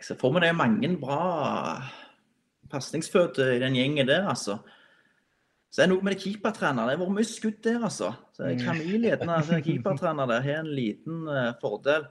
Jeg 0.00 0.08
ser 0.10 0.20
for 0.20 0.34
meg 0.34 0.44
det 0.44 0.52
er 0.52 0.58
mange 0.60 0.90
bra 1.00 1.20
pasningsfødte 2.72 3.54
i 3.54 3.60
den 3.62 3.76
gjengen 3.78 4.08
der, 4.08 4.28
altså. 4.28 4.58
Så 5.74 5.80
det 5.80 5.88
er 5.88 5.90
noe 5.90 6.06
med 6.06 6.14
det 6.14 6.20
keepertreneren. 6.22 6.86
Det 6.86 6.94
har 6.94 7.00
vært 7.00 7.14
mye 7.16 7.26
skudd 7.26 7.56
der, 7.66 7.80
altså. 7.82 8.12
Så 8.36 8.44
Mm. 8.46 8.60
Kamil 8.62 9.06
heter 9.08 9.30
altså, 9.36 9.56
keepertrener 9.58 10.26
der, 10.30 10.40
har 10.40 10.60
en 10.60 10.70
liten 10.70 11.24
uh, 11.26 11.50
fordel. 11.60 12.04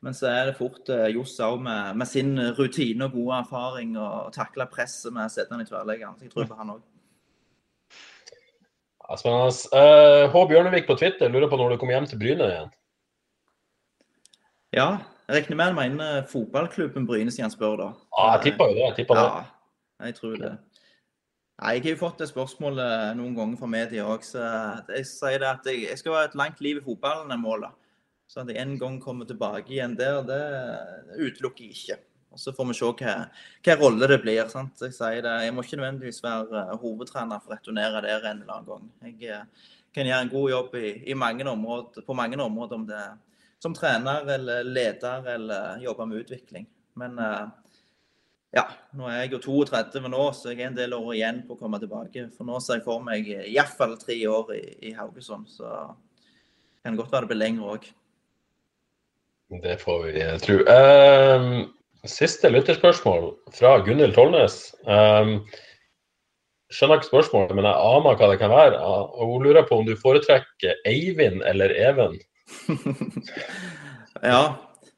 Men 0.00 0.14
så 0.14 0.30
er 0.30 0.46
det 0.46 0.54
fort 0.56 0.88
uh, 0.88 1.04
Johs 1.12 1.34
òg 1.44 1.60
med, 1.60 1.96
med 1.96 2.06
sin 2.06 2.38
rutine 2.56 3.04
og 3.04 3.12
gode 3.12 3.42
erfaring 3.42 3.98
og, 3.98 4.14
og 4.26 4.32
takle 4.32 4.64
presset 4.72 5.12
med 5.12 5.26
å 5.26 5.32
sette 5.34 5.52
han 5.52 5.60
i 5.60 5.68
tverrleggeren. 5.68 6.16
Så 6.16 6.24
jeg 6.24 6.32
tror 6.32 6.48
på 6.48 6.56
han 6.56 6.70
òg. 6.72 6.80
Ja, 9.10 9.18
spennende. 9.20 9.52
Uh, 9.76 10.32
H. 10.32 10.46
Bjørnevik 10.54 10.88
på 10.88 10.96
Twitter 10.96 11.28
lurer 11.28 11.52
på 11.52 11.58
når 11.60 11.74
du 11.74 11.80
kommer 11.82 11.98
hjem 11.98 12.08
til 12.08 12.22
Bryne 12.22 12.48
igjen. 12.48 12.72
Ja, 14.72 14.88
jeg 15.28 15.42
regner 15.42 15.60
med 15.60 15.68
han 15.68 15.76
mener 15.82 16.24
fotballklubben 16.32 17.04
Bryne, 17.06 17.28
siden 17.30 17.50
han 17.50 17.52
spør, 17.52 17.76
da. 17.76 17.90
Ja, 18.16 18.32
jeg 18.38 18.48
tipper 18.48 18.72
jo 18.72 18.80
det. 18.80 18.86
jeg 18.86 18.98
tippet 19.02 19.20
det. 19.20 19.28
Ja, 19.28 20.08
jeg 20.08 20.14
tror 20.16 20.40
det. 20.40 20.56
Jeg 21.56 21.82
har 21.82 21.94
jo 21.94 21.98
fått 22.02 22.18
det 22.20 22.28
spørsmålet 22.28 23.16
noen 23.16 23.36
ganger 23.36 23.56
fra 23.56 23.68
media 23.72 24.04
òg, 24.04 24.24
jeg 24.26 25.06
sier 25.08 25.40
det 25.40 25.48
at 25.48 25.68
jeg, 25.70 25.96
skal 25.96 26.18
ha 26.18 26.24
et 26.26 26.36
langt 26.36 26.60
liv 26.60 26.82
i 26.82 26.84
fotballen 26.84 27.32
er 27.32 27.40
målet. 27.40 27.72
Så 28.28 28.42
at 28.42 28.50
jeg 28.50 28.60
en 28.60 28.74
gang 28.76 28.98
kommer 29.00 29.24
tilbake 29.24 29.72
igjen 29.72 29.94
der, 29.96 30.20
det 30.26 30.40
utelukker 31.16 31.64
jeg 31.64 31.78
ikke. 31.78 31.98
Og 32.36 32.40
Så 32.42 32.52
får 32.52 32.68
vi 32.68 32.76
se 32.76 32.90
hva, 33.00 33.14
hva 33.64 33.76
rolle 33.80 34.08
det 34.10 34.18
blir. 34.20 34.48
sant? 34.52 34.76
Jeg 34.84 34.92
sier 34.92 35.22
det, 35.24 35.34
jeg 35.46 35.54
må 35.56 35.64
ikke 35.64 35.78
nødvendigvis 35.80 36.20
være 36.24 36.64
eh, 36.66 36.74
hovedtrener 36.82 37.40
for 37.40 37.54
å 37.54 37.56
returnere 37.56 38.02
der 38.04 38.26
en 38.28 38.42
eller 38.42 38.58
annen 38.58 38.68
gang. 38.68 38.90
Jeg 39.06 39.30
eh, 39.32 39.70
kan 39.96 40.10
gjøre 40.10 40.26
en 40.26 40.32
god 40.34 40.50
jobb 40.50 40.76
i, 40.76 40.90
i 41.08 41.16
mange 41.16 41.46
områder, 41.48 42.04
på 42.04 42.18
mange 42.18 42.36
områder, 42.36 42.82
om 42.82 42.84
det 42.90 43.04
som 43.64 43.74
trener 43.74 44.28
eller 44.34 44.68
leder 44.68 45.30
eller 45.32 45.80
jobbe 45.80 46.06
med 46.10 46.26
utvikling. 46.26 46.68
Men 47.00 47.16
eh, 47.22 47.46
ja, 48.56 48.64
nå 48.96 49.10
er 49.10 49.18
jeg 49.24 49.34
jo 49.34 49.40
32 49.44 50.08
nå, 50.08 50.24
så 50.32 50.52
jeg 50.52 50.62
er 50.62 50.70
en 50.70 50.78
del 50.78 50.96
år 50.96 51.12
igjen 51.18 51.42
på 51.44 51.56
å 51.56 51.60
komme 51.60 51.80
tilbake. 51.82 52.28
For 52.32 52.48
nå 52.48 52.58
ser 52.64 52.80
jeg 52.80 52.86
for 52.86 53.04
meg 53.04 53.28
iallfall 53.28 53.96
tre 54.00 54.16
år 54.30 54.52
i, 54.56 54.64
i 54.88 54.94
Haugesund, 54.96 55.48
så 55.52 55.92
kan 56.80 56.94
det 56.94 57.02
godt 57.02 57.12
være 57.12 57.26
det 57.26 57.32
blir 57.34 57.42
lenger 57.42 57.74
òg. 57.74 57.88
Det 59.62 59.76
får 59.82 60.06
vi 60.06 60.24
tro. 60.42 60.58
Um, 60.66 61.50
siste 62.08 62.50
lytterspørsmål 62.50 63.28
fra 63.54 63.76
Gunhild 63.86 64.16
Tollnes. 64.16 64.58
Um, 64.88 65.38
skjønner 66.72 66.98
ikke 66.98 67.12
spørsmålet, 67.12 67.54
men 67.58 67.68
jeg 67.68 67.92
aner 67.92 68.18
hva 68.18 68.30
det 68.32 68.40
kan 68.40 68.54
være. 68.54 68.80
Og 68.80 69.34
Hun 69.34 69.46
lurer 69.46 69.68
på 69.68 69.82
om 69.82 69.86
du 69.86 69.94
foretrekker 70.00 70.80
Eivind 70.88 71.44
eller 71.46 71.76
Even. 71.76 72.18
Ja, 74.24 74.56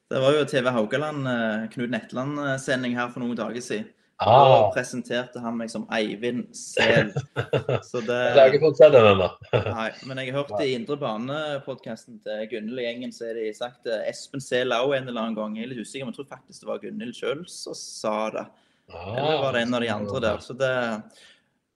det 0.09 0.19
var 0.23 0.35
jo 0.35 0.45
TV 0.49 0.69
Haugaland, 0.73 1.27
eh, 1.29 1.69
Knut 1.73 1.93
Netland-sending 1.93 2.95
her 2.97 3.09
for 3.13 3.23
noen 3.23 3.37
dager 3.37 3.61
siden. 3.61 3.87
Da 4.19 4.27
Ah, 4.27 4.71
presenterte 4.75 5.39
han 5.39 5.55
meg 5.55 5.69
som 5.71 5.85
Eivind 5.95 6.49
Sel. 6.57 7.13
Så 7.87 8.01
det 8.03 8.17
jeg 8.17 8.35
har 8.35 8.49
ikke 8.51 8.65
fått 8.65 8.81
sett 8.81 8.91
den 8.91 9.05
ennå. 9.13 9.29
Nei, 9.77 9.85
men 10.09 10.19
jeg 10.19 10.33
har 10.33 10.41
hørt 10.41 10.59
i 10.65 10.73
Indre 10.75 10.97
Bane-podkasten 10.99 12.17
til 12.25 12.41
Gunhild 12.51 12.81
og 12.81 12.83
gjengen, 12.83 13.13
så 13.15 13.29
er 13.29 13.39
de 13.39 13.45
sagt 13.55 13.87
eh, 13.87 14.03
Espen 14.11 14.43
Sel 14.43 14.75
òg 14.75 14.97
en 14.97 15.07
eller 15.07 15.21
annen 15.23 15.37
gang. 15.39 15.55
Jeg 15.55 15.69
er 15.69 15.71
litt 15.71 15.85
usikker, 15.87 16.03
men 16.09 16.11
jeg 16.11 16.19
tror 16.19 16.33
faktisk 16.35 16.65
det 16.65 16.71
var 16.73 16.83
Gunhild 16.83 17.15
sjøl 17.15 17.45
som 17.47 17.77
sa 17.79 18.15
det. 18.35 18.45
Eller 18.91 19.39
var 19.45 19.55
det 19.55 19.63
en 19.63 19.77
av 19.79 19.85
de 19.85 19.93
andre 19.93 20.23
der? 20.25 20.43
Så 20.43 20.57
det, 20.59 20.73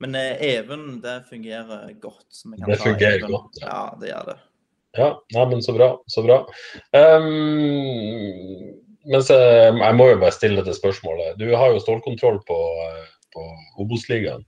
men 0.03 0.19
eh, 0.19 0.43
Even, 0.49 0.87
det 1.05 1.21
fungerer 1.29 1.93
godt. 2.03 2.27
Det 2.43 2.81
fungerer 2.83 3.23
godt, 3.23 3.61
ja. 3.63 3.69
Ja, 3.69 3.83
det 4.01 4.11
gjør 4.11 4.33
det. 4.33 4.39
Ja, 4.97 5.09
nei, 5.33 5.45
men 5.49 5.63
så 5.65 5.73
bra. 5.73 5.89
Så 6.11 6.23
bra. 6.25 6.43
Um, 6.93 8.73
mens 9.09 9.31
jeg, 9.33 9.73
jeg 9.79 9.97
må 9.97 10.09
jo 10.11 10.19
bare 10.21 10.35
stille 10.35 10.61
dette 10.61 10.77
spørsmålet. 10.77 11.39
Du 11.41 11.47
har 11.55 11.73
jo 11.73 11.81
stålkontroll 11.81 12.39
på, 12.47 12.59
på 13.33 13.45
Obos-ligaen. 13.81 14.45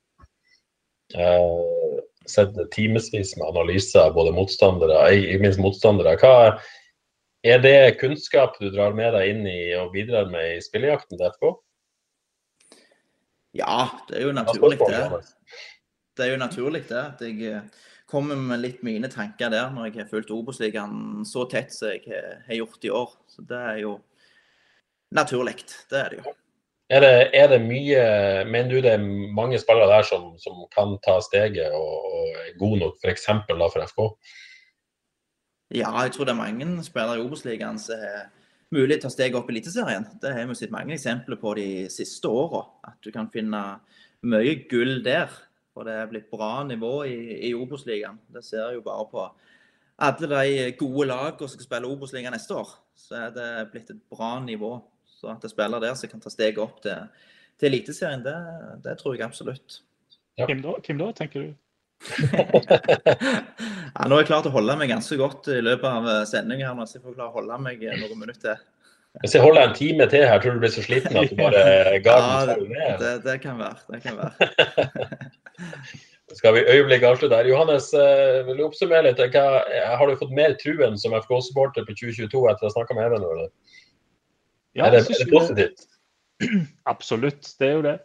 Uh, 1.15 2.01
sett 2.29 2.55
timevis 2.73 3.35
med 3.37 3.47
analyser 3.47 4.07
av 4.07 4.15
både 4.17 4.33
motstandere, 4.35 5.01
ikke 5.13 5.41
minst 5.43 5.61
motstandere. 5.61 6.15
Hva, 6.21 6.55
er 7.45 7.61
det 7.61 7.99
kunnskap 8.01 8.57
du 8.57 8.71
drar 8.73 8.95
med 8.97 9.13
deg 9.13 9.31
inn 9.33 9.43
i 9.45 9.59
og 9.77 9.91
bidrar 9.93 10.31
med 10.31 10.55
i 10.55 10.63
spillejakten 10.65 11.19
til 11.19 11.29
FK? 11.29 11.51
Ja, 13.55 13.85
det 14.09 14.17
er 14.19 14.25
jo 14.25 14.31
naturlig, 14.35 14.79
det. 14.81 15.21
Det 16.17 16.25
er 16.25 16.31
jo 16.33 16.39
naturlig 16.41 16.81
det, 16.89 17.03
at 17.13 17.21
jeg 17.23 17.51
eh, 17.51 17.83
kommer 18.09 18.37
med 18.37 18.61
litt 18.61 18.83
mine 18.85 19.09
tanker 19.11 19.49
der 19.49 19.71
når 19.73 19.89
jeg 19.89 20.03
har 20.03 20.09
fulgt 20.09 20.31
Obos-ligaen 20.33 21.25
så 21.25 21.47
tett 21.49 21.73
som 21.73 21.89
jeg 21.89 22.03
har- 22.47 22.55
gjort 22.55 22.85
i 22.85 22.89
år. 22.89 23.11
Så 23.27 23.45
det 23.47 23.57
er 23.57 23.77
jo 23.81 23.99
naturlig. 25.11 25.55
Det 25.89 25.99
er 25.99 26.09
det 26.09 26.19
jo. 26.23 26.33
Er 26.89 27.01
det, 27.01 27.29
er 27.33 27.47
det 27.47 27.61
mye 27.65 28.45
Mener 28.45 28.69
du 28.69 28.81
det 28.81 28.91
er 28.93 29.01
mange 29.33 29.57
spillere 29.57 29.89
der 29.89 30.03
som, 30.05 30.35
som 30.37 30.53
kan 30.69 30.99
ta 31.01 31.19
steget 31.19 31.73
og, 31.73 32.05
og 32.05 32.27
er 32.43 32.57
gode 32.59 32.79
nok 32.79 32.99
f.eks. 33.01 33.25
for 33.25 33.85
FK? 33.87 34.01
Ja, 35.73 35.89
jeg 36.03 36.11
tror 36.13 36.25
det 36.25 36.35
er 36.35 36.43
mange 36.43 36.83
spillere 36.85 37.17
i 37.17 37.25
Obos-ligaen 37.25 37.79
som 37.81 37.97
har 37.97 38.27
mulighet 38.71 39.01
til 39.01 39.09
å 39.09 39.13
steget 39.15 39.37
opp 39.39 39.49
i 39.49 39.55
Eliteserien. 39.55 40.05
Det 40.21 40.33
har 40.35 40.45
vi 40.45 40.57
sett 40.59 40.73
mange 40.73 40.93
eksempler 40.93 41.39
på 41.41 41.55
de 41.57 41.67
siste 41.89 42.29
åra. 42.29 42.61
At 42.85 42.99
du 43.01 43.09
kan 43.11 43.31
finne 43.33 43.79
mye 44.25 44.55
gull 44.69 44.99
der. 45.05 45.33
Og 45.75 45.85
det 45.87 45.95
er 45.99 46.09
blitt 46.09 46.29
bra 46.31 46.63
nivå 46.63 46.93
i, 47.09 47.17
i 47.49 47.53
Obos-ligaen. 47.55 48.17
Det 48.31 48.43
ser 48.45 48.61
jeg 48.63 48.77
jo 48.77 48.85
bare 48.85 49.07
på 49.11 49.25
alle 50.05 50.29
de 50.29 50.71
gode 50.79 51.07
lagene 51.11 51.39
som 51.39 51.55
skal 51.55 51.67
spille 51.67 51.89
Obos-ligaen 51.91 52.35
neste 52.35 52.55
år. 52.55 52.71
Så 52.95 53.17
er 53.19 53.33
det 53.35 53.49
blitt 53.73 53.91
et 53.91 54.03
bra 54.11 54.37
nivå. 54.43 54.77
Så 55.07 55.31
at 55.31 55.43
det 55.43 55.51
spiller 55.51 55.83
der 55.83 55.95
som 55.99 56.11
kan 56.11 56.23
ta 56.23 56.31
steget 56.31 56.61
opp 56.63 56.81
til, 56.83 57.07
til 57.59 57.71
Eliteserien, 57.71 58.23
det, 58.23 58.35
det 58.83 58.97
tror 58.99 59.15
jeg 59.15 59.27
absolutt. 59.27 59.81
Ja. 60.39 60.47
Hvem 60.47 60.63
da, 60.63 60.75
hvem 60.83 60.99
da, 60.99 61.11
tenker 61.15 61.45
du? 61.45 61.53
Ja, 63.95 64.09
nå 64.09 64.17
har 64.17 64.25
jeg 64.25 64.27
klart 64.27 64.47
å 64.49 64.51
holde 64.51 64.73
meg 64.75 64.89
ganske 64.91 65.15
godt 65.15 65.47
i 65.53 65.61
løpet 65.63 65.85
av 65.87 66.25
sendingen 66.27 66.67
her, 66.67 66.87
så 66.87 66.97
jeg 66.97 67.03
får 67.05 67.13
klare 67.15 67.31
å 67.31 67.37
holde 67.37 67.59
meg 67.63 67.79
noen 67.85 68.19
minutter 68.19 68.57
til. 68.57 68.74
Hvis 69.23 69.35
jeg 69.35 69.41
holder 69.43 69.61
en 69.63 69.75
time 69.75 70.07
til 70.11 70.25
her, 70.27 70.39
tror 70.41 70.51
du 70.51 70.57
du 70.57 70.63
blir 70.65 70.73
så 70.73 70.83
sliten 70.83 71.17
at 71.17 71.31
du 71.31 71.37
bare 71.45 71.99
gar 72.03 72.19
den 72.21 72.33
Ja, 72.33 72.41
selv 72.49 72.67
ned? 72.69 72.99
det, 73.03 73.13
det 73.23 73.37
kan 73.41 73.59
være. 73.59 73.77
Det 73.93 74.01
kan 74.03 74.17
være. 74.17 75.29
Skal 76.35 76.55
vi 76.55 76.65
øyeblikk 76.67 77.03
avslutte 77.03 77.35
her. 77.37 77.47
Johannes, 77.47 77.93
eh, 77.93 78.41
vil 78.47 78.57
du 78.57 78.65
oppsummere 78.65 79.05
litt? 79.05 79.21
Hva, 79.31 79.61
har 79.99 80.09
du 80.09 80.17
fått 80.19 80.33
mer 80.35 80.57
truen 80.59 80.97
som 80.99 81.13
FK-supporter 81.15 81.85
på 81.87 81.95
2022 81.95 82.41
etter 82.51 82.65
å 82.65 82.71
ha 82.71 82.73
snakka 82.73 82.97
med 82.97 83.07
Even? 83.07 83.27
Eller? 83.29 83.51
Ja, 84.75 84.87
er, 84.87 84.97
det, 84.97 85.05
er 85.05 85.21
det 85.21 85.29
positivt? 85.31 85.37
positivt? 85.37 85.85
Absolutt, 86.93 87.51
det 87.61 87.69
er 87.69 87.77
jo 87.77 87.85
det. 87.85 87.95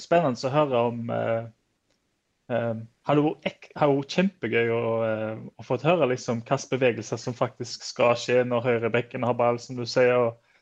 Spennende 0.00 0.48
å 0.48 0.52
høre 0.52 0.82
om 0.90 1.12
uh, 1.12 1.44
eh, 2.52 2.72
har 3.06 3.18
det 3.18 3.22
vært 3.22 4.14
kjempegøy 4.16 4.72
å, 4.74 4.86
eh, 5.06 5.36
å 5.58 5.64
få 5.64 5.78
høre 5.82 6.08
liksom 6.10 6.40
hvilke 6.42 6.72
bevegelser 6.74 7.20
som 7.22 7.36
faktisk 7.38 7.84
skal 7.86 8.16
skje 8.18 8.42
når 8.44 8.64
høyrebekken 8.64 9.26
har 9.26 9.36
ball, 9.38 9.60
som 9.62 9.78
du 9.78 9.84
sier. 9.86 10.16
Og, 10.16 10.56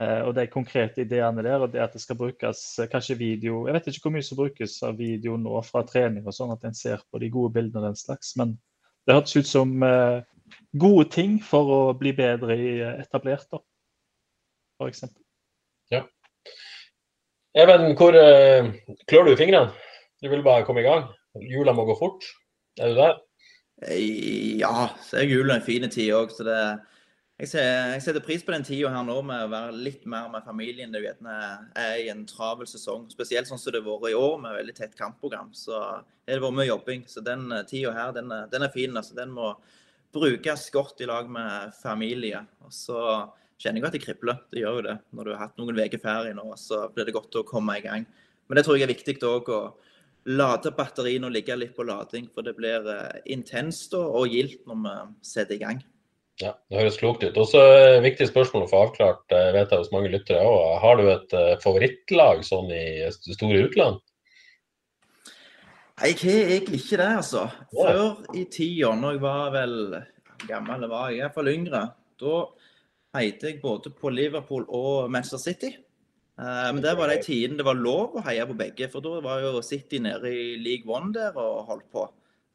eh, 0.00 0.22
og 0.22 0.36
de 0.36 0.46
konkrete 0.46 1.02
ideene 1.02 1.42
der, 1.42 1.58
og 1.58 1.72
det 1.72 1.82
at 1.82 1.96
det 1.96 2.02
skal 2.04 2.20
brukes 2.20 2.78
eh, 2.78 2.86
kanskje 2.86 3.18
video 3.18 3.66
Jeg 3.66 3.74
vet 3.74 3.90
ikke 3.90 4.06
hvor 4.06 4.14
mye 4.14 4.28
som 4.28 4.38
brukes 4.38 4.78
av 4.86 4.96
video 4.96 5.36
nå 5.36 5.58
fra 5.66 5.82
trening, 5.82 6.22
og 6.26 6.36
sånn 6.36 6.54
at 6.54 6.64
en 6.64 6.78
ser 6.78 7.02
på 7.10 7.18
de 7.18 7.32
gode 7.34 7.56
bildene 7.58 7.82
og 7.82 7.90
den 7.90 7.98
slags, 7.98 8.36
men 8.38 8.54
det 9.08 9.16
hørtes 9.16 9.36
ut 9.40 9.48
som 9.48 9.74
gode 10.76 11.04
ting 11.10 11.38
for 11.40 11.70
å 11.72 11.80
bli 11.96 12.12
bedre 12.12 12.54
etablert, 13.00 13.48
da, 13.50 13.58
for 14.78 14.92
eksempel. 14.92 15.24
Even, 17.56 17.94
hvor 17.96 18.12
klør 19.08 19.24
du 19.24 19.38
fingrene? 19.40 19.72
Du 20.20 20.28
vil 20.28 20.44
bare 20.44 20.66
komme 20.68 20.84
i 20.84 20.86
gang? 20.86 21.08
Jula 21.42 21.72
må 21.76 21.84
gå 21.88 21.96
fort? 21.98 22.24
Er 22.80 22.92
du 22.92 22.98
der? 22.98 23.18
Eh, 23.86 24.58
Ja, 24.58 24.88
så 25.04 25.20
er 25.20 25.28
julen 25.30 25.56
en 25.56 25.62
fin 25.66 25.84
tid 25.90 26.12
òg, 26.16 26.32
så 26.34 26.44
det 26.46 26.58
jeg, 27.38 27.48
ser, 27.52 27.66
jeg 27.94 28.02
setter 28.02 28.24
pris 28.26 28.42
på 28.42 28.50
den 28.50 28.64
tida 28.66 28.88
her 28.90 29.04
nå 29.06 29.20
med 29.22 29.44
å 29.44 29.50
være 29.52 29.76
litt 29.78 30.06
mer 30.10 30.26
med 30.32 30.42
familien. 30.42 30.90
Det 30.90 31.04
er 31.22 31.92
i 32.02 32.08
en 32.10 32.24
travel 32.26 32.66
sesong. 32.66 33.04
Spesielt 33.12 33.46
sånn 33.46 33.60
som 33.62 33.70
det 33.76 33.84
har 33.84 34.00
vært 34.02 34.10
i 34.10 34.16
år, 34.18 34.40
med 34.42 34.56
veldig 34.58 34.74
tett 34.74 34.96
kampprogram. 34.98 35.52
Så 35.54 35.70
har 35.78 36.02
det 36.26 36.40
vært 36.42 36.56
mye 36.58 36.66
jobbing. 36.66 37.04
Så 37.06 37.22
den 37.22 37.46
tida 37.70 37.92
her, 37.94 38.10
den, 38.16 38.32
er- 38.34 38.48
den 38.50 38.66
er 38.66 38.72
fin. 38.74 38.90
altså. 38.98 39.14
Den 39.14 39.30
må 39.30 39.52
brukes 40.12 40.66
godt 40.74 41.00
i 41.00 41.06
lag 41.06 41.30
med 41.30 41.70
familie. 41.78 42.40
Og 42.66 42.74
så 42.74 42.98
kjenner 43.62 43.84
jeg 43.84 43.86
at 43.86 43.92
det 43.94 44.02
kribler. 44.02 44.40
Det 44.50 44.64
gjør 44.64 44.80
jo 44.80 44.86
det. 44.88 44.98
Når 45.14 45.24
du 45.24 45.30
har 45.36 45.44
hatt 45.46 45.62
noen 45.62 45.78
uker 45.78 46.02
ferie 46.02 46.34
nå, 46.34 46.48
så 46.58 46.88
blir 46.90 47.06
det 47.06 47.14
godt 47.14 47.38
å 47.38 47.46
komme 47.46 47.78
i 47.78 47.84
gang. 47.86 48.06
Men 48.48 48.58
det 48.58 48.64
tror 48.66 48.78
jeg 48.80 48.88
er 48.88 48.94
viktig 48.96 49.14
òg 49.22 49.46
å 49.54 49.62
lade 50.28 50.72
batteriene 50.76 51.28
og 51.28 51.34
ligge 51.34 51.56
litt 51.56 51.76
på 51.76 51.86
lading. 51.88 52.28
For 52.34 52.46
det 52.46 52.56
blir 52.58 52.88
eh, 52.92 53.20
intenst 53.34 53.94
og, 53.98 54.26
gildt 54.30 54.66
når 54.68 54.82
vi 54.82 54.96
setter 55.26 55.56
i 55.56 55.62
gang. 55.62 55.80
Ja, 56.38 56.52
Det 56.70 56.78
høres 56.78 56.98
klokt 57.00 57.24
ut. 57.24 57.38
Også 57.40 57.58
et 57.58 58.02
viktig 58.04 58.28
spørsmål 58.28 58.66
å 58.66 58.70
få 58.70 58.82
avklart, 58.86 59.24
eh, 59.34 59.50
vet 59.56 59.72
jeg 59.72 59.82
hos 59.82 59.90
mange 59.94 60.12
lyttere 60.12 60.44
òg. 60.44 60.76
Har 60.84 61.00
du 61.00 61.08
et 61.10 61.34
eh, 61.34 61.56
favorittlag 61.64 62.44
sånn 62.46 62.70
i 62.74 63.08
store 63.10 63.64
utland? 63.66 63.98
Jeg 65.98 66.14
har 66.20 66.52
egentlig 66.54 66.78
ikke 66.78 67.00
det, 67.00 67.10
altså. 67.24 67.48
Før 67.74 68.36
i 68.38 68.44
tida, 68.46 68.92
når 68.94 69.16
jeg 69.16 69.22
var 69.24 69.50
vel 69.56 69.74
gammel, 70.46 70.86
var 70.86 71.10
jeg 71.10 71.24
iallfall 71.24 71.50
yngre, 71.50 71.80
da 72.22 72.36
heide 73.16 73.50
jeg 73.50 73.58
både 73.64 73.90
på 73.90 74.12
Liverpool 74.14 74.68
og 74.68 75.10
Manchester 75.10 75.42
City. 75.42 75.72
Eh, 76.38 76.72
Men 76.72 76.82
det 76.84 76.96
var 76.98 77.10
de 77.10 77.18
tidene 77.22 77.58
det 77.58 77.66
var 77.66 77.78
lov 77.78 78.18
å 78.18 78.24
heie 78.26 78.46
på 78.46 78.56
begge, 78.58 78.88
for 78.92 79.04
da 79.04 79.20
var 79.24 79.42
jo 79.42 79.62
City 79.66 79.98
nede 80.02 80.30
i 80.30 80.56
League 80.62 80.86
One 80.86 81.12
der 81.14 81.36
og 81.36 81.66
holdt 81.70 81.88
på. 81.92 82.08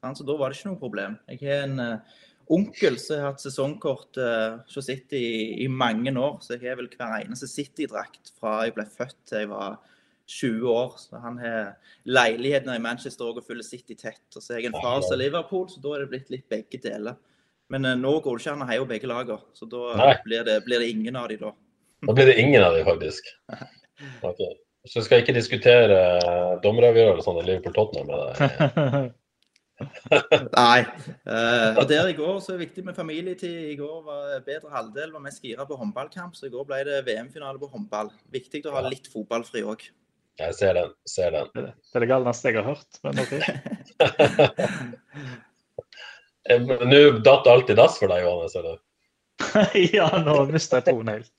Så 0.03 0.25
da 0.27 0.35
var 0.35 0.51
det 0.51 0.59
ikke 0.59 0.73
noe 0.73 0.81
problem. 0.81 1.17
Jeg 1.31 1.39
har 1.45 1.65
en 1.67 1.79
eh, 1.79 2.21
onkel 2.51 2.97
som 2.99 3.19
har 3.21 3.31
hatt 3.31 3.43
sesongkort 3.43 4.19
hos 4.67 4.85
City 4.85 5.21
i, 5.63 5.67
mange 5.71 6.11
år, 6.11 6.41
så 6.43 6.57
jeg 6.57 6.67
har 6.67 6.75
vel 6.81 6.89
hver 6.91 7.21
eneste 7.21 7.47
City-drakt 7.47 8.33
fra 8.35 8.65
jeg 8.65 8.75
ble 8.75 8.83
født 8.83 9.15
til 9.29 9.45
jeg 9.45 9.51
var 9.53 9.77
20 10.27 10.67
år. 10.67 10.95
Så 10.97 11.19
han 11.23 11.37
har 11.39 11.75
leiligheten 12.05 12.73
i 12.75 12.81
Manchester 12.83 13.31
og 13.31 13.43
følger 13.47 13.63
City 13.67 13.95
tett. 13.95 14.23
Og 14.35 14.41
så 14.41 14.53
har 14.53 14.61
jeg 14.63 14.71
en 14.71 14.81
far 14.81 15.01
som 15.03 15.15
er 15.15 15.23
Liverpool, 15.25 15.67
så 15.71 15.83
da 15.83 15.95
er 15.95 16.03
det 16.03 16.11
blitt 16.13 16.33
litt 16.33 16.47
begge 16.51 16.79
deler. 16.83 17.19
Men 17.73 17.85
eh, 17.87 17.99
nå 17.99 18.17
går 18.21 18.37
det 18.37 18.43
ikke 18.43 18.55
an 18.55 18.65
å 18.65 18.69
heie 18.69 18.87
begge 18.87 19.09
lager, 19.09 19.43
så 19.55 19.67
da 19.69 20.13
blir 20.25 20.45
det, 20.47 20.59
blir 20.67 20.83
det 20.83 20.91
ingen 20.93 21.19
av 21.19 21.29
de 21.31 21.39
da. 21.41 21.53
Da 22.07 22.13
blir 22.13 22.25
det 22.29 22.41
ingen 22.41 22.63
av 22.63 22.75
dem, 22.75 22.85
faktisk. 22.85 23.23
Okay. 24.21 24.53
Så 24.89 25.01
skal 25.03 25.19
jeg 25.19 25.23
ikke 25.23 25.37
diskutere 25.37 25.99
eh, 26.19 26.53
dommeravgjørelsene 26.63 27.43
i 27.43 27.45
Liverpool-Tottenham 27.47 28.07
med 28.09 28.17
deg. 28.23 28.37
Nei. 30.53 30.79
Eh, 30.83 31.71
og 31.79 31.85
der 31.89 32.07
i 32.11 32.17
går 32.17 32.35
så 32.43 32.51
er 32.53 32.57
det 32.59 32.65
viktig 32.67 32.83
med 32.89 32.99
familietid. 32.99 33.59
I 33.71 33.79
går 33.79 33.97
var 34.07 34.21
bedre 34.43 34.75
halvdel 34.75 35.09
var 35.15 35.23
mest 35.23 35.43
gira 35.43 35.63
på 35.69 35.79
håndballkamp, 35.79 36.33
så 36.35 36.43
i 36.49 36.53
går 36.53 36.65
ble 36.67 36.79
det 36.89 36.97
VM-finale 37.07 37.57
på 37.61 37.71
håndball. 37.71 38.09
Viktig 38.35 38.59
å 38.67 38.75
ha 38.75 38.81
litt 38.89 39.07
fotballfri 39.13 39.61
òg. 39.63 39.79
Jeg 40.41 40.51
ser 40.57 40.73
den. 40.75 40.89
ser 41.07 41.29
den. 41.31 41.47
Det 41.55 41.95
er 41.95 42.03
det 42.03 42.09
galneste 42.09 42.49
jeg 42.51 42.57
har 42.59 42.67
hørt. 42.73 42.91
Men 43.05 43.13
OK. 43.23 43.33
Nå 46.91 46.99
datt 47.23 47.47
alt 47.47 47.69
i 47.71 47.75
dass 47.77 47.95
for 48.01 48.11
deg, 48.11 48.25
Johannes? 48.25 48.55
eller? 48.59 48.82
ja, 49.97 50.07
nå 50.23 50.35
mista 50.51 50.79
jeg 50.79 50.87
troen 50.89 51.09
helt. 51.11 51.31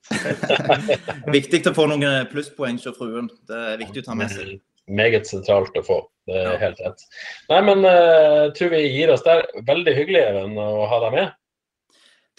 Viktig 1.37 1.63
å 1.71 1.75
få 1.77 1.87
noen 1.91 2.27
plusspoeng 2.31 2.79
hos 2.81 2.99
fruen. 2.99 3.31
Det 3.49 3.61
er 3.75 3.81
viktig 3.81 4.05
å 4.05 4.09
ta 4.11 4.17
med 4.19 4.33
seg. 4.33 4.59
Meget 4.91 5.29
sentralt 5.31 5.77
å 5.81 5.83
få. 5.85 6.03
Det 6.29 6.37
er 6.37 6.51
Ja. 6.53 6.59
helt 6.61 6.81
rett. 6.85 7.03
Nei, 7.51 7.61
men 7.65 7.85
uh, 7.89 8.51
tror 8.57 8.71
vi 8.75 8.83
gir 8.89 9.13
oss 9.13 9.25
der. 9.25 9.47
Veldig 9.69 9.95
hyggelig 9.97 10.23
Even, 10.29 10.57
å 10.61 10.85
ha 10.91 11.01
deg 11.07 11.17
med. 11.17 11.33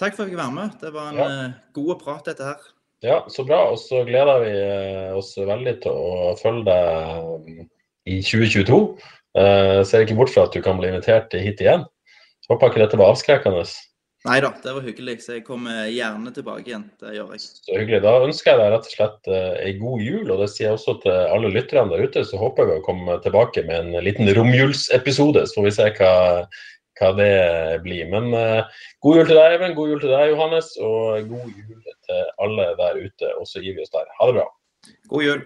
Takk 0.01 0.15
for 0.17 0.25
at 0.25 0.29
jeg 0.29 0.35
fikk 0.35 0.41
være 0.43 0.55
med. 0.57 0.75
Det 0.81 0.91
var 0.93 1.09
en 1.11 1.19
Ja. 1.21 1.27
eh, 1.45 1.51
god 1.73 1.99
prat, 2.01 2.25
dette 2.27 2.43
her. 2.43 2.63
Ja, 3.05 3.21
så 3.31 3.45
bra. 3.47 3.71
Og 3.71 3.77
så 3.79 4.03
gleder 4.07 4.41
vi 4.43 4.51
eh, 4.51 5.11
oss 5.15 5.33
veldig 5.37 5.75
til 5.85 5.91
å 5.91 6.33
følge 6.41 6.65
deg 6.67 7.29
mm, 7.47 7.67
i 8.11 8.21
2022. 8.21 8.79
Uh, 9.35 9.81
ser 9.83 10.05
ikke 10.05 10.15
bort 10.15 10.31
fra 10.31 10.45
at 10.47 10.53
du 10.55 10.61
kan 10.63 10.77
bli 10.79 10.87
invitert 10.91 11.33
hit 11.35 11.59
igjen. 11.63 11.83
Håper 12.49 12.69
ikke 12.71 12.83
dette 12.85 12.99
var 12.99 13.13
avskrekkende. 13.15 13.63
Nei 14.25 14.39
da, 14.41 14.49
det 14.63 14.73
var 14.73 14.85
hyggelig. 14.85 15.19
Så 15.21 15.35
jeg 15.37 15.43
kommer 15.45 15.85
gjerne 15.91 16.31
tilbake 16.33 16.65
igjen. 16.65 16.85
Det 17.01 17.13
gjør 17.13 17.33
jeg. 17.35 17.43
Så 17.45 17.77
hyggelig. 17.77 18.01
Da 18.05 18.13
ønsker 18.25 18.51
jeg 18.51 18.61
deg 18.61 18.71
rett 18.73 18.87
og 18.89 18.95
slett 18.95 19.29
eh, 19.29 19.57
ei 19.67 19.73
god 19.77 20.01
jul, 20.01 20.23
og 20.33 20.41
det 20.41 20.47
sier 20.53 20.67
jeg 20.67 20.79
også 20.79 20.95
til 21.03 21.17
alle 21.35 21.51
lytterne 21.53 21.93
der 21.93 22.05
ute. 22.09 22.23
Så 22.25 22.39
håper 22.41 22.71
jeg 22.71 22.81
å 22.81 22.85
komme 22.87 23.19
tilbake 23.25 23.65
med 23.67 23.93
en 23.93 24.05
liten 24.05 24.31
romjulsepisode, 24.37 25.45
så 25.45 25.59
får 25.59 25.67
vi 25.67 25.75
se 25.77 25.89
hva, 25.99 26.13
hva 26.99 27.11
det 27.19 27.33
blir. 27.85 28.09
Men 28.13 28.31
uh, 28.33 28.81
god 29.05 29.21
jul 29.21 29.29
til 29.29 29.41
deg, 29.41 29.57
Even. 29.59 29.77
God 29.77 29.93
jul 29.93 30.01
til 30.01 30.15
deg, 30.15 30.31
Johannes. 30.33 30.71
Og 30.81 31.29
god 31.29 31.51
jul 31.53 31.91
til 32.09 32.31
alle 32.47 32.71
der 32.81 33.03
ute. 33.05 33.35
Og 33.37 33.45
så 33.51 33.61
gir 33.61 33.77
vi 33.77 33.85
oss 33.85 33.93
der. 33.93 34.09
Ha 34.17 34.31
det 34.31 34.39
bra. 34.41 34.49
God 35.13 35.29
jul. 35.29 35.45